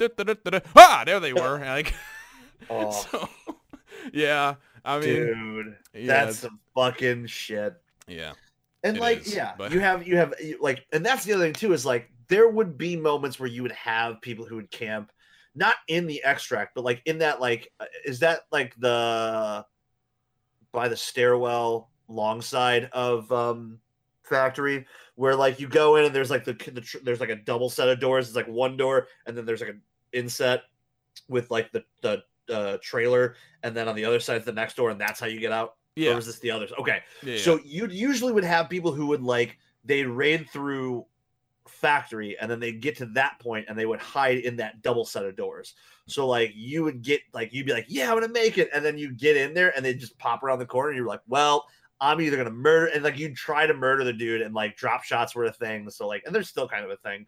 ah, 0.75 1.03
there 1.03 1.19
they 1.19 1.33
were. 1.33 1.57
Like, 1.59 1.95
oh 2.69 2.91
so, 2.91 3.27
yeah, 4.13 4.55
I 4.85 4.99
mean, 4.99 5.09
dude 5.15 5.75
yeah, 5.95 6.25
that's 6.25 6.39
some 6.39 6.59
fucking 6.75 7.25
shit 7.25 7.73
yeah, 8.07 8.33
and 8.83 8.99
like 8.99 9.21
is, 9.21 9.35
yeah 9.35 9.53
but- 9.57 9.71
you 9.71 9.79
have 9.79 10.07
you 10.07 10.15
have 10.17 10.33
like 10.59 10.85
and 10.93 11.03
that's 11.05 11.25
the 11.25 11.33
other 11.33 11.43
thing 11.43 11.53
too 11.53 11.73
is 11.73 11.85
like 11.87 12.09
there 12.27 12.47
would 12.47 12.77
be 12.77 12.95
moments 12.95 13.39
where 13.39 13.49
you 13.49 13.63
would 13.63 13.71
have 13.71 14.21
people 14.21 14.45
who 14.45 14.55
would 14.57 14.69
camp 14.69 15.11
not 15.55 15.75
in 15.87 16.07
the 16.07 16.23
extract 16.23 16.75
but 16.75 16.83
like 16.83 17.01
in 17.05 17.17
that 17.19 17.41
like 17.41 17.71
uh, 17.79 17.85
is 18.05 18.19
that 18.19 18.41
like 18.51 18.75
the 18.77 19.65
by 20.71 20.87
the 20.87 20.95
stairwell 20.95 21.89
long 22.07 22.41
side 22.41 22.89
of 22.93 23.31
um 23.31 23.79
factory 24.29 24.85
where 25.15 25.35
like 25.35 25.59
you 25.59 25.67
go 25.67 25.97
in 25.97 26.05
and 26.05 26.15
there's 26.15 26.29
like 26.29 26.45
the, 26.45 26.53
the 26.71 26.79
tr- 26.79 26.99
there's 27.03 27.19
like 27.19 27.29
a 27.29 27.35
double 27.35 27.69
set 27.69 27.89
of 27.89 27.99
doors. 27.99 28.27
It's 28.27 28.35
like 28.35 28.47
one 28.47 28.77
door 28.77 29.07
and 29.25 29.35
then 29.35 29.45
there's 29.45 29.59
like 29.59 29.71
an 29.71 29.81
inset 30.13 30.61
with 31.27 31.51
like 31.51 31.71
the 31.73 31.83
the 32.01 32.23
uh, 32.49 32.77
trailer 32.81 33.35
and 33.63 33.75
then 33.75 33.87
on 33.87 33.95
the 33.95 34.05
other 34.05 34.19
side 34.19 34.37
is 34.37 34.45
the 34.45 34.51
next 34.51 34.75
door 34.77 34.91
and 34.91 35.01
that's 35.01 35.19
how 35.19 35.27
you 35.27 35.39
get 35.39 35.51
out? 35.51 35.75
Yeah, 35.95 36.13
or 36.13 36.19
is 36.19 36.25
this 36.25 36.39
the 36.39 36.51
others? 36.51 36.71
Okay. 36.79 36.99
Yeah, 37.23 37.33
yeah. 37.33 37.41
so 37.41 37.59
you 37.65 37.87
usually 37.87 38.31
would 38.31 38.45
have 38.45 38.69
people 38.69 38.93
who 38.93 39.07
would 39.07 39.21
like 39.21 39.57
they 39.83 40.03
raid 40.03 40.49
through 40.49 41.05
factory 41.69 42.37
and 42.39 42.49
then 42.49 42.59
they 42.59 42.71
get 42.71 42.97
to 42.97 43.05
that 43.07 43.39
point 43.39 43.65
and 43.69 43.77
they 43.77 43.85
would 43.85 43.99
hide 43.99 44.39
in 44.39 44.57
that 44.57 44.81
double 44.81 45.05
set 45.05 45.25
of 45.25 45.35
doors. 45.35 45.75
So 46.07 46.27
like 46.27 46.51
you 46.55 46.83
would 46.83 47.01
get 47.01 47.21
like 47.33 47.53
you'd 47.53 47.65
be 47.65 47.73
like, 47.73 47.85
yeah, 47.87 48.09
I'm 48.09 48.19
gonna 48.19 48.33
make 48.33 48.57
it, 48.57 48.69
and 48.73 48.83
then 48.83 48.97
you 48.97 49.11
get 49.13 49.37
in 49.37 49.53
there 49.53 49.73
and 49.75 49.85
they 49.85 49.93
just 49.93 50.17
pop 50.17 50.43
around 50.43 50.59
the 50.59 50.65
corner 50.65 50.89
and 50.89 50.97
you're 50.97 51.07
like, 51.07 51.21
well, 51.27 51.67
I'm 52.01 52.21
either 52.21 52.37
gonna 52.37 52.49
murder 52.49 52.87
and 52.87 53.03
like 53.03 53.17
you'd 53.17 53.35
try 53.35 53.67
to 53.67 53.73
murder 53.73 54.03
the 54.03 54.13
dude 54.13 54.41
and 54.41 54.53
like 54.53 54.75
drop 54.75 55.03
shots 55.03 55.35
were 55.35 55.45
a 55.45 55.53
thing. 55.53 55.89
So 55.89 56.07
like 56.07 56.23
and 56.25 56.33
they're 56.33 56.43
still 56.43 56.67
kind 56.67 56.83
of 56.83 56.91
a 56.91 56.97
thing. 56.97 57.25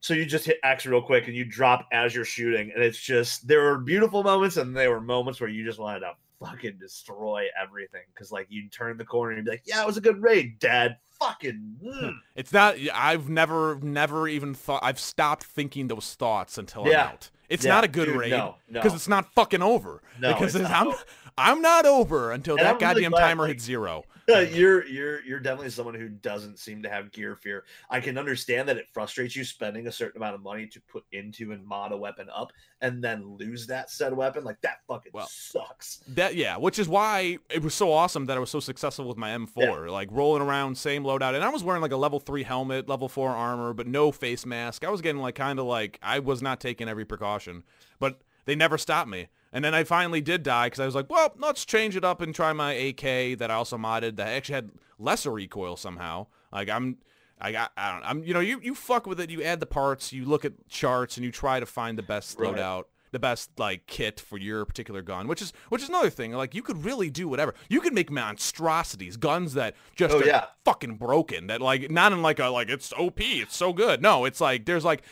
So 0.00 0.14
you 0.14 0.26
just 0.26 0.46
hit 0.46 0.58
X 0.64 0.84
real 0.84 1.02
quick 1.02 1.28
and 1.28 1.36
you 1.36 1.44
drop 1.44 1.86
as 1.92 2.14
you're 2.14 2.24
shooting, 2.24 2.72
and 2.74 2.82
it's 2.82 3.00
just 3.00 3.46
there 3.46 3.62
were 3.62 3.78
beautiful 3.78 4.22
moments 4.22 4.56
and 4.56 4.76
there 4.76 4.90
were 4.90 5.00
moments 5.00 5.40
where 5.40 5.50
you 5.50 5.64
just 5.64 5.78
wanted 5.78 6.00
to 6.00 6.12
fucking 6.44 6.76
destroy 6.78 7.46
everything 7.60 8.02
because 8.12 8.32
like 8.32 8.46
you'd 8.50 8.72
turn 8.72 8.96
the 8.96 9.04
corner 9.04 9.36
and 9.36 9.44
be 9.44 9.50
like, 9.50 9.62
yeah, 9.64 9.82
it 9.82 9.86
was 9.86 9.96
a 9.96 10.00
good 10.00 10.20
raid, 10.22 10.58
Dad. 10.58 10.96
Fucking. 11.26 11.76
mm." 11.84 12.14
It's 12.34 12.52
not. 12.52 12.76
I've 12.94 13.28
never, 13.28 13.78
never 13.82 14.28
even 14.28 14.54
thought. 14.54 14.80
I've 14.82 14.98
stopped 14.98 15.44
thinking 15.44 15.88
those 15.88 16.14
thoughts 16.14 16.58
until 16.58 16.82
I'm 16.84 16.90
Yeah. 16.90 17.04
out. 17.08 17.30
It's 17.48 17.64
Yeah, 17.64 17.74
not 17.74 17.84
a 17.84 17.88
good 17.88 18.06
dude, 18.06 18.16
raid 18.16 18.30
No, 18.30 18.56
no, 18.68 18.80
because 18.80 18.94
it's 18.94 19.08
not 19.08 19.32
fucking 19.34 19.62
over. 19.62 20.02
no. 20.18 20.32
because 20.32 20.54
it's 20.54 20.64
it's- 20.64 20.70
not. 20.70 20.86
I'm, 20.88 21.56
I'm 21.56 21.62
not 21.62 21.84
over 21.86 22.30
until 22.32 22.56
And 22.56 22.64
that 22.66 22.74
I'm 22.74 22.78
goddamn 22.78 23.10
glad, 23.10 23.20
timer 23.20 23.46
hits 23.46 23.64
zero. 23.64 24.04
you're 24.52 24.86
you're 24.86 25.22
you're 25.24 25.40
definitely 25.40 25.70
someone 25.70 25.94
who 25.94 26.08
doesn't 26.08 26.58
seem 26.58 26.82
to 26.82 26.88
have 26.88 27.12
gear 27.12 27.36
fear. 27.36 27.64
I 27.90 28.00
can 28.00 28.18
understand 28.18 28.68
that 28.68 28.76
it 28.76 28.86
frustrates 28.92 29.36
you 29.36 29.44
spending 29.44 29.86
a 29.86 29.92
certain 29.92 30.20
amount 30.20 30.34
of 30.34 30.42
money 30.42 30.66
to 30.66 30.80
put 30.82 31.04
into 31.12 31.52
and 31.52 31.64
mod 31.64 31.92
a 31.92 31.96
weapon 31.96 32.28
up 32.34 32.52
and 32.80 33.02
then 33.02 33.36
lose 33.36 33.66
that 33.68 33.90
said 33.90 34.12
weapon. 34.14 34.44
Like 34.44 34.60
that 34.62 34.78
fucking 34.86 35.12
Well, 35.14 35.28
sucks. 35.30 36.00
That 36.08 36.34
yeah, 36.34 36.56
which 36.56 36.78
is 36.78 36.88
why 36.88 37.38
it 37.50 37.62
was 37.62 37.74
so 37.74 37.92
awesome 37.92 38.26
that 38.26 38.36
I 38.36 38.40
was 38.40 38.50
so 38.50 38.60
successful 38.60 39.06
with 39.06 39.16
my 39.16 39.30
M4, 39.30 39.90
like 39.90 40.08
rolling 40.10 40.42
around 40.42 40.76
same 40.76 41.04
loadout, 41.04 41.34
and 41.34 41.44
I 41.44 41.48
was 41.48 41.62
wearing 41.64 41.82
like 41.82 41.92
a 41.92 41.96
level 41.96 42.20
three 42.20 42.42
helmet, 42.42 42.88
level 42.88 43.08
four 43.08 43.30
armor, 43.30 43.72
but 43.72 43.86
no 43.86 44.12
face 44.12 44.46
mask. 44.46 44.84
I 44.84 44.90
was 44.90 45.00
getting 45.00 45.20
like 45.20 45.34
kind 45.34 45.58
of 45.58 45.66
like 45.66 45.98
I 46.02 46.18
was 46.18 46.42
not 46.42 46.60
taking 46.60 46.88
every 46.88 47.04
precaution, 47.04 47.62
but 47.98 48.20
they 48.44 48.54
never 48.54 48.78
stopped 48.78 49.08
me. 49.08 49.28
And 49.52 49.64
then 49.64 49.74
I 49.74 49.84
finally 49.84 50.20
did 50.20 50.42
die 50.42 50.66
because 50.66 50.80
I 50.80 50.86
was 50.86 50.94
like, 50.94 51.10
well, 51.10 51.32
let's 51.38 51.64
change 51.64 51.94
it 51.96 52.04
up 52.04 52.20
and 52.22 52.34
try 52.34 52.52
my 52.52 52.72
AK 52.72 53.38
that 53.38 53.50
I 53.50 53.54
also 53.54 53.76
modded 53.76 54.16
that 54.16 54.28
actually 54.28 54.54
had 54.54 54.70
lesser 54.98 55.30
recoil 55.30 55.76
somehow. 55.76 56.26
Like 56.52 56.68
I'm. 56.70 56.98
I 57.44 57.50
got, 57.50 57.72
I 57.76 57.92
don't, 57.92 58.04
I'm, 58.04 58.22
you 58.22 58.34
know, 58.34 58.38
you, 58.40 58.60
you 58.62 58.72
fuck 58.72 59.04
with 59.04 59.18
it. 59.18 59.28
You 59.28 59.42
add 59.42 59.58
the 59.58 59.66
parts, 59.66 60.12
you 60.12 60.24
look 60.24 60.44
at 60.44 60.52
charts, 60.68 61.16
and 61.16 61.26
you 61.26 61.32
try 61.32 61.58
to 61.58 61.66
find 61.66 61.98
the 61.98 62.02
best 62.02 62.38
Right. 62.38 62.54
loadout 62.54 62.84
the 63.10 63.18
best 63.18 63.50
like 63.58 63.86
kit 63.86 64.18
for 64.18 64.38
your 64.38 64.64
particular 64.64 65.02
gun, 65.02 65.26
which 65.28 65.42
is 65.42 65.52
which 65.68 65.82
is 65.82 65.88
another 65.90 66.08
thing. 66.08 66.32
Like 66.32 66.54
you 66.54 66.62
could 66.62 66.82
really 66.84 67.10
do 67.10 67.28
whatever. 67.28 67.52
You 67.68 67.80
could 67.82 67.92
make 67.92 68.10
monstrosities, 68.10 69.16
guns 69.16 69.54
that 69.54 69.74
just 69.96 70.14
Oh, 70.14 70.20
are 70.20 70.24
yeah. 70.26 70.46
fucking 70.64 70.96
broken. 70.96 71.48
That 71.48 71.60
like 71.60 71.90
not 71.90 72.12
in 72.12 72.22
like 72.22 72.38
a 72.38 72.46
like 72.46 72.68
it's 72.70 72.92
OP, 72.94 73.20
it's 73.20 73.56
so 73.56 73.72
good. 73.72 74.00
No, 74.00 74.24
it's 74.24 74.40
like 74.40 74.64
there's 74.64 74.84
like 74.84 75.02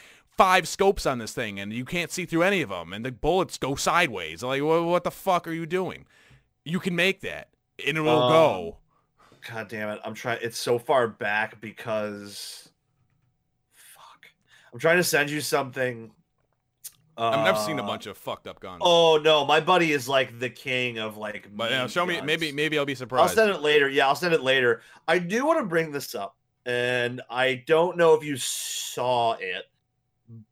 five 0.41 0.67
scopes 0.67 1.05
on 1.05 1.19
this 1.19 1.35
thing 1.35 1.61
and 1.61 1.71
you 1.71 1.85
can't 1.85 2.11
see 2.11 2.25
through 2.25 2.43
any 2.43 2.63
of 2.63 2.71
them 2.71 2.95
and 2.95 3.05
the 3.05 3.13
bullets 3.13 3.59
go 3.59 3.75
sideways. 3.75 4.43
Like 4.43 4.63
what, 4.63 4.85
what 4.85 5.05
the 5.05 5.11
fuck 5.11 5.47
are 5.47 5.53
you 5.53 5.67
doing? 5.67 6.07
You 6.65 6.81
can 6.81 6.97
make 6.97 7.21
that 7.21 7.49
and 7.87 7.99
it 7.99 8.01
will 8.01 8.23
Um, 8.23 8.33
go. 8.33 8.77
God 9.47 9.69
damn 9.69 9.91
it. 9.91 10.01
I'm 10.03 10.15
trying 10.15 10.39
it's 10.41 10.59
so 10.59 10.79
far 10.79 11.09
back 11.09 11.61
because 11.61 12.71
fuck. 13.75 14.29
I'm 14.73 14.79
trying 14.79 14.97
to 14.97 15.05
send 15.05 15.29
you 15.29 15.43
something. 15.43 16.11
I've 17.19 17.45
never 17.45 17.59
seen 17.59 17.79
a 17.79 17.83
uh, 17.83 17.87
bunch 17.87 18.07
of 18.07 18.17
fucked 18.17 18.47
up 18.47 18.61
guns. 18.61 18.81
Oh 18.83 19.21
no, 19.23 19.45
my 19.45 19.61
buddy 19.61 19.93
is 19.93 20.09
like 20.09 20.39
the 20.39 20.49
king 20.49 20.99
of 20.99 21.19
like 21.19 21.49
but 21.55 21.71
yeah, 21.71 21.87
show 21.87 22.07
me 22.07 22.19
maybe 22.23 22.51
maybe 22.51 22.79
I'll 22.79 22.87
be 22.87 22.95
surprised. 22.95 23.31
I'll 23.31 23.35
send 23.35 23.51
it 23.51 23.61
later. 23.61 23.91
Yeah, 23.91 24.09
I'll 24.09 24.15
send 24.15 24.33
it 24.33 24.43
later. 24.43 24.81
I 25.07 25.19
do 25.19 25.45
want 25.45 25.59
to 25.59 25.67
bring 25.67 25.93
this 25.93 26.15
up, 26.15 26.37
and 26.65 27.21
I 27.29 27.63
don't 27.67 27.99
know 27.99 28.15
if 28.15 28.25
you 28.25 28.39
saw 28.39 29.35
it, 29.39 29.67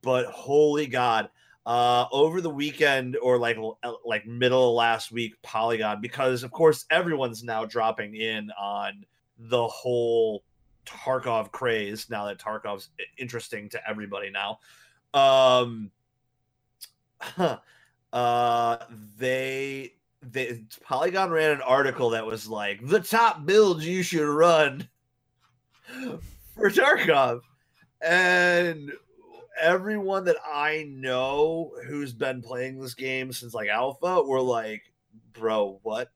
but 0.03 0.27
holy 0.27 0.87
God, 0.87 1.29
uh, 1.67 2.07
over 2.13 2.41
the 2.41 2.51
weekend 2.51 3.17
or 3.19 3.39
like 3.39 3.59
uh, 3.83 3.93
like 4.05 4.27
middle 4.27 4.71
of 4.71 4.75
last 4.75 5.13
week, 5.13 5.35
Polygon, 5.43 6.01
because 6.01 6.43
of 6.43 6.51
course 6.51 6.87
everyone's 6.91 7.45
now 7.45 7.67
dropping 7.67 8.15
in 8.15 8.51
on 8.59 9.05
the 9.39 9.67
whole 9.67 10.43
Tarkov 10.87 11.53
craze 11.53 12.09
now 12.09 12.25
that 12.25 12.39
Tarkov's 12.39 12.89
interesting 13.19 13.69
to 13.69 13.89
everybody 13.89 14.31
now. 14.31 14.61
Um, 15.13 15.91
uh, 18.13 18.79
they 19.19 19.93
they 20.23 20.65
Polygon 20.83 21.31
ran 21.31 21.51
an 21.51 21.61
article 21.61 22.11
that 22.11 22.25
was 22.25 22.49
like 22.49 22.81
the 22.87 23.01
top 23.01 23.45
builds 23.45 23.87
you 23.87 24.03
should 24.03 24.27
run 24.27 24.89
for 26.55 26.71
Tarkov, 26.71 27.43
and 28.01 28.91
everyone 29.61 30.25
that 30.25 30.37
I 30.45 30.87
know 30.89 31.73
who's 31.87 32.13
been 32.13 32.43
playing 32.43 32.81
this 32.81 32.95
game 32.95 33.33
since 33.33 33.55
like 33.55 33.69
alpha 33.69 34.23
were 34.23 34.41
like, 34.41 34.83
bro, 35.33 35.81
what? 35.83 36.11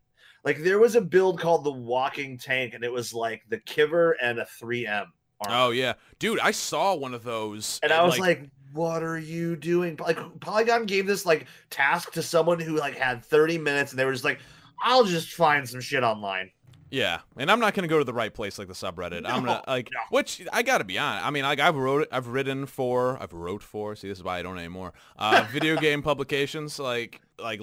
Like 0.45 0.59
there 0.59 0.79
was 0.79 0.97
a 0.97 1.01
build 1.01 1.41
called 1.41 1.65
the 1.65 1.73
Walking 1.73 2.39
Tank, 2.39 2.75
and 2.75 2.85
it 2.85 2.93
was 2.93 3.15
like 3.15 3.43
the 3.49 3.59
Kiver 3.59 4.13
and 4.13 4.39
a 4.39 4.47
3M. 4.61 5.07
Oh 5.49 5.71
yeah, 5.71 5.95
dude, 6.19 6.41
I 6.41 6.51
saw 6.53 6.95
one 6.95 7.15
of 7.15 7.25
those, 7.25 7.81
and 7.83 7.93
I 7.93 8.03
was 8.03 8.19
like, 8.19 8.41
like 8.41 8.51
what 8.73 9.03
are 9.03 9.19
you 9.19 9.57
doing? 9.57 9.99
Like 10.01 10.19
Polygon 10.41 10.87
gave 10.87 11.07
this 11.07 11.27
like 11.27 11.47
task 11.71 12.13
to 12.13 12.23
someone 12.23 12.59
who 12.59 12.77
like 12.77 12.97
had 12.97 13.25
30 13.25 13.59
minutes, 13.59 13.93
and 13.93 13.99
they 13.99 14.05
were 14.05 14.13
just 14.13 14.25
like, 14.25 14.41
I'll 14.81 15.05
just 15.05 15.33
find 15.35 15.69
some 15.69 15.81
shit 15.81 16.03
online. 16.03 16.51
Yeah, 16.93 17.21
and 17.39 17.51
I'm 17.51 17.59
not 17.59 17.73
gonna 17.73 17.89
go 17.89 17.99
to 17.99 18.05
the 18.05 18.13
right 18.13 18.33
place 18.33 18.59
like 18.59 18.69
the 18.69 18.75
subreddit. 18.75 19.23
No, 19.23 19.31
I'm 19.31 19.45
gonna 19.45 19.65
like, 19.67 19.89
no. 19.91 20.01
which 20.11 20.43
I 20.53 20.63
gotta 20.63 20.85
be 20.85 20.99
honest. 20.99 21.27
I 21.27 21.31
mean, 21.31 21.43
like 21.43 21.59
I've 21.59 21.75
wrote, 21.75 22.07
I've 22.13 22.27
written 22.27 22.67
for, 22.67 23.17
I've 23.19 23.33
wrote 23.33 23.63
for. 23.63 23.97
See, 23.97 24.09
this 24.09 24.19
is 24.19 24.25
why 24.25 24.39
I 24.39 24.43
don't 24.43 24.59
anymore. 24.59 24.93
Uh, 25.17 25.47
video 25.51 25.77
game 25.77 26.03
publications, 26.03 26.79
like 26.79 27.23
like 27.39 27.63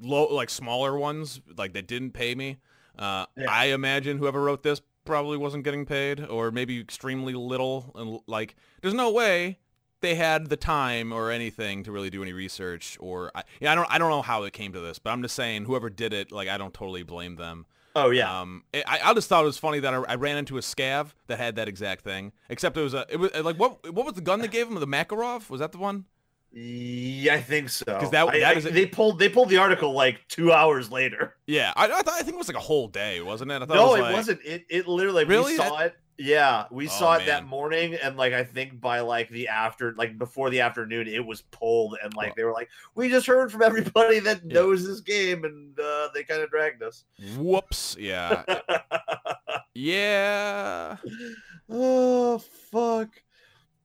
low, 0.00 0.32
like 0.32 0.48
smaller 0.48 0.96
ones, 0.96 1.40
like 1.56 1.72
that 1.72 1.88
didn't 1.88 2.12
pay 2.12 2.36
me. 2.36 2.58
Uh, 2.96 3.26
yeah. 3.36 3.50
I 3.50 3.66
imagine 3.66 4.18
whoever 4.18 4.40
wrote 4.40 4.62
this 4.62 4.80
probably 5.04 5.38
wasn't 5.38 5.64
getting 5.64 5.84
paid, 5.84 6.24
or 6.24 6.52
maybe 6.52 6.78
extremely 6.80 7.34
little. 7.34 7.90
And 7.96 8.20
like, 8.28 8.54
there's 8.80 8.94
no 8.94 9.10
way 9.10 9.58
they 10.02 10.14
had 10.14 10.48
the 10.48 10.56
time 10.56 11.12
or 11.12 11.32
anything 11.32 11.82
to 11.82 11.90
really 11.90 12.10
do 12.10 12.22
any 12.22 12.32
research. 12.32 12.96
Or 13.00 13.32
I, 13.34 13.42
yeah, 13.58 13.72
I 13.72 13.74
don't, 13.74 13.90
I 13.90 13.98
don't 13.98 14.10
know 14.10 14.22
how 14.22 14.44
it 14.44 14.52
came 14.52 14.72
to 14.72 14.80
this, 14.80 15.00
but 15.00 15.10
I'm 15.10 15.22
just 15.22 15.34
saying, 15.34 15.64
whoever 15.64 15.90
did 15.90 16.12
it, 16.12 16.30
like, 16.30 16.48
I 16.48 16.58
don't 16.58 16.74
totally 16.74 17.02
blame 17.02 17.34
them. 17.34 17.66
Oh 18.06 18.10
yeah. 18.10 18.40
Um, 18.40 18.64
I, 18.74 19.00
I 19.04 19.14
just 19.14 19.28
thought 19.28 19.42
it 19.42 19.46
was 19.46 19.58
funny 19.58 19.80
that 19.80 19.92
I, 19.92 19.98
I, 20.08 20.14
ran 20.14 20.36
into 20.36 20.56
a 20.58 20.60
scav 20.60 21.08
that 21.26 21.38
had 21.38 21.56
that 21.56 21.68
exact 21.68 22.02
thing. 22.02 22.32
Except 22.48 22.76
it 22.76 22.82
was 22.82 22.94
a, 22.94 23.06
it 23.08 23.18
was 23.18 23.30
like 23.34 23.56
what, 23.56 23.92
what 23.92 24.06
was 24.06 24.14
the 24.14 24.20
gun 24.20 24.40
they 24.40 24.48
gave 24.48 24.68
him? 24.68 24.74
The 24.74 24.86
Makarov? 24.86 25.50
Was 25.50 25.60
that 25.60 25.72
the 25.72 25.78
one? 25.78 26.04
Yeah, 26.50 27.34
I 27.34 27.42
think 27.42 27.68
so. 27.68 27.84
Because 27.84 28.10
that, 28.10 28.26
that 28.26 28.42
I, 28.42 28.52
is 28.54 28.66
I, 28.66 28.70
they 28.70 28.86
pulled 28.86 29.18
they 29.18 29.28
pulled 29.28 29.50
the 29.50 29.58
article 29.58 29.92
like 29.92 30.26
two 30.28 30.52
hours 30.52 30.90
later. 30.90 31.36
Yeah, 31.46 31.72
I, 31.76 31.84
I, 31.84 32.02
thought 32.02 32.14
I 32.14 32.22
think 32.22 32.34
it 32.34 32.38
was 32.38 32.48
like 32.48 32.56
a 32.56 32.60
whole 32.60 32.88
day, 32.88 33.20
wasn't 33.20 33.50
it? 33.50 33.58
no, 33.58 33.64
it, 33.64 33.68
was 33.68 34.00
like... 34.00 34.14
wasn't. 34.14 34.40
It 34.44 34.64
it 34.70 34.88
literally 34.88 35.24
really? 35.24 35.52
we 35.52 35.56
saw 35.56 35.76
that... 35.76 35.86
it. 35.86 35.96
Yeah, 36.18 36.64
we 36.72 36.86
oh, 36.86 36.90
saw 36.90 37.14
it 37.14 37.18
man. 37.18 37.26
that 37.28 37.46
morning, 37.46 37.96
and 38.02 38.16
like 38.16 38.32
I 38.32 38.42
think 38.42 38.80
by 38.80 39.00
like 39.00 39.28
the 39.28 39.48
after, 39.48 39.94
like 39.96 40.18
before 40.18 40.50
the 40.50 40.60
afternoon, 40.60 41.06
it 41.06 41.24
was 41.24 41.42
pulled, 41.42 41.96
and 42.02 42.12
like 42.14 42.34
they 42.34 42.42
were 42.42 42.52
like, 42.52 42.68
"We 42.96 43.08
just 43.08 43.26
heard 43.26 43.52
from 43.52 43.62
everybody 43.62 44.18
that 44.20 44.40
yeah. 44.44 44.54
knows 44.54 44.84
this 44.84 45.00
game," 45.00 45.44
and 45.44 45.78
uh, 45.78 46.08
they 46.12 46.24
kind 46.24 46.42
of 46.42 46.50
dragged 46.50 46.82
us. 46.82 47.04
Whoops! 47.36 47.96
Yeah, 47.98 48.42
yeah. 49.74 50.96
Oh 51.70 52.38
fuck! 52.38 53.10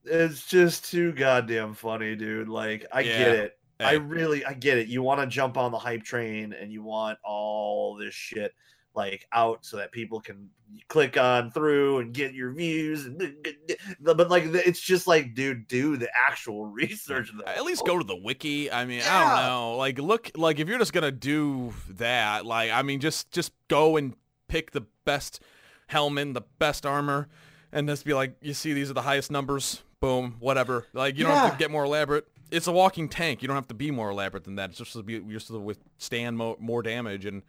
it's 0.06 0.46
just 0.46 0.90
too 0.90 1.12
goddamn 1.14 1.74
funny, 1.74 2.16
dude. 2.16 2.50
Like, 2.50 2.86
I 2.92 3.02
yeah. 3.02 3.18
get 3.18 3.32
it. 3.36 3.60
Hey. 3.80 3.86
I 3.86 3.92
really, 3.94 4.46
I 4.46 4.54
get 4.54 4.78
it. 4.78 4.88
You 4.88 5.02
want 5.02 5.22
to 5.22 5.28
jump 5.28 5.58
on 5.58 5.72
the 5.72 5.80
hype 5.80 6.04
train 6.04 6.54
and 6.54 6.72
you 6.72 6.84
want 6.84 7.18
all 7.24 7.96
this 7.96 8.14
shit 8.14 8.54
like 8.96 9.28
out 9.34 9.66
so 9.66 9.78
that 9.78 9.92
people 9.92 10.20
can 10.20 10.50
click 10.88 11.18
on 11.18 11.52
through 11.52 12.00
and 12.00 12.14
get 12.14 12.34
your 12.34 12.52
views 12.52 13.06
and 13.06 13.36
but 14.02 14.30
like 14.30 14.44
it's 14.46 14.80
just 14.80 15.06
like 15.06 15.36
dude 15.36 15.68
do 15.68 15.98
the 15.98 16.10
actual 16.16 16.66
research 16.72 17.32
at 17.46 17.64
least 17.64 17.86
go 17.86 17.98
to 17.98 18.04
the 18.04 18.16
wiki 18.16 18.72
i 18.72 18.84
mean 18.84 19.00
yeah. 19.00 19.16
i 19.16 19.24
don't 19.24 19.48
know 19.48 19.78
like 19.78 20.00
look 20.00 20.32
like 20.36 20.60
if 20.60 20.68
you're 20.68 20.80
just 20.80 20.94
gonna 20.94 21.12
do 21.12 21.74
that 21.90 22.46
like 22.46 22.72
i 22.72 22.82
mean 22.82 23.00
just 23.00 23.32
just 23.32 23.52
go 23.68 23.98
and 23.98 24.16
pick 24.48 24.72
the 24.72 24.86
best 25.06 25.42
helmet 25.88 26.34
the 26.34 26.42
best 26.58 26.86
armor 26.86 27.28
and 27.72 27.88
just 27.88 28.04
be 28.04 28.14
like 28.14 28.36
you 28.42 28.54
see 28.54 28.74
these 28.74 28.90
are 28.90 28.96
the 28.96 29.02
highest 29.04 29.30
numbers 29.30 29.84
boom, 30.04 30.36
whatever. 30.40 30.86
Like 30.92 31.18
you 31.18 31.24
don't 31.24 31.34
have 31.34 31.54
to 31.54 31.58
get 31.58 31.72
more 31.72 31.86
elaborate. 31.86 32.28
It's 32.52 32.68
a 32.68 32.74
walking 32.74 33.08
tank. 33.08 33.42
You 33.42 33.48
don't 33.48 33.56
have 33.56 33.70
to 33.70 33.74
be 33.74 33.90
more 33.90 34.10
elaborate 34.10 34.44
than 34.44 34.56
that. 34.56 34.72
It's 34.72 34.80
just 34.80 34.92
to 34.92 35.02
be 35.02 35.14
you're 35.14 35.40
supposed 35.40 35.60
to 35.60 35.60
withstand 35.60 36.38
mo- 36.38 36.58
more 36.60 36.84
damage 36.84 37.26
and 37.26 37.42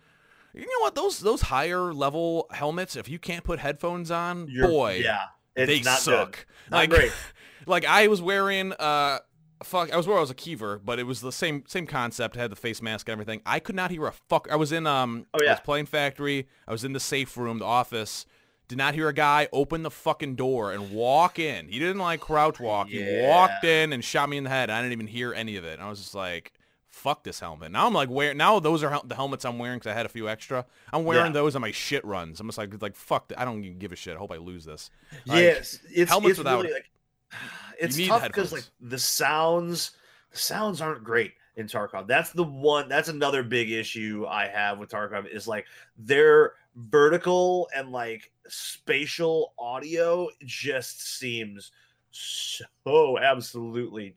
you 0.54 0.62
know 0.62 0.80
what 0.80 0.94
those 0.94 1.20
those 1.20 1.42
higher 1.42 1.92
level 1.92 2.46
helmets 2.50 2.96
if 2.96 3.08
you 3.08 3.18
can't 3.18 3.44
put 3.44 3.58
headphones 3.58 4.10
on 4.10 4.46
you're, 4.48 4.68
boy 4.68 5.00
yeah 5.02 5.26
they 5.54 5.82
suck 5.82 6.46
like 6.70 6.90
great. 6.90 7.12
like 7.66 7.84
i 7.84 8.06
was 8.06 8.22
wearing 8.22 8.72
uh 8.74 9.18
fuck 9.62 9.92
i 9.92 9.96
was 9.96 10.06
wearing 10.06 10.18
I 10.18 10.20
was 10.20 10.30
a 10.30 10.34
Kiver 10.34 10.78
but 10.78 10.98
it 10.98 11.04
was 11.04 11.20
the 11.20 11.32
same 11.32 11.64
same 11.66 11.86
concept 11.86 12.36
I 12.36 12.42
had 12.42 12.50
the 12.50 12.56
face 12.56 12.82
mask 12.82 13.08
and 13.08 13.12
everything 13.12 13.40
i 13.46 13.58
could 13.58 13.74
not 13.74 13.90
hear 13.90 14.06
a 14.06 14.12
fuck 14.12 14.48
i 14.50 14.56
was 14.56 14.72
in 14.72 14.86
um 14.86 15.26
oh, 15.32 15.38
yeah. 15.42 15.50
i 15.50 15.52
was 15.52 15.60
playing 15.60 15.86
factory 15.86 16.48
i 16.68 16.72
was 16.72 16.84
in 16.84 16.92
the 16.92 17.00
safe 17.00 17.36
room 17.36 17.58
the 17.58 17.64
office 17.64 18.26
did 18.68 18.78
not 18.78 18.94
hear 18.94 19.08
a 19.08 19.12
guy 19.12 19.48
open 19.52 19.82
the 19.82 19.90
fucking 19.90 20.36
door 20.36 20.72
and 20.72 20.90
walk 20.90 21.38
in. 21.38 21.68
He 21.68 21.78
didn't 21.78 21.98
like 21.98 22.20
crouch 22.20 22.58
walk. 22.58 22.88
Yeah. 22.90 23.20
He 23.20 23.26
walked 23.26 23.64
in 23.64 23.92
and 23.92 24.02
shot 24.02 24.28
me 24.28 24.38
in 24.38 24.44
the 24.44 24.50
head. 24.50 24.70
I 24.70 24.80
didn't 24.80 24.92
even 24.92 25.06
hear 25.06 25.34
any 25.34 25.56
of 25.56 25.64
it. 25.64 25.74
And 25.74 25.82
I 25.82 25.90
was 25.90 26.00
just 26.00 26.14
like, 26.14 26.52
fuck 26.94 27.24
this 27.24 27.40
helmet. 27.40 27.72
Now 27.72 27.86
I'm 27.86 27.92
like 27.92 28.08
wearing. 28.08 28.36
Now 28.36 28.60
those 28.60 28.82
are 28.82 29.00
the 29.04 29.14
helmets 29.14 29.44
I'm 29.44 29.58
wearing 29.58 29.78
because 29.78 29.90
I 29.90 29.94
had 29.94 30.06
a 30.06 30.08
few 30.08 30.28
extra. 30.28 30.64
I'm 30.92 31.04
wearing 31.04 31.26
yeah. 31.26 31.32
those 31.32 31.56
on 31.56 31.60
my 31.60 31.72
shit 31.72 32.04
runs. 32.04 32.40
I'm 32.40 32.46
just 32.46 32.56
like 32.56 32.80
like 32.80 32.96
fuck. 32.96 33.32
I 33.36 33.44
don't 33.44 33.62
even 33.64 33.78
give 33.78 33.92
a 33.92 33.96
shit. 33.96 34.14
I 34.14 34.18
hope 34.18 34.32
I 34.32 34.36
lose 34.36 34.64
this. 34.64 34.90
Like, 35.26 35.42
yes, 35.42 35.80
it's 35.92 36.10
helmets 36.10 36.30
it's 36.30 36.38
without. 36.38 36.62
Really 36.62 36.74
like, 36.74 36.90
it's 37.80 38.06
tough 38.06 38.22
because 38.22 38.52
like 38.52 38.64
the 38.80 38.98
sounds, 38.98 39.92
the 40.30 40.38
sounds 40.38 40.80
aren't 40.80 41.04
great 41.04 41.32
in 41.56 41.66
Tarkov. 41.66 42.06
That's 42.06 42.30
the 42.30 42.44
one. 42.44 42.88
That's 42.88 43.08
another 43.08 43.42
big 43.42 43.70
issue 43.70 44.24
I 44.28 44.46
have 44.46 44.78
with 44.78 44.90
Tarkov 44.90 45.28
is 45.28 45.48
like 45.48 45.66
their 45.98 46.52
vertical 46.76 47.68
and 47.74 47.90
like 47.90 48.30
spatial 48.48 49.52
audio 49.58 50.28
just 50.44 51.18
seems 51.18 51.72
so 52.10 53.18
absolutely 53.18 54.14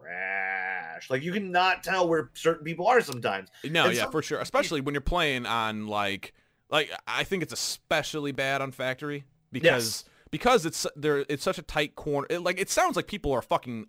trash. 0.00 1.10
Like 1.10 1.22
you 1.22 1.32
cannot 1.32 1.82
tell 1.82 2.08
where 2.08 2.30
certain 2.34 2.64
people 2.64 2.86
are 2.86 3.00
sometimes. 3.00 3.48
No, 3.64 3.86
and 3.86 3.94
yeah, 3.94 4.02
some, 4.02 4.12
for 4.12 4.22
sure. 4.22 4.40
Especially 4.40 4.80
when 4.80 4.94
you're 4.94 5.00
playing 5.02 5.46
on 5.46 5.86
like 5.86 6.34
like 6.70 6.90
I 7.06 7.24
think 7.24 7.42
it's 7.42 7.52
especially 7.52 8.32
bad 8.32 8.60
on 8.60 8.72
factory 8.72 9.24
because 9.52 10.04
yes. 10.04 10.04
because 10.30 10.66
it's 10.66 10.86
there 10.96 11.24
it's 11.28 11.42
such 11.42 11.58
a 11.58 11.62
tight 11.62 11.94
corner. 11.94 12.26
It, 12.30 12.40
like 12.40 12.58
it 12.58 12.70
sounds 12.70 12.96
like 12.96 13.06
people 13.06 13.32
are 13.32 13.42
fucking 13.42 13.86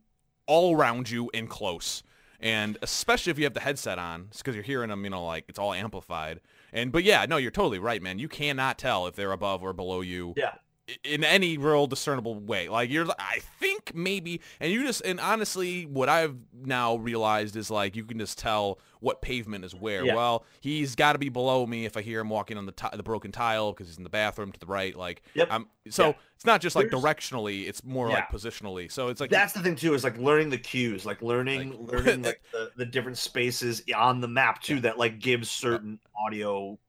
all 0.47 0.75
around 0.75 1.09
you 1.09 1.29
and 1.33 1.49
close. 1.49 2.03
And 2.39 2.77
especially 2.81 3.31
if 3.31 3.39
you 3.39 3.45
have 3.45 3.53
the 3.53 3.61
headset 3.61 3.97
on, 3.97 4.27
because 4.37 4.55
you're 4.55 4.63
hearing 4.63 4.89
them, 4.89 5.03
you 5.03 5.09
know, 5.09 5.25
like 5.25 5.45
it's 5.47 5.57
all 5.57 5.73
amplified. 5.73 6.41
And 6.73 6.91
but 6.91 7.03
yeah, 7.03 7.25
no, 7.27 7.37
you're 7.37 7.49
totally 7.49 7.79
right, 7.79 8.01
man. 8.01 8.19
You 8.19 8.27
cannot 8.27 8.77
tell 8.77 9.07
if 9.07 9.15
they're 9.15 9.31
above 9.31 9.63
or 9.63 9.73
below 9.73 10.01
you. 10.01 10.33
Yeah 10.35 10.55
in 11.03 11.23
any 11.23 11.57
real 11.57 11.87
discernible 11.87 12.35
way. 12.35 12.69
Like 12.69 12.89
you're, 12.89 13.07
I 13.17 13.39
think 13.59 13.74
maybe, 13.93 14.41
and 14.59 14.71
you 14.71 14.83
just, 14.83 15.01
and 15.01 15.19
honestly, 15.19 15.85
what 15.85 16.09
I've 16.09 16.35
now 16.53 16.95
realized 16.95 17.55
is 17.55 17.69
like 17.69 17.95
you 17.95 18.05
can 18.05 18.19
just 18.19 18.37
tell 18.37 18.79
what 18.99 19.21
pavement 19.21 19.63
is 19.65 19.75
where. 19.75 20.03
Yeah. 20.05 20.15
Well, 20.15 20.45
he's 20.61 20.95
got 20.95 21.13
to 21.13 21.19
be 21.19 21.29
below 21.29 21.65
me 21.65 21.85
if 21.85 21.95
I 21.97 22.01
hear 22.01 22.19
him 22.19 22.29
walking 22.29 22.57
on 22.57 22.65
the 22.65 22.71
t- 22.71 22.87
the 22.93 23.03
broken 23.03 23.31
tile 23.31 23.71
because 23.71 23.87
he's 23.87 23.97
in 23.97 24.03
the 24.03 24.09
bathroom 24.09 24.51
to 24.51 24.59
the 24.59 24.65
right. 24.65 24.95
Like, 24.95 25.21
yep. 25.33 25.51
Um, 25.51 25.67
so 25.89 26.07
yeah. 26.07 26.13
it's 26.35 26.45
not 26.45 26.61
just 26.61 26.75
like 26.75 26.89
There's, 26.89 27.03
directionally; 27.03 27.67
it's 27.67 27.83
more 27.83 28.09
yeah. 28.09 28.15
like 28.15 28.29
positionally. 28.29 28.91
So 28.91 29.09
it's 29.09 29.21
like 29.21 29.29
that's 29.29 29.53
the 29.53 29.61
thing 29.61 29.75
too 29.75 29.93
is 29.93 30.03
like 30.03 30.17
learning 30.17 30.49
the 30.49 30.57
cues, 30.57 31.05
like 31.05 31.21
learning 31.21 31.71
like, 31.71 31.79
learning 32.05 32.23
like 32.23 32.41
the, 32.51 32.71
the 32.77 32.85
different 32.85 33.17
spaces 33.17 33.83
on 33.95 34.21
the 34.21 34.27
map 34.27 34.61
too 34.61 34.79
that 34.81 34.97
like 34.97 35.19
gives 35.19 35.49
certain 35.49 35.99
audio 36.25 36.79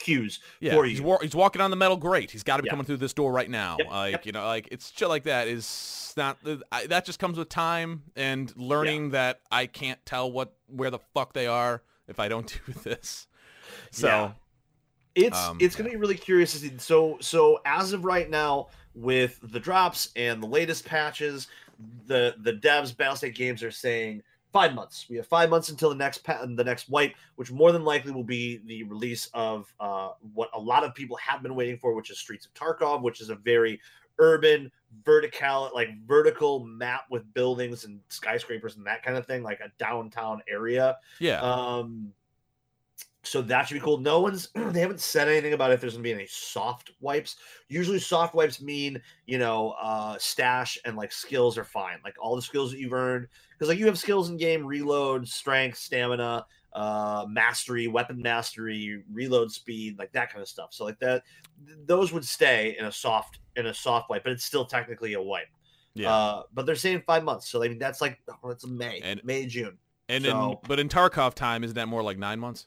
cues 0.00 0.40
yeah, 0.58 0.72
for 0.74 0.84
you. 0.84 0.90
He's, 0.90 1.00
war- 1.00 1.20
he's 1.22 1.34
walking 1.34 1.62
on 1.62 1.70
the 1.70 1.76
metal 1.76 1.96
grate. 1.96 2.30
He's 2.30 2.42
got 2.42 2.56
to 2.56 2.62
be 2.64 2.68
coming 2.68 2.84
through 2.84 2.96
this 2.96 3.12
door 3.12 3.32
right 3.32 3.48
now. 3.48 3.76
Yep. 3.78 3.90
Like 3.90 4.12
yep. 4.12 4.26
you 4.26 4.32
know, 4.32 4.44
like 4.44 4.68
it's 4.72 4.92
shit 4.96 5.08
like 5.08 5.24
that 5.24 5.46
is 5.46 6.12
not 6.16 6.38
I, 6.72 6.86
that 6.86 7.04
just 7.04 7.20
comes 7.20 7.38
with 7.38 7.48
time 7.48 8.02
and 8.16 8.52
learning 8.56 9.06
yeah. 9.06 9.10
that 9.10 9.40
I 9.50 9.66
can't 9.66 10.04
tell 10.04 10.32
what 10.32 10.54
where 10.66 10.90
the 10.90 10.98
fuck 11.14 11.32
they 11.32 11.46
are 11.46 11.82
if 12.08 12.18
I 12.18 12.28
don't 12.28 12.46
do 12.66 12.72
this. 12.82 13.28
So 13.92 14.08
yeah. 14.08 14.32
it's 15.14 15.38
um, 15.38 15.58
it's 15.60 15.76
gonna 15.76 15.90
be 15.90 15.96
really 15.96 16.16
curious 16.16 16.52
to 16.52 16.58
see. 16.58 16.72
So 16.78 17.18
so 17.20 17.60
as 17.64 17.92
of 17.92 18.04
right 18.04 18.28
now, 18.28 18.68
with 18.94 19.38
the 19.42 19.60
drops 19.60 20.10
and 20.16 20.42
the 20.42 20.48
latest 20.48 20.84
patches, 20.84 21.48
the 22.06 22.34
the 22.38 22.52
devs 22.52 22.94
Battlestate 22.94 23.34
Games 23.34 23.62
are 23.62 23.70
saying 23.70 24.22
five 24.52 24.74
months. 24.74 25.06
We 25.08 25.16
have 25.16 25.26
five 25.26 25.50
months 25.50 25.68
until 25.68 25.88
the 25.88 25.94
next 25.94 26.18
pa- 26.18 26.44
the 26.44 26.64
next 26.64 26.88
wipe, 26.88 27.14
which 27.36 27.50
more 27.50 27.72
than 27.72 27.84
likely 27.84 28.12
will 28.12 28.24
be 28.24 28.60
the 28.66 28.82
release 28.84 29.28
of 29.34 29.72
uh, 29.80 30.10
what 30.34 30.50
a 30.54 30.60
lot 30.60 30.84
of 30.84 30.94
people 30.94 31.16
have 31.16 31.42
been 31.42 31.54
waiting 31.54 31.78
for, 31.78 31.94
which 31.94 32.10
is 32.10 32.18
Streets 32.18 32.46
of 32.46 32.54
Tarkov, 32.54 33.02
which 33.02 33.20
is 33.20 33.30
a 33.30 33.36
very 33.36 33.80
urban, 34.18 34.70
vertical, 35.04 35.70
like 35.74 35.88
vertical 36.06 36.64
map 36.64 37.02
with 37.10 37.32
buildings 37.32 37.84
and 37.84 38.00
skyscrapers 38.08 38.76
and 38.76 38.86
that 38.86 39.02
kind 39.02 39.16
of 39.16 39.26
thing, 39.26 39.42
like 39.42 39.60
a 39.60 39.70
downtown 39.78 40.42
area. 40.48 40.96
Yeah. 41.18 41.40
Um, 41.40 42.12
so 43.22 43.42
that 43.42 43.68
should 43.68 43.74
be 43.74 43.80
cool. 43.80 43.98
No 43.98 44.20
one's 44.20 44.48
they 44.54 44.80
haven't 44.80 45.00
said 45.00 45.28
anything 45.28 45.52
about 45.52 45.72
if 45.72 45.80
there's 45.80 45.94
gonna 45.94 46.02
be 46.02 46.12
any 46.12 46.26
soft 46.26 46.90
wipes. 47.00 47.36
Usually 47.68 47.98
soft 47.98 48.34
wipes 48.34 48.60
mean, 48.60 49.00
you 49.26 49.38
know, 49.38 49.74
uh 49.80 50.16
stash 50.18 50.78
and 50.84 50.96
like 50.96 51.12
skills 51.12 51.58
are 51.58 51.64
fine. 51.64 51.98
Like 52.04 52.14
all 52.20 52.36
the 52.36 52.42
skills 52.42 52.70
that 52.70 52.78
you've 52.78 52.92
earned. 52.92 53.28
Because 53.60 53.68
like 53.68 53.78
you 53.78 53.84
have 53.84 53.98
skills 53.98 54.30
in 54.30 54.38
game, 54.38 54.64
reload, 54.64 55.28
strength, 55.28 55.76
stamina, 55.76 56.46
uh 56.72 57.26
mastery, 57.28 57.88
weapon 57.88 58.22
mastery, 58.22 59.02
reload 59.12 59.52
speed, 59.52 59.98
like 59.98 60.10
that 60.12 60.32
kind 60.32 60.40
of 60.40 60.48
stuff. 60.48 60.70
So 60.72 60.86
like 60.86 60.98
that 61.00 61.24
those 61.84 62.10
would 62.10 62.24
stay 62.24 62.74
in 62.78 62.86
a 62.86 62.92
soft 62.92 63.40
in 63.56 63.66
a 63.66 63.74
soft 63.74 64.08
wipe, 64.08 64.24
but 64.24 64.32
it's 64.32 64.44
still 64.44 64.64
technically 64.64 65.12
a 65.12 65.20
wipe. 65.20 65.48
Yeah. 65.92 66.10
Uh, 66.10 66.42
but 66.54 66.64
they're 66.64 66.74
saying 66.74 67.02
five 67.06 67.22
months, 67.22 67.50
so 67.50 67.62
I 67.62 67.68
mean 67.68 67.78
that's 67.78 68.00
like 68.00 68.18
oh, 68.30 68.48
that's 68.48 68.66
May, 68.66 69.00
And- 69.04 69.22
May 69.24 69.44
June. 69.44 69.76
And 70.08 70.26
in, 70.26 70.56
but 70.66 70.80
in 70.80 70.88
Tarkov 70.88 71.34
time, 71.34 71.62
isn't 71.62 71.76
that 71.76 71.86
more 71.86 72.02
like 72.02 72.18
nine 72.18 72.40
months? 72.40 72.66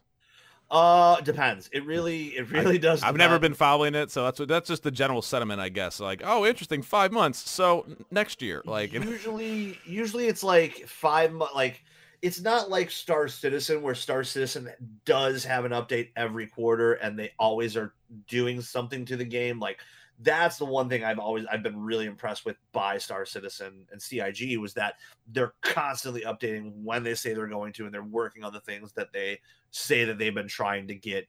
Uh, 0.73 1.21
depends. 1.21 1.69
It 1.71 1.85
really, 1.85 2.29
it 2.29 2.49
really 2.49 2.79
does. 2.79 3.03
I've 3.03 3.15
never 3.15 3.37
been 3.37 3.53
following 3.53 3.93
it, 3.93 4.09
so 4.09 4.23
that's 4.23 4.39
what 4.39 4.47
that's 4.47 4.67
just 4.67 4.81
the 4.81 4.89
general 4.89 5.21
sentiment, 5.21 5.61
I 5.61 5.69
guess. 5.69 5.99
Like, 5.99 6.23
oh, 6.25 6.47
interesting, 6.47 6.81
five 6.81 7.11
months. 7.11 7.47
So 7.47 7.85
next 8.09 8.41
year, 8.41 8.63
like, 8.65 8.91
usually, 8.91 9.77
usually 9.85 10.25
it's 10.25 10.43
like 10.43 10.87
five 10.87 11.31
months. 11.31 11.53
Like 11.53 11.83
it's 12.23 12.41
not 12.41 12.71
like 12.71 12.89
Star 12.89 13.27
Citizen, 13.27 13.83
where 13.83 13.93
Star 13.93 14.23
Citizen 14.23 14.71
does 15.05 15.43
have 15.43 15.63
an 15.63 15.73
update 15.73 16.09
every 16.15 16.47
quarter, 16.47 16.93
and 16.93 17.19
they 17.19 17.33
always 17.37 17.77
are 17.77 17.93
doing 18.27 18.59
something 18.59 19.05
to 19.05 19.15
the 19.15 19.25
game. 19.25 19.59
Like 19.59 19.77
that's 20.21 20.57
the 20.57 20.65
one 20.65 20.89
thing 20.89 21.03
I've 21.03 21.19
always 21.19 21.45
I've 21.51 21.61
been 21.61 21.79
really 21.79 22.07
impressed 22.07 22.45
with 22.45 22.57
by 22.71 22.97
Star 22.97 23.27
Citizen 23.27 23.85
and 23.91 24.01
CIG 24.01 24.57
was 24.57 24.73
that 24.73 24.95
they're 25.27 25.53
constantly 25.61 26.21
updating 26.21 26.71
when 26.83 27.03
they 27.03 27.13
say 27.13 27.35
they're 27.35 27.45
going 27.45 27.73
to, 27.73 27.85
and 27.85 27.93
they're 27.93 28.01
working 28.01 28.43
on 28.43 28.53
the 28.53 28.61
things 28.61 28.91
that 28.93 29.13
they 29.13 29.39
say 29.73 30.05
that 30.05 30.17
they've 30.17 30.33
been 30.33 30.47
trying 30.47 30.87
to 30.87 30.95
get 30.95 31.27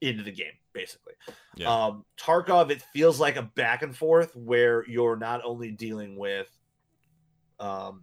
into 0.00 0.22
the 0.22 0.32
game, 0.32 0.52
basically. 0.72 1.14
Yeah. 1.56 1.68
Um, 1.68 2.04
Tarkov, 2.18 2.70
it 2.70 2.82
feels 2.92 3.20
like 3.20 3.36
a 3.36 3.42
back 3.42 3.82
and 3.82 3.94
forth 3.94 4.34
where 4.36 4.86
you're 4.88 5.16
not 5.16 5.42
only 5.44 5.70
dealing 5.70 6.16
with, 6.16 6.48
um, 7.58 8.02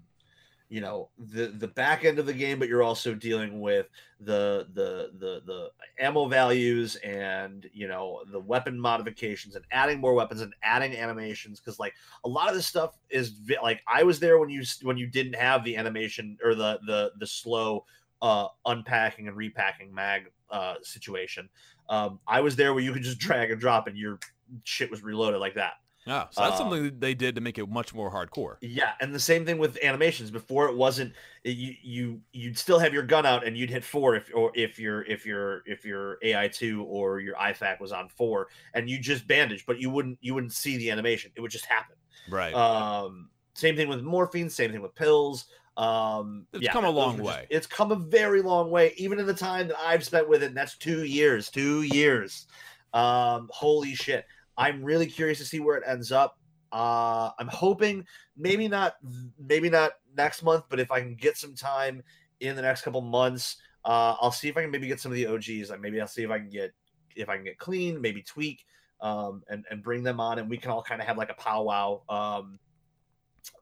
you 0.69 0.79
know, 0.79 1.09
the 1.17 1.47
the 1.47 1.67
back 1.67 2.05
end 2.05 2.17
of 2.17 2.25
the 2.25 2.33
game, 2.33 2.57
but 2.57 2.69
you're 2.69 2.81
also 2.81 3.13
dealing 3.13 3.59
with 3.59 3.89
the 4.21 4.67
the 4.73 5.11
the 5.19 5.41
the 5.45 5.69
ammo 5.99 6.27
values 6.27 6.95
and 6.97 7.69
you 7.73 7.89
know 7.89 8.21
the 8.31 8.39
weapon 8.39 8.79
modifications 8.79 9.57
and 9.57 9.65
adding 9.71 9.99
more 9.99 10.13
weapons 10.13 10.39
and 10.39 10.53
adding 10.63 10.95
animations 10.95 11.59
because 11.59 11.77
like 11.77 11.93
a 12.23 12.29
lot 12.29 12.47
of 12.47 12.55
this 12.55 12.67
stuff 12.67 12.97
is 13.09 13.29
vi- 13.29 13.57
like 13.61 13.81
I 13.85 14.03
was 14.03 14.17
there 14.17 14.39
when 14.39 14.49
you 14.49 14.63
when 14.83 14.95
you 14.95 15.07
didn't 15.07 15.35
have 15.35 15.65
the 15.65 15.75
animation 15.75 16.37
or 16.41 16.55
the 16.55 16.79
the 16.87 17.11
the 17.19 17.27
slow 17.27 17.83
uh 18.21 18.47
unpacking 18.65 19.27
and 19.27 19.35
repacking 19.37 19.93
mag 19.93 20.23
uh 20.49 20.75
situation. 20.83 21.49
Um 21.89 22.19
i 22.27 22.41
was 22.41 22.55
there 22.55 22.73
where 22.73 22.83
you 22.83 22.93
could 22.93 23.03
just 23.03 23.19
drag 23.19 23.51
and 23.51 23.59
drop 23.59 23.87
and 23.87 23.97
your 23.97 24.19
shit 24.63 24.91
was 24.91 25.03
reloaded 25.03 25.39
like 25.39 25.55
that. 25.55 25.73
Yeah, 26.07 26.25
so 26.31 26.41
that's 26.41 26.55
uh, 26.55 26.57
something 26.57 26.83
that 26.83 26.99
they 26.99 27.13
did 27.13 27.35
to 27.35 27.41
make 27.41 27.59
it 27.59 27.69
much 27.69 27.93
more 27.93 28.11
hardcore. 28.11 28.55
yeah 28.61 28.93
and 29.01 29.13
the 29.13 29.19
same 29.19 29.45
thing 29.45 29.59
with 29.59 29.77
animations. 29.83 30.31
Before 30.31 30.67
it 30.67 30.75
wasn't 30.75 31.13
you 31.43 31.75
you 31.83 32.21
you'd 32.31 32.57
still 32.57 32.79
have 32.79 32.91
your 32.91 33.03
gun 33.03 33.25
out 33.25 33.45
and 33.45 33.55
you'd 33.55 33.69
hit 33.69 33.83
four 33.83 34.15
if 34.15 34.31
or 34.33 34.51
if 34.55 34.79
your 34.79 35.03
if 35.03 35.27
your 35.27 35.61
if 35.67 35.85
your 35.85 36.17
AI-2 36.23 36.83
or 36.85 37.19
your 37.19 37.35
IFAK 37.35 37.79
was 37.79 37.91
on 37.91 38.09
four 38.09 38.47
and 38.73 38.89
you 38.89 38.97
just 38.99 39.27
bandage 39.27 39.63
but 39.67 39.79
you 39.79 39.91
wouldn't 39.91 40.17
you 40.21 40.33
wouldn't 40.33 40.53
see 40.53 40.77
the 40.77 40.89
animation. 40.89 41.31
It 41.35 41.41
would 41.41 41.51
just 41.51 41.65
happen. 41.65 41.95
Right. 42.29 42.53
um 42.53 43.29
same 43.53 43.75
thing 43.75 43.87
with 43.87 44.01
morphine 44.01 44.49
same 44.49 44.71
thing 44.71 44.81
with 44.81 44.95
pills 44.95 45.45
um 45.81 46.45
It's 46.53 46.67
come 46.67 46.85
a 46.85 46.89
long 46.89 47.17
just- 47.17 47.27
way. 47.27 47.47
it's 47.49 47.65
come 47.67 47.91
a 47.91 47.95
very 47.95 48.41
long 48.41 48.69
way. 48.69 48.93
Even 48.97 49.19
in 49.19 49.25
the 49.25 49.33
time 49.33 49.67
that 49.69 49.77
i've 49.79 50.03
spent 50.05 50.29
with 50.29 50.43
it 50.43 50.47
and 50.47 50.57
that's 50.57 50.77
two 50.77 51.03
years 51.03 51.49
two 51.49 51.81
years. 51.81 52.47
Um 52.93 53.49
holy 53.51 53.95
shit. 53.95 54.25
I'm 54.57 54.83
really 54.83 55.07
curious 55.07 55.39
to 55.39 55.45
see 55.45 55.59
where 55.59 55.77
it 55.77 55.83
ends 55.87 56.11
up. 56.11 56.37
Uh 56.71 57.31
i'm 57.39 57.47
hoping 57.47 58.05
maybe 58.37 58.67
not 58.67 58.95
maybe 59.39 59.69
not 59.69 59.91
next 60.15 60.41
month 60.43 60.63
but 60.69 60.79
if 60.79 60.89
i 60.91 61.01
can 61.01 61.15
get 61.15 61.35
some 61.35 61.53
time 61.55 62.01
in 62.39 62.55
the 62.55 62.61
next 62.61 62.81
couple 62.83 63.01
months 63.01 63.57
uh 63.83 64.15
i'll 64.21 64.31
see 64.31 64.47
if 64.47 64.55
i 64.55 64.61
can 64.61 64.71
maybe 64.71 64.87
get 64.87 64.99
some 64.99 65.11
of 65.11 65.17
the 65.17 65.25
og's 65.25 65.69
like 65.69 65.81
maybe 65.81 65.99
i'll 65.99 66.07
see 66.07 66.23
if 66.23 66.29
i 66.31 66.37
can 66.37 66.49
get 66.49 66.71
if 67.15 67.27
i 67.27 67.35
can 67.35 67.43
get 67.43 67.57
Klean 67.57 67.99
maybe 67.99 68.21
tweak 68.23 68.65
um 69.01 69.43
and 69.49 69.65
and 69.69 69.83
bring 69.83 70.01
them 70.01 70.21
on 70.21 70.39
and 70.39 70.49
we 70.49 70.55
can 70.57 70.71
all 70.71 70.81
kind 70.81 71.01
of 71.01 71.07
have 71.07 71.17
like 71.17 71.29
a 71.29 71.33
powwow 71.33 72.01
um 72.07 72.57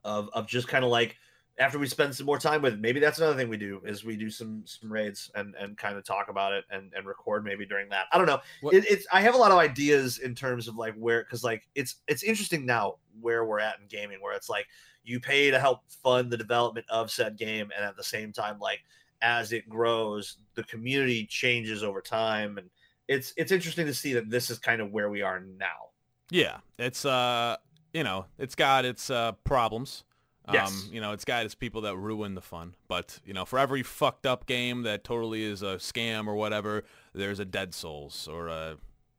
of 0.04 0.28
of 0.32 0.46
just 0.46 0.68
kind 0.68 0.84
of 0.84 0.90
like 0.92 1.16
after 1.60 1.78
we 1.78 1.86
spend 1.86 2.14
some 2.14 2.26
more 2.26 2.38
time 2.38 2.62
with 2.62 2.74
it, 2.74 2.80
maybe 2.80 2.98
that's 2.98 3.18
another 3.18 3.36
thing 3.36 3.48
we 3.48 3.56
do 3.56 3.80
is 3.84 4.04
we 4.04 4.16
do 4.16 4.30
some 4.30 4.62
some 4.64 4.90
raids 4.90 5.30
and 5.34 5.54
and 5.54 5.76
kind 5.76 5.96
of 5.96 6.04
talk 6.04 6.28
about 6.28 6.52
it 6.52 6.64
and 6.70 6.92
and 6.96 7.06
record 7.06 7.44
maybe 7.44 7.66
during 7.66 7.88
that. 7.90 8.06
I 8.12 8.18
don't 8.18 8.26
know. 8.26 8.40
It, 8.72 8.84
it's 8.90 9.06
i 9.12 9.20
have 9.20 9.34
a 9.34 9.38
lot 9.38 9.52
of 9.52 9.58
ideas 9.58 10.18
in 10.18 10.34
terms 10.34 10.66
of 10.66 10.76
like 10.76 10.94
where 10.94 11.22
because 11.22 11.44
like 11.44 11.68
it's 11.74 11.96
it's 12.08 12.22
interesting 12.22 12.66
now 12.66 12.96
where 13.20 13.44
we're 13.44 13.60
at 13.60 13.78
in 13.78 13.86
gaming 13.86 14.18
where 14.20 14.34
it's 14.34 14.48
like 14.48 14.66
you 15.04 15.20
pay 15.20 15.50
to 15.50 15.60
help 15.60 15.80
fund 16.02 16.30
the 16.30 16.36
development 16.36 16.86
of 16.88 17.10
said 17.10 17.36
game 17.36 17.70
and 17.76 17.84
at 17.84 17.96
the 17.96 18.04
same 18.04 18.32
time 18.32 18.58
like 18.58 18.80
as 19.22 19.52
it 19.52 19.68
grows 19.68 20.38
the 20.54 20.64
community 20.64 21.26
changes 21.26 21.82
over 21.82 22.00
time 22.00 22.58
and 22.58 22.70
it's 23.10 23.34
it's 23.36 23.50
interesting 23.50 23.86
to 23.86 23.94
see 23.94 24.12
that 24.14 24.30
this 24.30 24.50
is 24.50 24.58
kind 24.58 24.80
of 24.80 24.92
where 24.92 25.10
we 25.10 25.20
are 25.20 25.40
now. 25.40 25.90
Yeah, 26.30 26.58
it's 26.78 27.04
uh, 27.04 27.56
you 27.92 28.04
know, 28.04 28.26
it's 28.38 28.54
got 28.54 28.84
its 28.84 29.10
uh 29.10 29.32
problems. 29.44 30.04
Um, 30.50 30.54
Yes. 30.54 30.88
you 30.92 31.00
know, 31.00 31.12
it's 31.12 31.24
got 31.24 31.44
its 31.44 31.54
people 31.54 31.80
that 31.82 31.96
ruin 31.96 32.34
the 32.34 32.40
fun. 32.40 32.74
But 32.88 33.18
you 33.24 33.32
know, 33.34 33.44
for 33.44 33.58
every 33.58 33.82
fucked 33.82 34.26
up 34.26 34.46
game 34.46 34.82
that 34.82 35.04
totally 35.04 35.42
is 35.42 35.62
a 35.62 35.76
scam 35.76 36.26
or 36.26 36.34
whatever, 36.34 36.84
there's 37.14 37.40
a 37.40 37.44
Dead 37.44 37.74
Souls 37.74 38.28
or 38.28 38.48
a 38.48 38.76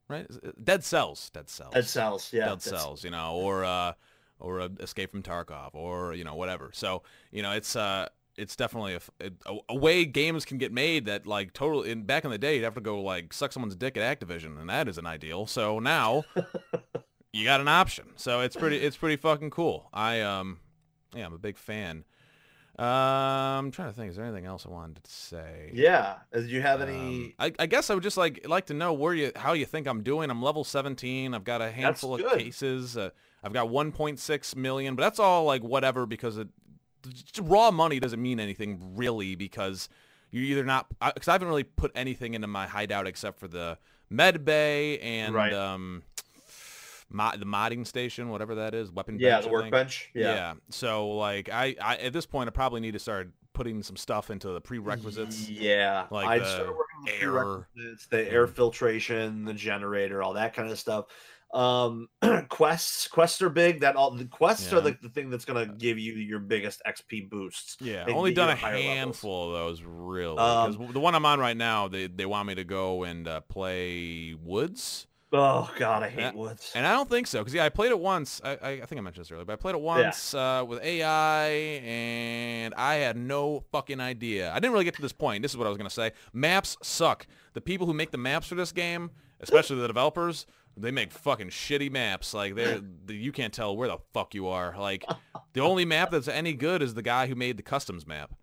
right 0.08 0.28
Dead 0.64 0.84
Cells, 0.84 1.30
Dead 1.32 1.50
Cells, 1.50 1.74
Dead 1.74 1.88
Cells, 1.88 2.34
yeah. 2.34 2.50
Dead 2.50 2.62
Cells, 2.62 3.04
you 3.04 3.12
know, 3.12 3.36
or 3.36 3.64
uh, 3.64 3.94
or 4.40 4.60
a 4.60 4.70
Escape 4.80 5.12
from 5.12 5.24
Tarkov, 5.24 5.70
or 5.74 6.14
you 6.14 6.24
know, 6.24 6.36
whatever. 6.36 6.72
So 6.74 7.04
you 7.32 7.42
know, 7.42 7.52
it's 7.52 7.76
uh. 7.76 8.08
It's 8.38 8.56
definitely 8.56 8.98
a 9.20 9.32
a 9.70 9.76
way 9.76 10.06
games 10.06 10.46
can 10.46 10.58
get 10.58 10.72
made 10.72 11.06
that 11.06 11.28
like 11.28 11.52
totally 11.52 11.92
in 11.92 12.04
back 12.04 12.24
in 12.24 12.32
the 12.32 12.38
day 12.38 12.56
you'd 12.56 12.64
have 12.64 12.74
to 12.76 12.82
go 12.82 13.02
like 13.02 13.34
suck 13.34 13.52
someone's 13.52 13.76
dick 13.76 13.98
at 13.98 14.20
Activision 14.20 14.58
and 14.60 14.70
that 14.70 14.88
isn't 14.88 15.06
ideal. 15.06 15.46
So 15.46 15.80
now 15.80 16.24
you 17.34 17.44
got 17.44 17.60
an 17.60 17.68
option. 17.68 18.06
So 18.16 18.40
it's 18.40 18.56
pretty 18.56 18.78
it's 18.78 18.96
pretty 18.96 19.18
fucking 19.18 19.50
cool. 19.50 19.90
I 19.94 20.22
um 20.22 20.60
yeah, 21.16 21.26
I'm 21.26 21.34
a 21.34 21.38
big 21.38 21.57
fan. 21.57 22.03
Um 22.80 22.86
I'm 22.88 23.72
trying 23.72 23.89
to 23.89 23.93
think, 23.95 24.09
is 24.12 24.16
there 24.16 24.26
anything 24.26 24.45
else 24.45 24.66
I 24.66 24.70
wanted 24.70 25.03
to 25.03 25.12
say? 25.12 25.72
Yeah. 25.74 26.16
Do 26.34 26.41
you 26.45 26.62
have 26.62 26.82
Um, 26.82 26.89
any? 26.89 27.36
I, 27.38 27.51
I 27.59 27.66
guess 27.66 27.89
I 27.89 27.93
would 27.93 28.03
just 28.03 28.18
like 28.18 28.47
like 28.47 28.68
to 28.68 28.74
know 28.74 28.93
where 28.93 29.14
you 29.14 29.32
how 29.36 29.53
you 29.53 29.66
think 29.66 29.88
I'm 29.88 30.03
doing. 30.03 30.30
I'm 30.32 30.41
level 30.41 30.64
17. 30.64 31.34
I've 31.34 31.43
got 31.43 31.62
a 31.62 31.70
handful 31.72 32.16
of 32.16 32.22
cases. 32.38 32.97
Uh, 32.97 33.09
I've 33.43 33.53
got 33.53 33.68
1.6 33.68 34.55
million, 34.55 34.95
but 34.95 35.01
that's 35.03 35.20
all 35.20 35.43
like 35.45 35.64
whatever 35.64 36.05
because 36.05 36.38
it 36.38 36.47
raw 37.41 37.72
money 37.72 37.99
doesn't 37.99 38.22
mean 38.22 38.39
anything 38.39 38.95
really 38.95 39.36
because 39.36 39.89
you're 40.32 40.43
either 40.43 40.64
not 40.64 40.88
because 41.14 41.28
I 41.28 41.34
haven't 41.34 41.47
really 41.49 41.64
put 41.66 41.91
anything 41.93 42.36
into 42.36 42.47
my 42.47 42.68
hideout 42.68 43.05
except 43.05 43.39
for 43.39 43.47
the 43.47 43.78
med 44.09 44.45
bay 44.45 44.99
and 44.99 45.34
Right. 45.36 45.53
um 45.53 46.03
mo- 47.12 47.32
the 47.38 47.45
modding 47.45 47.86
station, 47.86 48.30
whatever 48.30 48.55
that 48.55 48.74
is, 48.74 48.91
weapon 48.91 49.18
yeah, 49.20 49.32
bench, 49.36 49.45
the 49.45 49.51
workbench. 49.51 50.09
Yeah. 50.14 50.34
Yeah. 50.34 50.53
So 50.70 51.09
like 51.09 51.49
I, 51.49 51.76
I 51.82 51.95
at 51.97 52.14
this 52.14 52.26
point 52.26 52.47
I 52.47 52.51
probably 52.51 52.82
need 52.82 52.93
to 52.93 52.99
start 52.99 53.32
putting 53.53 53.84
some 53.84 53.97
stuff 53.97 54.30
into 54.30 54.49
the 54.49 54.62
prerequisites. 54.62 55.49
Yeah. 55.49 56.07
like 56.09 56.28
I 56.28 56.39
the 56.39 56.45
started 56.45 56.72
working 56.72 56.97
on 56.99 57.05
the 57.05 57.12
air. 57.14 57.32
prerequisites, 57.32 58.07
the 58.07 58.32
air 58.32 58.47
filtration, 58.47 59.45
the 59.45 59.53
generator, 59.53 60.24
all 60.24 60.34
that 60.34 60.53
kind 60.53 60.72
of 60.72 60.80
stuff. 60.80 61.05
Um, 61.53 62.07
quests, 62.47 63.09
quests 63.09 63.41
are 63.41 63.49
big. 63.49 63.82
That 63.82 63.97
all 63.97 64.12
the 64.12 64.24
quests 64.24 64.72
Yeah. 64.72 64.78
are 64.78 64.82
like 64.82 65.01
the 65.01 65.09
thing 65.09 65.30
that's 65.30 65.43
gonna 65.43 65.66
give 65.68 65.99
you 65.99 66.14
your 66.14 66.39
biggest 66.39 66.82
XP 66.88 67.30
boosts. 67.30 67.76
Yeah, 67.82 68.03
and 68.05 68.12
only 68.12 68.34
done 68.34 68.47
a 68.49 68.55
higher 68.55 68.76
levels. 68.78 68.95
handful 68.95 69.47
of 69.47 69.53
those 69.59 69.84
really. 69.84 70.38
Um, 70.38 70.91
the 70.93 70.99
one 71.01 71.14
I'm 71.14 71.26
on 71.26 71.41
right 71.41 71.57
now, 71.57 71.89
they 71.89 72.07
they 72.07 72.26
want 72.26 72.47
me 72.47 72.55
to 72.55 72.64
go 72.64 73.03
and 73.03 73.28
uh, 73.28 73.41
play 73.41 74.34
Woods, 74.41 75.07
Oh 75.34 75.72
god, 75.78 76.04
I 76.04 76.10
hate 76.10 76.20
Yeah. 76.22 76.34
woods. 76.34 76.72
and 76.76 76.86
I 76.86 76.92
don't 76.92 77.10
think 77.10 77.26
so 77.28 77.40
because 77.40 77.54
yeah, 77.54 77.64
I 77.64 77.70
played 77.70 77.92
it 77.92 78.00
once. 78.00 78.42
I, 78.44 78.52
I 78.62 78.70
I 78.72 78.86
think 78.86 79.00
I 79.00 79.02
mentioned 79.02 79.24
this 79.26 79.32
earlier, 79.32 79.46
but 79.46 79.54
I 79.54 79.56
played 79.56 79.76
it 79.76 79.82
once 79.82 80.34
uh, 80.34 80.66
with 80.68 80.82
AI, 80.84 81.48
and 81.48 82.74
I 82.76 82.96
had 82.96 83.16
no 83.18 83.64
fucking 83.72 84.00
idea. 84.00 84.52
I 84.52 84.56
didn't 84.56 84.74
really 84.74 84.86
get 84.86 84.96
to 84.96 85.02
this 85.02 85.14
point. 85.14 85.42
This 85.42 85.52
is 85.52 85.58
what 85.58 85.68
I 85.68 85.70
was 85.70 85.78
gonna 85.78 85.90
say. 85.90 86.12
Maps 86.34 86.78
suck. 86.84 87.28
The 87.54 87.62
people 87.62 87.88
who 87.88 87.94
make 87.94 88.12
the 88.12 88.18
maps 88.18 88.48
for 88.48 88.56
this 88.56 88.72
game, 88.72 89.12
especially 89.40 89.78
the 89.80 89.88
developers, 89.88 90.46
they 90.78 90.92
make 90.92 91.12
fucking 91.12 91.50
shitty 91.50 91.92
maps. 91.92 92.34
Like 92.34 92.56
they're 92.56 92.82
the, 93.06 93.14
you 93.16 93.32
can't 93.32 93.54
tell 93.54 93.76
where 93.78 93.88
the 93.88 93.98
fuck 94.14 94.34
you 94.34 94.48
are. 94.48 94.76
Like 94.78 95.06
the 95.54 95.62
only 95.62 95.86
map 95.86 96.12
that's 96.12 96.28
any 96.28 96.54
good 96.54 96.82
is 96.82 96.94
the 96.94 97.02
guy 97.02 97.28
who 97.28 97.36
made 97.36 97.56
the 97.58 97.64
customs 97.64 98.06
map. 98.06 98.34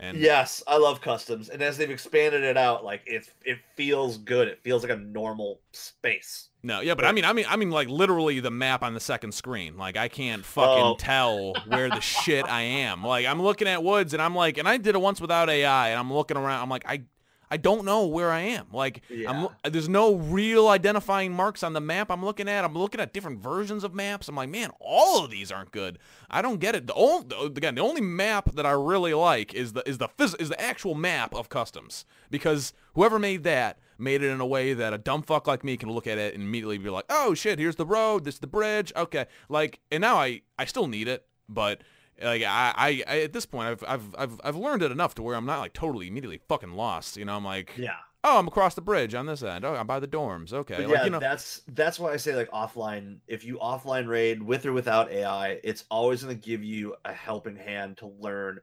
And 0.00 0.16
Yes, 0.16 0.62
I 0.66 0.76
love 0.76 1.00
customs, 1.00 1.48
and 1.48 1.60
as 1.60 1.76
they've 1.76 1.90
expanded 1.90 2.44
it 2.44 2.56
out, 2.56 2.84
like 2.84 3.02
it 3.06 3.28
it 3.44 3.58
feels 3.76 4.18
good. 4.18 4.46
It 4.48 4.62
feels 4.62 4.82
like 4.82 4.92
a 4.92 4.96
normal 4.96 5.60
space. 5.72 6.48
No, 6.62 6.80
yeah, 6.80 6.94
but 6.94 7.04
I 7.04 7.12
mean, 7.12 7.24
I 7.24 7.32
mean, 7.32 7.46
I 7.48 7.56
mean, 7.56 7.70
like 7.70 7.88
literally 7.88 8.40
the 8.40 8.50
map 8.50 8.82
on 8.82 8.94
the 8.94 9.00
second 9.00 9.32
screen. 9.32 9.76
Like 9.76 9.96
I 9.96 10.08
can't 10.08 10.42
oh. 10.42 10.44
fucking 10.44 10.84
Oh. 10.84 10.96
tell 10.98 11.54
where 11.66 11.88
the 11.88 12.00
shit 12.00 12.48
I 12.48 12.62
am. 12.62 13.04
Like 13.04 13.26
I'm 13.26 13.42
looking 13.42 13.66
at 13.68 13.82
woods, 13.82 14.12
and 14.14 14.22
I'm 14.22 14.34
like, 14.34 14.58
and 14.58 14.68
I 14.68 14.76
did 14.76 14.94
it 14.94 15.00
once 15.00 15.20
without 15.20 15.50
AI, 15.50 15.88
and 15.90 15.98
I'm 15.98 16.12
looking 16.12 16.36
around. 16.36 16.62
I'm 16.62 16.68
like, 16.68 16.84
I, 16.88 17.02
I 17.50 17.56
don't 17.56 17.84
know 17.84 18.06
where 18.06 18.30
I 18.30 18.40
am. 18.40 18.66
Like 18.72 19.02
I'm, 19.10 19.42
Yeah. 19.42 19.48
there's 19.64 19.88
no 19.88 20.14
real 20.14 20.68
identifying 20.68 21.32
marks 21.32 21.62
on 21.62 21.72
the 21.72 21.80
map 21.80 22.10
I'm 22.10 22.24
looking 22.24 22.48
at. 22.48 22.64
I'm 22.64 22.76
looking 22.76 23.00
at 23.00 23.12
different 23.12 23.40
versions 23.40 23.84
of 23.84 23.94
maps. 23.94 24.28
I'm 24.28 24.36
like, 24.36 24.50
man, 24.50 24.70
all 24.80 25.24
of 25.24 25.30
these 25.30 25.50
aren't 25.50 25.70
good. 25.72 25.98
I 26.30 26.42
don't 26.42 26.60
get 26.60 26.74
it. 26.74 26.86
The 26.86 26.94
only, 26.94 27.26
again, 27.46 27.74
the 27.74 27.80
only 27.82 28.00
map 28.02 28.54
that 28.54 28.66
I 28.66 28.72
really 28.72 29.14
like 29.14 29.54
is 29.54 29.72
the 29.72 29.88
is 29.88 29.98
the 29.98 30.08
phys- 30.08 30.40
is 30.40 30.48
the 30.50 30.60
actual 30.60 30.94
map 30.94 31.34
of 31.34 31.48
customs 31.48 32.04
because 32.30 32.72
whoever 32.94 33.18
made 33.18 33.44
that 33.44 33.78
made 34.00 34.22
it 34.22 34.28
in 34.30 34.40
a 34.40 34.46
way 34.46 34.74
that 34.74 34.92
a 34.92 34.98
dumb 34.98 35.22
fuck 35.22 35.46
like 35.48 35.64
me 35.64 35.76
can 35.76 35.90
look 35.90 36.06
at 36.06 36.18
it 36.18 36.32
and 36.34 36.42
immediately 36.42 36.78
be 36.78 36.88
like, 36.90 37.04
oh 37.10 37.34
shit, 37.34 37.58
here's 37.58 37.76
the 37.76 37.86
road, 37.86 38.24
this 38.24 38.34
is 38.34 38.40
the 38.40 38.46
bridge, 38.46 38.92
okay. 38.94 39.26
Like, 39.48 39.80
and 39.90 40.00
now 40.02 40.16
I 40.16 40.42
I 40.58 40.66
still 40.66 40.86
need 40.86 41.08
it. 41.08 41.24
but 41.48 41.80
like 42.22 42.42
I, 42.42 42.72
I, 42.76 43.02
I 43.06 43.20
at 43.22 43.32
this 43.32 43.46
point 43.46 43.68
I've, 43.68 43.84
I've 43.86 44.14
I've 44.18 44.40
I've 44.44 44.56
learned 44.56 44.82
it 44.82 44.90
enough 44.92 45.14
to 45.16 45.22
where 45.22 45.36
I'm 45.36 45.46
not 45.46 45.60
like 45.60 45.72
totally 45.72 46.08
immediately 46.08 46.40
fucking 46.48 46.72
lost. 46.72 47.16
You 47.16 47.24
know, 47.24 47.36
I'm 47.36 47.44
like, 47.44 47.72
Yeah. 47.76 47.96
oh, 48.24 48.38
I'm 48.38 48.48
across 48.48 48.74
the 48.74 48.80
bridge 48.80 49.14
on 49.14 49.26
this 49.26 49.42
end. 49.42 49.64
Oh, 49.64 49.74
I'm 49.74 49.86
by 49.86 50.00
the 50.00 50.08
dorms. 50.08 50.52
Okay, 50.52 50.76
But 50.76 50.88
like 50.88 50.98
yeah, 50.98 51.04
you 51.04 51.10
know, 51.10 51.20
that's 51.20 51.62
that's 51.68 51.98
why 51.98 52.12
I 52.12 52.16
say 52.16 52.34
like 52.34 52.50
offline. 52.50 53.18
If 53.26 53.44
you 53.44 53.58
offline 53.58 54.08
raid 54.08 54.42
with 54.42 54.66
or 54.66 54.72
without 54.72 55.10
AI, 55.10 55.60
it's 55.64 55.84
always 55.90 56.22
going 56.22 56.38
to 56.38 56.40
give 56.48 56.62
you 56.64 56.94
a 57.04 57.12
helping 57.12 57.56
hand 57.56 57.98
to 57.98 58.06
learn 58.06 58.60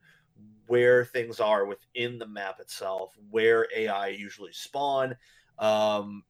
where 0.67 1.05
things 1.05 1.39
are 1.39 1.65
within 1.65 2.17
the 2.17 2.27
map 2.27 2.59
itself, 2.59 3.13
where 3.29 3.67
AI 3.75 4.07
usually 4.07 4.51
spawn. 4.51 5.15
Um, 5.59 6.23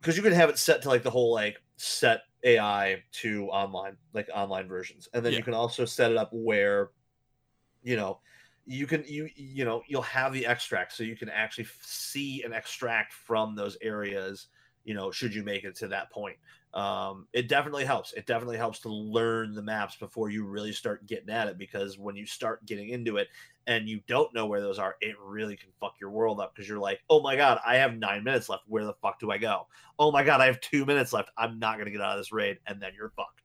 because 0.00 0.16
you 0.16 0.22
can 0.22 0.32
have 0.32 0.50
it 0.50 0.58
set 0.58 0.82
to 0.82 0.88
like 0.88 1.02
the 1.04 1.10
whole 1.10 1.32
like 1.32 1.62
set 1.76 2.22
AI 2.44 3.04
to 3.12 3.48
online, 3.48 3.98
like 4.12 4.28
online 4.34 4.68
versions, 4.68 5.08
and 5.14 5.24
then 5.24 5.32
Yeah. 5.32 5.38
you 5.38 5.44
can 5.44 5.54
also 5.54 5.84
set 5.84 6.10
it 6.10 6.16
up 6.16 6.30
where, 6.32 6.90
you 7.82 7.96
know, 7.96 8.20
you 8.64 8.86
can 8.86 9.04
you 9.06 9.28
you 9.34 9.64
know 9.64 9.82
you'll 9.88 10.02
have 10.02 10.32
the 10.32 10.46
extract, 10.46 10.92
so 10.92 11.02
you 11.02 11.16
can 11.16 11.28
actually 11.28 11.64
f- 11.64 11.80
see 11.82 12.42
and 12.44 12.54
extract 12.54 13.12
from 13.12 13.56
those 13.56 13.76
areas. 13.82 14.48
You 14.84 14.94
know, 14.94 15.10
should 15.10 15.34
you 15.34 15.42
make 15.44 15.64
it 15.64 15.76
to 15.76 15.88
that 15.88 16.10
point, 16.12 16.38
um, 16.74 17.26
it 17.32 17.48
definitely 17.48 17.84
helps. 17.84 18.12
It 18.14 18.26
definitely 18.26 18.56
helps 18.56 18.80
to 18.80 18.88
learn 18.88 19.54
the 19.54 19.62
maps 19.62 19.96
before 19.96 20.30
you 20.30 20.44
really 20.44 20.72
start 20.72 21.06
getting 21.06 21.30
at 21.30 21.48
it, 21.48 21.58
because 21.58 21.98
when 21.98 22.16
you 22.16 22.26
start 22.26 22.64
getting 22.64 22.88
into 22.88 23.18
it 23.18 23.28
and 23.66 23.88
you 23.88 24.00
don't 24.06 24.34
know 24.34 24.46
where 24.46 24.60
those 24.60 24.78
are, 24.78 24.96
it 25.00 25.14
really 25.22 25.56
can 25.56 25.68
fuck 25.80 25.94
your 26.00 26.10
world 26.10 26.40
up 26.40 26.54
because 26.54 26.68
you're 26.68 26.78
like, 26.78 27.00
oh 27.10 27.20
my 27.20 27.36
god, 27.36 27.60
I 27.66 27.76
have 27.76 27.96
nine 27.96 28.24
minutes 28.24 28.48
left. 28.48 28.64
Where 28.66 28.84
the 28.84 28.94
fuck 28.94 29.20
do 29.20 29.30
I 29.30 29.38
go? 29.38 29.66
Oh 29.98 30.10
my 30.10 30.24
god, 30.24 30.40
I 30.40 30.46
have 30.46 30.60
two 30.60 30.86
minutes 30.86 31.12
left. 31.12 31.30
I'm 31.36 31.58
not 31.58 31.78
gonna 31.78 31.90
get 31.90 32.00
out 32.00 32.12
of 32.12 32.20
this 32.20 32.32
raid, 32.32 32.58
and 32.66 32.80
then 32.80 32.92
you're 32.96 33.12
fucked. 33.16 33.42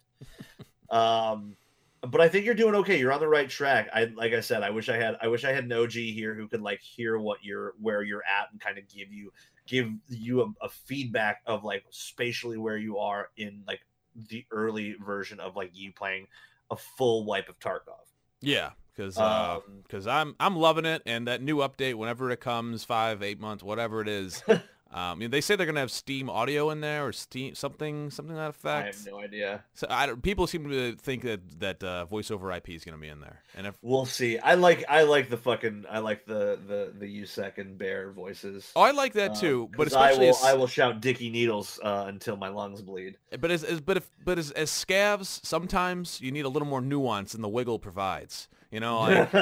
um, 0.89 1.57
but 2.01 2.21
I 2.21 2.29
think 2.29 2.45
you're 2.45 2.55
doing 2.55 2.75
okay. 2.75 2.97
You're 2.97 3.11
on 3.11 3.19
the 3.19 3.27
right 3.27 3.49
track. 3.49 3.89
I 3.93 4.05
like 4.05 4.33
I 4.33 4.39
said, 4.39 4.63
I 4.63 4.69
wish 4.69 4.87
I 4.87 4.95
had 4.95 5.17
I 5.21 5.27
wish 5.27 5.43
I 5.43 5.51
had 5.51 5.65
an 5.65 5.73
OG 5.73 5.91
here 5.91 6.33
who 6.35 6.47
could 6.47 6.61
like 6.61 6.79
hear 6.79 7.17
what 7.17 7.43
you're 7.43 7.73
where 7.81 8.03
you're 8.03 8.23
at 8.23 8.51
and 8.51 8.61
kind 8.61 8.77
of 8.77 8.87
give 8.87 9.11
you 9.11 9.31
give 9.67 9.89
you 10.07 10.41
a, 10.41 10.65
a 10.65 10.69
feedback 10.69 11.41
of 11.45 11.63
like 11.63 11.83
spatially 11.89 12.57
where 12.57 12.77
you 12.77 12.97
are 12.97 13.29
in 13.37 13.63
like 13.67 13.81
the 14.29 14.45
early 14.51 14.95
version 15.05 15.39
of 15.39 15.55
like 15.55 15.71
you 15.73 15.91
playing 15.91 16.27
a 16.71 16.75
full 16.75 17.25
wipe 17.25 17.49
of 17.49 17.59
Tarkov. 17.59 18.05
yeah, 18.41 18.71
because 18.95 19.17
uh, 19.17 19.59
Um, 19.67 19.83
because 19.83 20.07
I'm 20.07 20.35
I'm 20.39 20.55
loving 20.55 20.85
it, 20.85 21.01
and 21.05 21.27
that 21.27 21.41
new 21.41 21.57
update 21.57 21.95
whenever 21.95 22.31
it 22.31 22.39
comes, 22.39 22.83
five, 22.83 23.21
eight 23.21 23.39
months, 23.39 23.63
whatever 23.63 24.01
it 24.01 24.07
is. 24.07 24.43
um, 24.91 25.19
they 25.29 25.41
say 25.41 25.55
they're 25.55 25.65
gonna 25.65 25.79
have 25.79 25.91
Steam 25.91 26.29
audio 26.29 26.69
in 26.69 26.81
there 26.81 27.05
or 27.07 27.11
Steam 27.11 27.55
something 27.55 28.09
something 28.09 28.35
that 28.35 28.53
I 28.65 28.81
have 28.83 29.05
no 29.05 29.19
idea. 29.19 29.63
So 29.73 29.87
I 29.89 30.05
don't, 30.07 30.21
people 30.23 30.47
seem 30.47 30.69
to 30.69 30.95
think 30.95 31.23
that 31.23 31.59
that 31.59 31.83
uh, 31.83 32.05
voice 32.05 32.31
over 32.31 32.51
IP 32.51 32.69
is 32.69 32.83
gonna 32.85 32.97
be 32.97 33.07
in 33.09 33.19
there, 33.19 33.41
and 33.55 33.67
if 33.67 33.75
We'll 33.81 34.05
see. 34.05 34.37
I 34.39 34.55
like 34.55 34.85
I 34.89 35.03
like 35.03 35.29
the 35.29 35.37
fucking 35.37 35.85
I 35.89 35.99
like 35.99 36.25
the 36.25 36.57
the 36.67 36.93
the 36.97 37.21
USEC 37.23 37.57
and 37.57 37.77
Bear 37.77 38.11
voices. 38.11 38.71
oh, 38.75 38.81
I 38.81 38.91
like 38.91 39.13
that 39.13 39.31
Um, 39.31 39.37
too, 39.37 39.69
but 39.77 39.85
'cause 39.87 39.93
I 39.93 40.09
especially 40.11 40.25
will 40.27 40.35
as, 40.35 40.43
I 40.43 40.53
will 40.53 40.67
shout 40.67 41.01
Dicky 41.01 41.29
Needles 41.29 41.79
uh, 41.83 42.05
until 42.07 42.37
my 42.37 42.49
lungs 42.49 42.81
bleed. 42.81 43.17
but 43.39 43.51
as, 43.51 43.63
as 43.63 43.81
but 43.81 43.97
if 43.97 44.09
but 44.23 44.37
as, 44.39 44.51
as 44.51 44.69
scavs, 44.69 45.45
sometimes 45.45 46.21
you 46.21 46.31
need 46.31 46.45
a 46.45 46.49
little 46.49 46.67
more 46.67 46.81
nuance 46.81 47.33
than 47.33 47.41
the 47.41 47.49
wiggle 47.49 47.79
provides. 47.79 48.47
You 48.77 48.81
know, 48.81 48.99
like. 48.99 49.33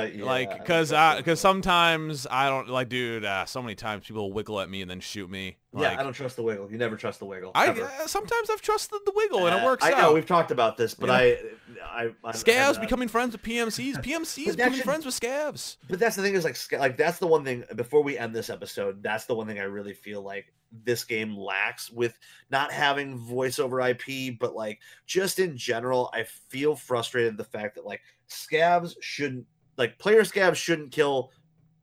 Yeah, 0.00 0.24
like 0.24 0.58
because 0.58 0.88
that's 0.90 1.18
because 1.18 1.40
sometimes 1.40 2.26
I 2.30 2.48
don't 2.48 2.68
like 2.68 2.88
dude 2.88 3.24
uh, 3.24 3.44
so 3.44 3.60
many 3.62 3.74
times 3.74 4.06
people 4.06 4.32
wiggle 4.32 4.60
at 4.60 4.68
me 4.70 4.82
and 4.82 4.90
then 4.90 4.98
shoot 5.00 5.28
me 5.30 5.56
like 5.72 5.92
yeah, 5.92 6.00
I 6.00 6.02
don't 6.02 6.12
trust 6.12 6.36
the 6.36 6.42
wiggle. 6.42 6.70
You 6.70 6.78
never 6.78 6.96
trust 6.96 7.18
the 7.20 7.26
wiggle. 7.26 7.52
I 7.54 7.66
ever. 7.68 7.84
uh, 7.84 8.06
sometimes 8.06 8.50
I've 8.50 8.62
trusted 8.62 8.98
the 9.04 9.12
wiggle 9.14 9.46
and 9.46 9.56
it 9.56 9.62
Uh, 9.62 9.66
works 9.66 9.84
I 9.84 9.92
out 9.92 9.98
know 9.98 10.12
we've 10.14 10.26
talked 10.26 10.50
about 10.50 10.76
this, 10.76 10.94
but 10.94 11.08
You 11.08 11.12
I, 11.12 11.38
I, 11.84 12.10
I, 12.24 12.32
scavs 12.32 12.78
I, 12.78 12.80
becoming 12.80 13.08
friends 13.08 13.32
with 13.32 13.42
PMCs 13.42 13.96
PMCs 14.04 14.56
becoming 14.56 14.76
should- 14.76 14.84
friends 14.84 15.04
with 15.06 15.14
scavs 15.20 15.76
But 15.88 15.98
that's 16.00 16.16
the 16.16 16.22
thing 16.22 16.34
is 16.34 16.44
like 16.44 16.56
like 16.80 16.96
that's 16.96 17.18
the 17.18 17.26
one 17.26 17.44
thing 17.44 17.64
before 17.76 18.02
we 18.02 18.16
end 18.18 18.34
this 18.34 18.50
episode. 18.50 19.02
That's 19.02 19.26
the 19.26 19.34
one 19.34 19.46
thing 19.46 19.58
I 19.58 19.64
really 19.64 19.94
feel 19.94 20.22
like 20.22 20.52
this 20.84 21.04
game 21.04 21.36
lacks 21.36 21.90
with 21.90 22.16
not 22.50 22.72
having 22.72 23.18
voice 23.18 23.58
over 23.58 23.80
IP, 23.80 24.38
but 24.38 24.54
like 24.54 24.80
just 25.06 25.38
in 25.38 25.56
general, 25.56 26.10
I 26.14 26.24
feel 26.24 26.74
frustrated 26.74 27.36
the 27.36 27.44
fact 27.44 27.74
that 27.76 27.84
like 27.84 28.00
scavs 28.30 28.94
shouldn't 29.00 29.46
like 29.76 29.98
player 29.98 30.22
scavs 30.22 30.56
shouldn't 30.56 30.92
kill 30.92 31.30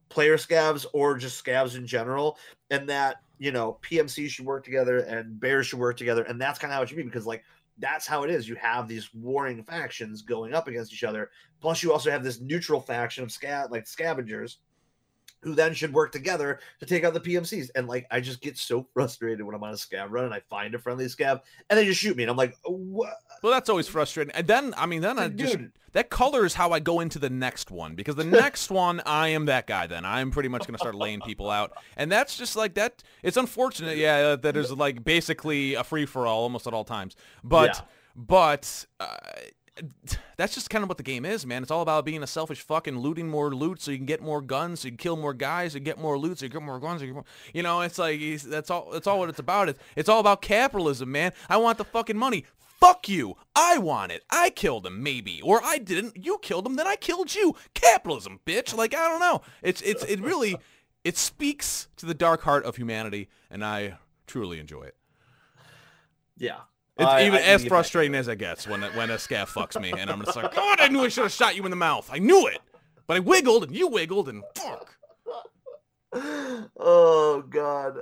player 0.09 0.37
scavs 0.37 0.85
or 0.93 1.17
just 1.17 1.43
scavs 1.43 1.75
in 1.75 1.85
general, 1.85 2.37
and 2.69 2.87
that 2.89 3.17
you 3.37 3.51
know 3.51 3.77
PMC 3.81 4.29
should 4.29 4.45
work 4.45 4.63
together 4.63 4.99
and 4.99 5.39
bears 5.39 5.67
should 5.67 5.79
work 5.79 5.97
together, 5.97 6.23
and 6.23 6.39
that's 6.41 6.59
kind 6.59 6.71
of 6.71 6.75
how 6.77 6.81
it 6.81 6.89
should 6.89 6.97
be 6.97 7.03
because 7.03 7.25
like 7.25 7.43
that's 7.79 8.07
how 8.07 8.23
it 8.23 8.31
is. 8.31 8.49
You 8.49 8.55
have 8.55 8.87
these 8.87 9.13
warring 9.13 9.63
factions 9.63 10.21
going 10.21 10.53
up 10.53 10.67
against 10.67 10.93
each 10.93 11.03
other. 11.03 11.29
Plus, 11.61 11.83
you 11.83 11.91
also 11.91 12.09
have 12.09 12.23
this 12.23 12.41
neutral 12.41 12.81
faction 12.81 13.23
of 13.23 13.29
scav 13.29 13.69
like 13.69 13.85
scavengers 13.85 14.57
who 15.41 15.53
then 15.53 15.73
should 15.73 15.93
work 15.93 16.11
together 16.11 16.59
to 16.79 16.85
take 16.85 17.03
out 17.03 17.13
the 17.13 17.19
PMCs. 17.19 17.69
And 17.75 17.87
like, 17.87 18.07
I 18.09 18.19
just 18.19 18.41
get 18.41 18.57
so 18.57 18.87
frustrated 18.93 19.45
when 19.45 19.53
I'm 19.53 19.63
on 19.63 19.69
a 19.69 19.73
scav 19.73 20.07
run 20.09 20.25
and 20.25 20.33
I 20.33 20.41
find 20.49 20.73
a 20.73 20.79
friendly 20.79 21.05
scav 21.05 21.41
and 21.69 21.77
they 21.77 21.85
just 21.85 22.01
shoot 22.01 22.17
me, 22.17 22.23
and 22.23 22.31
I'm 22.31 22.37
like, 22.37 22.55
what? 22.63 23.17
well 23.43 23.53
that's 23.53 23.69
always 23.69 23.87
frustrating 23.87 24.33
and 24.33 24.47
then 24.47 24.73
I 24.77 24.85
mean 24.85 25.01
then 25.01 25.19
I 25.19 25.29
just 25.29 25.57
Dude, 25.57 25.71
that 25.97 26.11
colors 26.11 26.53
how 26.53 26.71
I 26.71 26.79
go 26.79 26.99
into 26.99 27.17
the 27.17 27.29
next 27.29 27.71
one 27.71 27.95
because 27.95 28.15
the 28.15 28.23
next 28.43 28.69
one 28.69 29.01
I 29.05 29.29
am 29.29 29.45
that 29.47 29.65
guy 29.65 29.87
then 29.87 30.05
I'm 30.05 30.29
pretty 30.29 30.47
much 30.49 30.67
gonna 30.67 30.77
start 30.77 30.93
laying 30.95 31.21
people 31.21 31.49
out 31.49 31.73
and 31.95 32.11
that's 32.11 32.37
just 32.37 32.55
like 32.55 32.75
that 32.75 33.01
it's 33.23 33.35
unfortunate 33.37 33.97
yeah 33.97 34.35
that 34.35 34.55
is 34.55 34.71
like 34.71 35.03
basically 35.03 35.73
a 35.73 35.83
free 35.83 36.05
for 36.05 36.27
all 36.27 36.43
almost 36.43 36.67
at 36.67 36.73
all 36.73 36.83
times 36.85 37.15
but 37.43 37.75
Yeah. 37.77 37.81
but 38.15 38.85
uh, 38.99 39.07
that's 40.37 40.55
just 40.55 40.69
kind 40.69 40.83
of 40.83 40.89
what 40.89 40.97
the 40.97 41.03
game 41.03 41.23
is, 41.23 41.45
man. 41.45 41.61
It's 41.61 41.71
all 41.71 41.81
about 41.83 42.03
being 42.05 42.23
a 42.23 42.27
selfish 42.27 42.61
fucking 42.61 42.97
looting 42.97 43.27
more 43.27 43.53
loot 43.53 43.79
so 43.81 43.91
you 43.91 43.97
can 43.97 44.05
get 44.07 44.21
more 44.21 44.41
guns, 44.41 44.79
so 44.79 44.87
you 44.87 44.91
can 44.91 44.97
kill 44.97 45.17
more 45.17 45.33
guys, 45.35 45.73
so 45.73 45.77
you 45.77 45.83
get 45.83 45.99
more 45.99 46.17
loot, 46.17 46.39
so 46.39 46.45
you 46.45 46.49
get 46.49 46.63
more 46.63 46.79
guns. 46.79 47.01
So 47.01 47.05
you, 47.05 47.11
get 47.11 47.15
more, 47.15 47.25
you 47.53 47.61
know, 47.63 47.81
it's 47.81 47.99
like 47.99 48.19
that's 48.41 48.71
all. 48.71 48.89
That's 48.91 49.05
all 49.05 49.19
what 49.19 49.29
it's 49.29 49.37
about. 49.39 49.69
It's, 49.69 49.79
it's 49.95 50.09
all 50.09 50.19
about 50.19 50.41
capitalism, 50.41 51.11
man. 51.11 51.31
I 51.47 51.57
want 51.57 51.77
the 51.77 51.85
fucking 51.85 52.17
money. 52.17 52.45
Fuck 52.79 53.09
you. 53.09 53.35
I 53.55 53.77
want 53.79 54.11
it. 54.11 54.23
I 54.29 54.51
killed 54.51 54.85
him, 54.85 55.01
maybe, 55.01 55.41
or 55.41 55.61
I 55.63 55.77
didn't. 55.79 56.23
You 56.23 56.37
killed 56.41 56.65
him, 56.65 56.75
then 56.75 56.87
I 56.87 56.95
killed 56.95 57.33
you. 57.33 57.55
Capitalism, 57.73 58.39
bitch. 58.45 58.75
Like 58.75 58.93
I 58.93 59.07
don't 59.09 59.19
know. 59.19 59.41
It's 59.63 59.81
it's 59.81 60.03
it 60.03 60.19
really 60.21 60.57
it 61.03 61.17
speaks 61.17 61.87
to 61.97 62.05
the 62.05 62.13
dark 62.13 62.41
heart 62.41 62.65
of 62.65 62.75
humanity, 62.75 63.29
and 63.49 63.65
I 63.65 63.97
truly 64.27 64.59
enjoy 64.59 64.83
it. 64.83 64.95
yeah. 66.37 66.59
It's 66.99 67.05
I- 67.07 67.25
even 67.27 67.39
I 67.39 67.43
as 67.43 67.63
frustrating 67.65 68.15
as 68.15 68.27
it 68.27 68.37
gets 68.37 68.67
when 68.67 68.81
when 68.81 69.09
a 69.11 69.15
scav 69.17 69.45
fucks 69.47 69.79
me, 69.79 69.91
and 69.95 70.09
I'm 70.09 70.23
just 70.23 70.35
like, 70.35 70.53
God, 70.55 70.79
I 70.79 70.87
knew 70.87 71.01
I 71.01 71.09
should 71.09 71.23
have 71.23 71.31
shot 71.31 71.55
you 71.55 71.63
in 71.63 71.69
the 71.69 71.75
mouth. 71.75 72.09
I 72.11 72.17
knew 72.19 72.47
it, 72.47 72.59
but 73.05 73.17
I 73.17 73.19
wiggled 73.19 73.63
and 73.65 73.75
you 73.75 73.87
wiggled 73.87 74.29
and 74.29 74.43
fuck. 74.55 74.97
oh 76.79 77.43
god, 77.49 77.99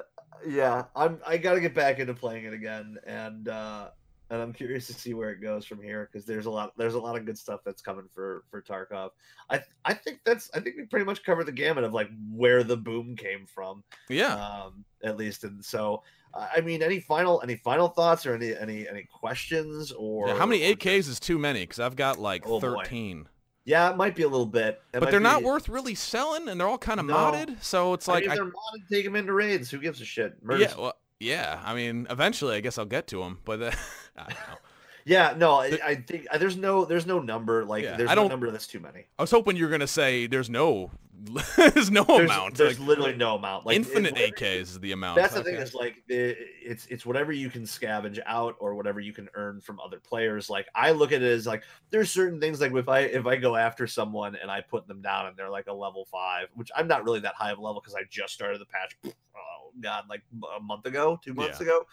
yeah. 0.48 0.86
I'm. 0.96 1.20
I 1.26 1.38
got 1.38 1.56
to 1.56 1.62
get 1.62 1.74
back 1.74 2.00
into 2.00 2.14
playing 2.14 2.46
it 2.46 2.54
again, 2.54 2.98
and 3.06 3.48
uh 3.50 3.90
and 4.30 4.42
I'm 4.42 4.54
curious 4.54 4.88
to 4.88 4.94
see 4.94 5.14
where 5.14 5.30
it 5.32 5.42
goes 5.42 5.66
from 5.66 5.82
here 5.82 6.10
because 6.12 6.26
there's 6.26 6.46
a 6.48 6.50
lot. 6.50 6.74
There's 6.78 6.96
a 6.96 7.00
lot 7.00 7.16
of 7.16 7.26
good 7.26 7.38
stuff 7.38 7.62
that's 7.66 7.82
coming 7.82 8.06
for 8.14 8.44
for 8.50 8.62
Tarkov. 8.62 9.12
I 9.50 9.62
I 9.84 9.94
think 9.94 10.20
that's. 10.26 10.50
I 10.54 10.60
think 10.60 10.78
we 10.78 10.86
pretty 10.86 11.06
much 11.06 11.24
covered 11.24 11.46
the 11.46 11.52
gamut 11.52 11.84
of 11.84 11.94
like 11.94 12.10
where 12.32 12.64
the 12.64 12.78
boom 12.78 13.16
came 13.16 13.46
from. 13.46 13.84
Yeah. 14.10 14.34
um, 14.36 14.84
at 15.04 15.18
least. 15.18 15.44
And 15.44 15.64
so, 15.64 16.02
I 16.34 16.62
mean, 16.62 16.82
any 16.82 17.00
final 17.00 17.42
any 17.44 17.56
final 17.58 17.88
thoughts 17.88 18.26
or 18.26 18.34
any 18.34 18.56
any 18.56 18.88
any 18.88 19.04
questions 19.04 19.92
or 19.92 20.30
Yeah, 20.30 20.38
how 20.38 20.46
many 20.46 20.62
AKs 20.76 21.08
is 21.08 21.20
too 21.20 21.38
many? 21.38 21.62
Because 21.62 21.80
I've 21.80 21.96
got 21.96 22.18
like 22.20 22.44
Oh, 22.48 22.60
boy. 22.60 22.84
13. 22.84 23.30
Yeah, 23.68 23.90
it 23.90 23.98
might 23.98 24.16
be 24.16 24.22
a 24.22 24.28
little 24.30 24.46
bit, 24.46 24.80
It 24.94 25.00
But 25.00 25.10
they're 25.10 25.20
not 25.20 25.42
worth 25.42 25.68
really 25.70 25.96
selling, 25.96 26.50
and 26.50 26.60
they're 26.60 26.68
all 26.68 26.78
kind 26.78 27.00
of 27.00 27.08
No. 27.08 27.16
modded. 27.16 27.64
So 27.64 27.94
it's 27.96 28.08
I 28.08 28.14
like, 28.14 28.22
mean, 28.22 28.30
I, 28.30 28.34
if 28.34 28.38
they're 28.40 28.46
modded, 28.46 28.90
take 28.92 29.06
them 29.06 29.16
into 29.16 29.34
raids. 29.34 29.72
Who 29.72 29.80
gives 29.80 30.00
a 30.02 30.06
shit? 30.06 30.36
Murder 30.44 30.62
yeah, 30.64 30.76
well, 30.78 30.94
yeah. 31.20 31.62
I 31.64 31.74
mean, 31.76 32.08
eventually, 32.10 32.56
I 32.56 32.62
guess 32.62 32.78
I'll 32.78 32.86
get 32.86 33.08
to 33.08 33.20
them, 33.20 33.40
but 33.46 33.62
uh, 33.62 33.72
I 34.18 34.22
don't 34.22 34.30
know. 34.30 34.58
Yeah, 35.06 35.36
no, 35.38 35.54
I, 35.54 35.78
I 35.86 35.96
think 35.96 36.26
uh, 36.32 36.38
there's 36.40 36.58
no 36.58 36.84
there's 36.84 37.06
no 37.06 37.20
number 37.20 37.64
like 37.64 37.84
Yeah, 37.84 37.96
there's 37.96 38.10
I 38.10 38.16
no 38.16 38.28
number 38.28 38.50
that's 38.50 38.66
too 38.68 38.80
many. 38.80 39.06
I 39.20 39.24
was 39.24 39.30
hoping 39.32 39.56
you 39.56 39.64
were 39.66 39.70
gonna 39.70 39.86
say 39.86 40.26
there's 40.26 40.50
no, 40.50 40.90
there's 41.58 41.92
no 41.92 42.04
There's, 42.04 42.22
amount. 42.30 42.56
there's 42.56 42.80
like, 42.80 42.88
literally 42.88 43.16
no 43.16 43.36
amount. 43.36 43.68
Like 43.68 43.76
infinite 43.76 44.18
it- 44.18 44.36
AKs 44.36 44.62
is 44.62 44.80
the 44.80 44.94
amount. 44.94 45.18
That's 45.18 45.36
the 45.36 45.42
Okay. 45.42 45.52
thing 45.52 45.62
is 45.62 45.76
like 45.76 46.04
it, 46.10 46.38
it's 46.60 46.88
it's 46.88 47.06
whatever 47.06 47.32
you 47.32 47.52
can 47.52 47.64
scavenge 47.64 48.20
out 48.26 48.56
or 48.60 48.74
whatever 48.74 49.00
you 49.00 49.14
can 49.14 49.30
earn 49.36 49.62
from 49.62 49.80
other 49.80 50.00
players. 50.00 50.50
Like 50.50 50.68
I 50.74 50.90
look 50.90 51.12
at 51.12 51.22
it 51.22 51.32
as 51.32 51.46
like 51.46 51.64
there's 51.92 52.10
certain 52.10 52.40
things 52.42 52.60
like 52.60 52.74
if 52.74 52.90
I 52.90 53.02
if 53.02 53.28
I 53.28 53.36
go 53.36 53.56
after 53.56 53.86
someone 53.86 54.36
and 54.42 54.50
I 54.50 54.62
put 54.62 54.88
them 54.88 55.04
down 55.04 55.28
and 55.28 55.38
they're 55.38 55.52
like 55.52 55.68
a 55.68 55.74
level 55.74 56.06
five, 56.12 56.48
which 56.56 56.72
I'm 56.76 56.88
not 56.88 57.04
really 57.04 57.20
that 57.20 57.36
high 57.36 57.52
of 57.52 57.60
a 57.60 57.62
level 57.62 57.80
because 57.80 57.94
I 57.96 58.02
just 58.10 58.34
started 58.34 58.60
the 58.60 58.66
patch. 58.66 58.98
Oh 59.38 59.72
god, 59.82 60.06
like 60.10 60.22
a 60.58 60.62
month 60.62 60.86
ago, 60.86 61.20
two 61.24 61.34
months 61.34 61.60
Yeah. 61.60 61.66
ago. 61.68 61.86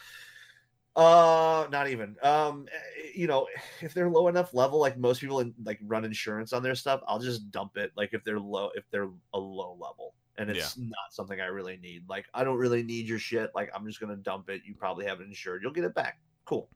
Uh, 0.94 1.66
not 1.70 1.88
even. 1.88 2.16
Um, 2.22 2.66
eh, 2.72 3.08
you 3.14 3.26
know, 3.26 3.46
if 3.80 3.94
they're 3.94 4.10
low 4.10 4.28
enough 4.28 4.52
level, 4.52 4.78
like 4.78 4.98
most 4.98 5.20
people 5.20 5.40
in, 5.40 5.54
like 5.64 5.78
run 5.82 6.04
insurance 6.04 6.52
on 6.52 6.62
their 6.62 6.74
stuff, 6.74 7.00
I'll 7.06 7.18
just 7.18 7.50
dump 7.50 7.76
it. 7.76 7.92
Like 7.96 8.10
if 8.12 8.24
they're 8.24 8.40
low, 8.40 8.70
if 8.74 8.84
they're 8.90 9.08
a 9.32 9.38
low 9.38 9.76
level, 9.80 10.14
and 10.38 10.50
it's 10.50 10.76
not 10.76 11.10
something 11.10 11.40
I 11.40 11.46
really 11.46 11.76
need. 11.76 12.04
Like 12.08 12.26
I 12.34 12.44
don't 12.44 12.56
really 12.58 12.82
need 12.82 13.06
your 13.06 13.18
shit. 13.18 13.50
Like 13.54 13.70
I'm 13.74 13.86
just 13.86 14.00
gonna 14.00 14.16
dump 14.16 14.50
it. 14.50 14.62
You 14.64 14.74
probably 14.74 15.06
have 15.06 15.20
it 15.20 15.24
insured. 15.24 15.62
You'll 15.62 15.72
get 15.72 15.84
it 15.84 15.94
back. 15.94 16.18
Cool. 16.44 16.68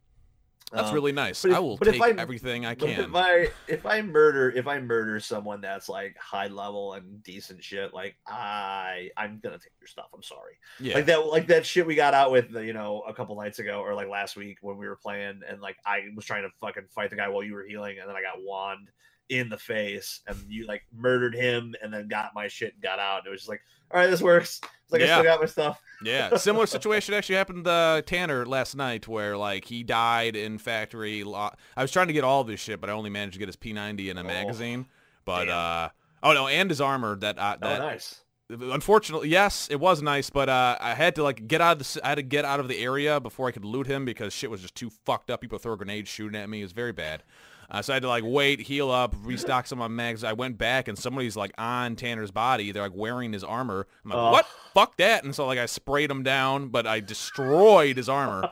That's 0.72 0.88
Um, 0.88 0.94
really 0.94 1.12
nice. 1.12 1.44
if- 1.44 1.54
I 1.54 1.60
will 1.60 1.78
take 1.78 2.02
I- 2.02 2.10
everything 2.10 2.66
I 2.66 2.74
can. 2.74 2.88
if 2.88 3.14
I 3.14 3.48
if 3.68 3.86
I 3.86 4.02
murder 4.02 4.50
if 4.50 4.66
I 4.66 4.80
murder 4.80 5.20
someone 5.20 5.60
that's 5.60 5.88
like 5.88 6.16
high 6.18 6.48
level 6.48 6.94
and 6.94 7.22
decent 7.22 7.62
shit, 7.62 7.94
like 7.94 8.16
I 8.26 9.10
I'm 9.16 9.38
gonna 9.38 9.58
take 9.58 9.72
your 9.78 9.86
stuff. 9.86 10.06
I'm 10.12 10.24
sorry. 10.24 10.58
yeah. 10.80 10.94
Like 10.96 11.06
that 11.06 11.24
like 11.26 11.46
that 11.48 11.64
shit 11.64 11.86
we 11.86 11.94
got 11.94 12.14
out 12.14 12.32
with 12.32 12.50
you 12.50 12.72
know 12.72 13.02
a 13.06 13.14
couple 13.14 13.36
nights 13.40 13.60
ago 13.60 13.80
or 13.80 13.94
like 13.94 14.08
last 14.08 14.34
week 14.36 14.58
when 14.60 14.76
we 14.76 14.88
were 14.88 14.96
playing 14.96 15.40
and 15.48 15.60
like 15.60 15.76
I 15.86 16.06
was 16.16 16.24
trying 16.24 16.42
to 16.42 16.50
fucking 16.60 16.86
fight 16.90 17.10
the 17.10 17.16
guy 17.16 17.28
while 17.28 17.44
you 17.44 17.54
were 17.54 17.64
healing 17.64 17.98
and 18.00 18.08
then 18.08 18.16
I 18.16 18.22
got 18.22 18.42
wand 18.42 18.90
in 19.28 19.48
the 19.48 19.58
face 19.58 20.20
and 20.26 20.36
you 20.48 20.66
like 20.66 20.82
murdered 20.94 21.34
him 21.34 21.74
and 21.82 21.92
then 21.92 22.06
got 22.08 22.30
my 22.34 22.46
shit 22.48 22.74
and 22.74 22.82
got 22.82 22.98
out 22.98 23.18
and 23.18 23.26
it 23.26 23.30
was 23.30 23.40
just 23.40 23.48
like 23.48 23.60
all 23.90 24.00
right 24.00 24.08
this 24.10 24.20
works. 24.22 24.60
It's 24.84 24.92
like 24.92 25.02
I 25.02 25.06
still 25.06 25.22
got 25.24 25.40
my 25.40 25.46
stuff. 25.46 25.80
Yeah, 26.04 26.36
similar 26.36 26.66
situation 26.66 27.14
actually 27.14 27.36
happened 27.36 27.64
to 27.64 27.70
uh, 27.70 28.02
Tanner 28.02 28.44
last 28.44 28.76
night, 28.76 29.08
where 29.08 29.34
like 29.34 29.64
he 29.64 29.82
died 29.82 30.36
in 30.36 30.58
factory. 30.58 31.24
Lo- 31.24 31.48
I 31.74 31.80
was 31.80 31.90
trying 31.90 32.08
to 32.08 32.12
get 32.12 32.22
all 32.22 32.42
of 32.42 32.48
his 32.48 32.60
shit, 32.60 32.82
but 32.82 32.90
I 32.90 32.92
only 32.92 33.08
managed 33.08 33.32
to 33.32 33.38
get 33.38 33.48
his 33.48 33.56
P90 33.56 34.10
in 34.10 34.18
a 34.18 34.20
Oh, 34.20 34.24
magazine. 34.24 34.86
But 35.24 35.46
damn. 35.46 35.56
uh, 35.56 35.88
oh 36.22 36.34
no, 36.34 36.48
and 36.48 36.68
his 36.68 36.82
armor 36.82 37.16
that 37.20 37.38
uh, 37.38 37.56
Oh 37.62 37.78
nice. 37.78 38.20
unfortunately 38.50 39.28
yes 39.28 39.66
it 39.70 39.80
was 39.80 40.02
nice 40.02 40.30
but 40.30 40.48
uh 40.48 40.76
i 40.80 40.94
had 40.94 41.16
to 41.16 41.22
like 41.24 41.48
get 41.48 41.60
out 41.60 41.80
of 41.80 41.92
the 41.92 42.00
i 42.04 42.10
had 42.10 42.14
to 42.14 42.22
get 42.22 42.44
out 42.44 42.60
of 42.60 42.68
the 42.68 42.78
area 42.78 43.18
before 43.18 43.48
i 43.48 43.50
could 43.50 43.64
loot 43.64 43.88
him 43.88 44.04
because 44.04 44.32
shit 44.32 44.48
was 44.50 44.60
just 44.60 44.76
too 44.76 44.88
fucked 45.04 45.30
up 45.32 45.40
people 45.40 45.58
throw 45.58 45.74
grenades 45.74 46.08
shooting 46.08 46.38
at 46.40 46.48
me 46.48 46.60
it 46.60 46.64
was 46.64 46.70
very 46.72 46.92
bad 46.92 47.24
uh, 47.70 47.82
so 47.82 47.92
i 47.92 47.96
had 47.96 48.02
to 48.02 48.08
like 48.08 48.24
wait 48.24 48.60
heal 48.60 48.90
up 48.90 49.14
restock 49.22 49.66
some 49.66 49.80
of 49.80 49.90
my 49.90 49.94
mags. 49.94 50.24
I 50.24 50.32
went 50.32 50.58
back 50.58 50.88
and 50.88 50.98
somebody's 50.98 51.36
like 51.36 51.52
on 51.58 51.96
tanner's 51.96 52.30
body. 52.30 52.72
They're 52.72 52.82
like 52.82 52.94
wearing 52.94 53.32
his 53.32 53.44
armor. 53.44 53.86
I'm 54.04 54.10
like 54.10 54.32
what? 54.32 54.46
Fuck 54.74 54.96
that. 54.98 55.24
And 55.24 55.34
so 55.34 55.46
like 55.46 55.58
i 55.58 55.66
sprayed 55.66 56.10
him 56.10 56.22
down 56.22 56.68
but 56.68 56.86
i 56.86 57.00
destroyed 57.00 57.96
his 57.96 58.08
armor. 58.08 58.50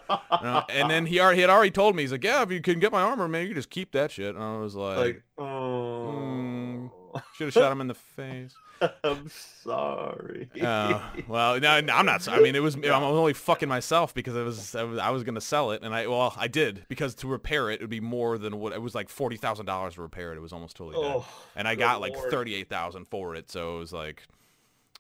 And 0.69 0.91
then 0.91 1.07
he 1.07 1.21
already 1.21 1.37
he 1.37 1.41
had 1.43 1.51
already 1.51 1.71
told 1.71 1.97
me 1.97 2.03
he's 2.03 2.13
like 2.13 2.25
yeah 2.25 2.43
if 2.43 2.51
you 2.51 2.61
can 2.61 2.81
get 2.81 2.93
my 2.93 3.03
armor 3.03 3.29
man 3.29 3.43
you 3.43 3.49
can 3.49 3.57
just 3.57 3.71
keep 3.71 3.93
that 3.93 4.11
shit. 4.11 4.35
And 4.35 4.43
i 4.43 4.59
was 4.59 4.75
like, 4.75 4.97
Like 4.99 5.23
oh. 5.39 6.15
Mm. 6.17 6.91
should 7.35 7.45
have 7.47 7.55
shot 7.55 7.73
him 7.73 7.81
in 7.81 7.89
the 7.89 7.95
face 7.95 8.55
I'm 9.05 9.29
sorry. 9.63 10.49
Uh, 10.61 11.01
well, 11.29 11.59
no, 11.61 11.81
no, 11.81 11.95
I'm 11.95 12.07
not. 12.07 12.27
I 12.29 12.41
mean, 12.41 12.55
it 12.55 12.63
was. 12.63 12.75
I'm 12.75 12.85
only 12.91 13.33
fucking 13.33 13.69
myself 13.69 14.15
because 14.15 14.37
it 14.37 14.43
was. 14.43 14.75
I 14.75 14.83
was, 14.83 14.99
I 14.99 15.11
was 15.11 15.23
gonna 15.23 15.41
sell 15.41 15.71
it, 15.71 15.83
and 15.83 15.95
I 15.95 16.07
well, 16.07 16.35
I 16.37 16.49
did 16.49 16.85
because 16.89 17.15
to 17.17 17.29
repair 17.29 17.71
it, 17.71 17.75
it 17.75 17.81
would 17.81 17.91
be 17.91 18.01
more 18.01 18.37
than 18.39 18.59
what 18.59 18.73
it 18.73 18.83
was 18.83 18.95
like 18.95 19.09
forty 19.09 19.37
thousand 19.37 19.67
dollars 19.67 19.95
to 19.95 20.03
repair 20.03 20.33
it. 20.33 20.37
It 20.37 20.41
was 20.41 20.53
almost 20.53 20.77
totally 20.77 21.03
dead, 21.03 21.15
oh, 21.17 21.29
and 21.57 21.67
I 21.67 21.75
got 21.75 22.01
like 22.01 22.15
thirty 22.31 22.55
eight 22.55 22.69
thousand 22.69 23.07
for 23.07 23.35
it. 23.35 23.51
So 23.51 23.77
it 23.77 23.79
was 23.81 23.93
like 23.93 24.23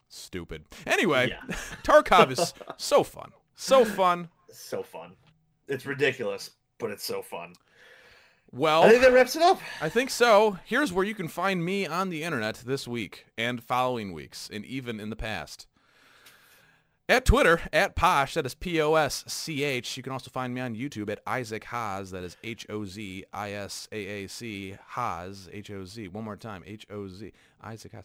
stupid. 0.09 0.65
Anyway, 0.87 1.29
Yeah. 1.31 1.55
Tarkov 1.83 2.31
is 2.31 2.55
so 2.77 3.03
fun, 3.03 3.33
so 3.55 3.85
fun. 3.85 4.29
So 4.51 4.83
fun. 4.83 5.13
It's 5.69 5.87
ridiculous, 5.87 6.51
but 6.79 6.91
it's 6.91 7.05
so 7.05 7.23
fun. 7.23 7.55
Well, 8.55 8.85
I 8.85 8.91
think 8.91 9.03
that 9.03 9.13
wraps 9.13 9.35
it 9.35 9.43
up. 9.43 9.61
I 9.81 9.89
think 9.89 10.11
so. 10.11 10.59
Here's 10.65 10.93
where 10.93 11.05
you 11.05 11.17
can 11.17 11.27
find 11.27 11.65
me 11.65 11.89
on 11.89 12.09
the 12.09 12.23
internet 12.23 12.63
this 12.65 12.87
week 12.87 13.27
and 13.37 13.61
following 13.61 14.13
weeks, 14.13 14.49
and 14.53 14.65
even 14.65 15.01
in 15.01 15.11
the 15.11 15.17
past. 15.17 15.67
At 17.09 17.25
Twitter, 17.25 17.63
at 17.73 17.97
Posch, 17.97 18.35
that 18.35 18.47
is 18.47 18.55
P-O-S-C-H. 18.55 19.97
You 19.97 20.03
can 20.05 20.13
also 20.13 20.31
find 20.31 20.55
me 20.55 20.61
on 20.61 20.77
YouTube 20.77 21.11
at 21.11 21.19
Isaac 21.27 21.65
Hoz, 21.65 22.13
that 22.13 22.23
is 22.23 22.37
H-O-Z-I-S-A-A-C, 22.45 23.27
Hoz, 24.95 25.49
H-O-Z. 25.53 26.09
One 26.09 26.25
more 26.25 26.37
time, 26.37 26.63
H-O-Z, 26.65 27.33
Isaac 27.61 27.93
Hoz. 27.93 28.05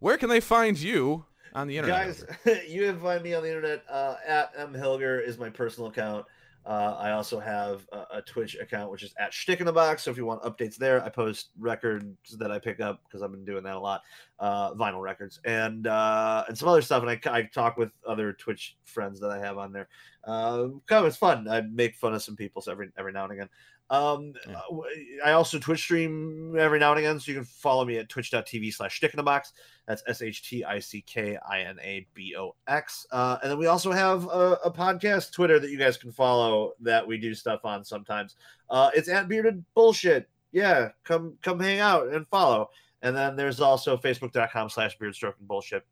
Where 0.00 0.16
can 0.16 0.30
they 0.30 0.40
find 0.40 0.80
you 0.80 1.26
on 1.54 1.68
the 1.68 1.76
internet? 1.76 2.06
Guys, 2.06 2.24
you 2.68 2.86
can 2.86 2.98
find 3.00 3.22
me 3.22 3.34
on 3.34 3.42
the 3.42 3.50
internet 3.50 3.84
uh, 3.88 4.14
at 4.26 4.52
M 4.56 4.72
Hilger 4.72 5.22
is 5.22 5.36
my 5.36 5.50
personal 5.50 5.90
account. 5.90 6.24
Uh, 6.66 6.94
I 6.98 7.12
also 7.12 7.40
have 7.40 7.86
a, 7.92 8.18
a 8.18 8.22
Twitch 8.22 8.56
account, 8.60 8.90
which 8.90 9.02
is 9.02 9.14
at 9.18 9.32
Shtick 9.32 9.60
in 9.60 9.66
the 9.66 9.72
Box. 9.72 10.02
So 10.02 10.10
if 10.10 10.16
you 10.16 10.26
want 10.26 10.42
updates 10.42 10.76
there, 10.76 11.02
I 11.02 11.08
post 11.08 11.50
records 11.58 12.36
that 12.38 12.50
I 12.50 12.58
pick 12.58 12.80
up 12.80 13.02
because 13.04 13.22
I've 13.22 13.30
been 13.30 13.44
doing 13.46 13.64
that 13.64 13.76
a 13.76 13.80
lot, 13.80 14.02
uh, 14.38 14.74
vinyl 14.74 15.00
records, 15.00 15.40
and 15.44 15.86
uh, 15.86 16.44
and 16.48 16.56
some 16.56 16.68
other 16.68 16.82
stuff. 16.82 17.02
And 17.02 17.10
I, 17.10 17.20
I 17.30 17.42
talk 17.44 17.76
with 17.76 17.92
other 18.06 18.32
Twitch 18.34 18.76
friends 18.84 19.20
that 19.20 19.30
I 19.30 19.38
have 19.38 19.56
on 19.56 19.72
there. 19.72 19.88
Uh, 20.24 20.68
kind 20.86 21.00
of 21.00 21.06
it's 21.06 21.16
fun. 21.16 21.48
I 21.48 21.62
make 21.62 21.96
fun 21.96 22.14
of 22.14 22.22
some 22.22 22.36
people 22.36 22.62
every 22.68 22.90
every 22.98 23.12
now 23.12 23.24
and 23.24 23.32
again. 23.32 23.48
Um, 23.88 24.34
Yeah. 24.46 24.56
uh, 24.56 24.80
I 25.24 25.32
also 25.32 25.58
Twitch 25.58 25.80
stream 25.80 26.56
every 26.58 26.78
now 26.78 26.90
and 26.92 27.00
again, 27.00 27.18
so 27.18 27.32
you 27.32 27.38
can 27.38 27.44
follow 27.44 27.84
me 27.84 27.96
at 27.98 28.08
twitch.tv 28.08 28.72
slash 28.72 28.94
Shtick 28.94 29.12
in 29.12 29.16
the 29.16 29.22
Box. 29.22 29.52
That's 29.90 30.04
S 30.06 30.22
H 30.22 30.48
T 30.48 30.62
I 30.62 30.78
C 30.78 31.00
K 31.00 31.36
I 31.48 31.62
N 31.62 31.76
A 31.82 32.06
B 32.14 32.36
O 32.38 32.54
X. 32.68 33.08
Uh, 33.10 33.38
and 33.42 33.50
then 33.50 33.58
we 33.58 33.66
also 33.66 33.90
have 33.90 34.24
a, 34.26 34.56
a 34.64 34.70
podcast 34.70 35.32
Twitter 35.32 35.58
that 35.58 35.68
you 35.68 35.76
guys 35.76 35.96
can 35.96 36.12
follow 36.12 36.74
that 36.78 37.04
we 37.04 37.18
do 37.18 37.34
stuff 37.34 37.64
on 37.64 37.84
sometimes. 37.84 38.36
Uh, 38.70 38.92
it's 38.94 39.08
at 39.08 39.26
Bearded 39.26 39.64
Bullshit. 39.74 40.28
Yeah, 40.52 40.90
come 41.02 41.36
come 41.42 41.58
hang 41.58 41.80
out 41.80 42.06
and 42.06 42.24
follow. 42.28 42.70
And 43.02 43.16
then 43.16 43.34
there's 43.34 43.58
also 43.60 43.96
facebook.com 43.96 44.70
slash 44.70 44.96
beardstroking 44.96 45.48
bullshit. 45.48 45.84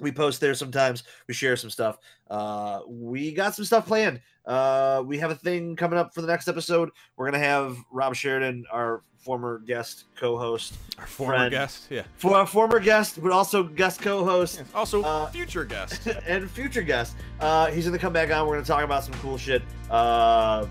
We 0.00 0.10
post 0.10 0.40
there 0.40 0.54
sometimes. 0.54 1.04
We 1.28 1.34
share 1.34 1.54
some 1.56 1.70
stuff. 1.70 1.98
Uh, 2.28 2.80
we 2.88 3.30
got 3.32 3.54
some 3.54 3.64
stuff 3.64 3.86
planned. 3.86 4.20
Uh, 4.46 5.04
we 5.06 5.16
have 5.18 5.30
a 5.30 5.36
thing 5.36 5.76
coming 5.76 5.98
up 5.98 6.12
for 6.12 6.22
the 6.22 6.26
next 6.26 6.48
episode. 6.48 6.90
We're 7.16 7.26
gonna 7.26 7.38
have 7.38 7.76
Rob 7.92 8.16
Sheridan, 8.16 8.64
our 8.72 9.04
former 9.28 9.58
guest 9.58 10.04
co-host, 10.16 10.72
Our 10.98 11.06
former 11.06 11.34
friend. 11.36 11.50
guest, 11.50 11.86
yeah. 11.90 12.04
for 12.16 12.34
our 12.34 12.46
former 12.46 12.80
guest, 12.80 13.22
but 13.22 13.30
also 13.30 13.62
guest 13.62 14.00
co-host 14.00 14.62
Also, 14.74 15.02
Uh, 15.02 15.26
future 15.30 15.66
guest. 15.66 16.06
and 16.26 16.50
future 16.50 16.80
guest. 16.80 17.14
Uh, 17.38 17.66
he's 17.66 17.84
gonna 17.84 17.98
come 17.98 18.14
back 18.14 18.30
on. 18.32 18.46
We're 18.46 18.54
gonna 18.54 18.64
talk 18.64 18.84
about 18.84 19.04
some 19.04 19.12
cool 19.20 19.36
shit. 19.36 19.60
Uh, 19.90 20.64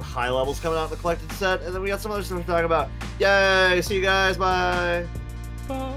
high 0.00 0.30
levels 0.30 0.58
coming 0.58 0.80
out 0.80 0.84
in 0.86 0.90
the 0.90 0.96
collected 0.96 1.30
set, 1.34 1.62
and 1.62 1.72
then 1.72 1.80
we 1.80 1.86
got 1.90 2.00
some 2.00 2.10
other 2.10 2.24
stuff 2.24 2.40
to 2.40 2.44
talk 2.46 2.64
about. 2.64 2.88
Yay! 3.20 3.80
See 3.82 3.94
you 3.94 4.02
guys. 4.02 4.36
Bye. 4.36 5.06
Bye. 5.68 5.94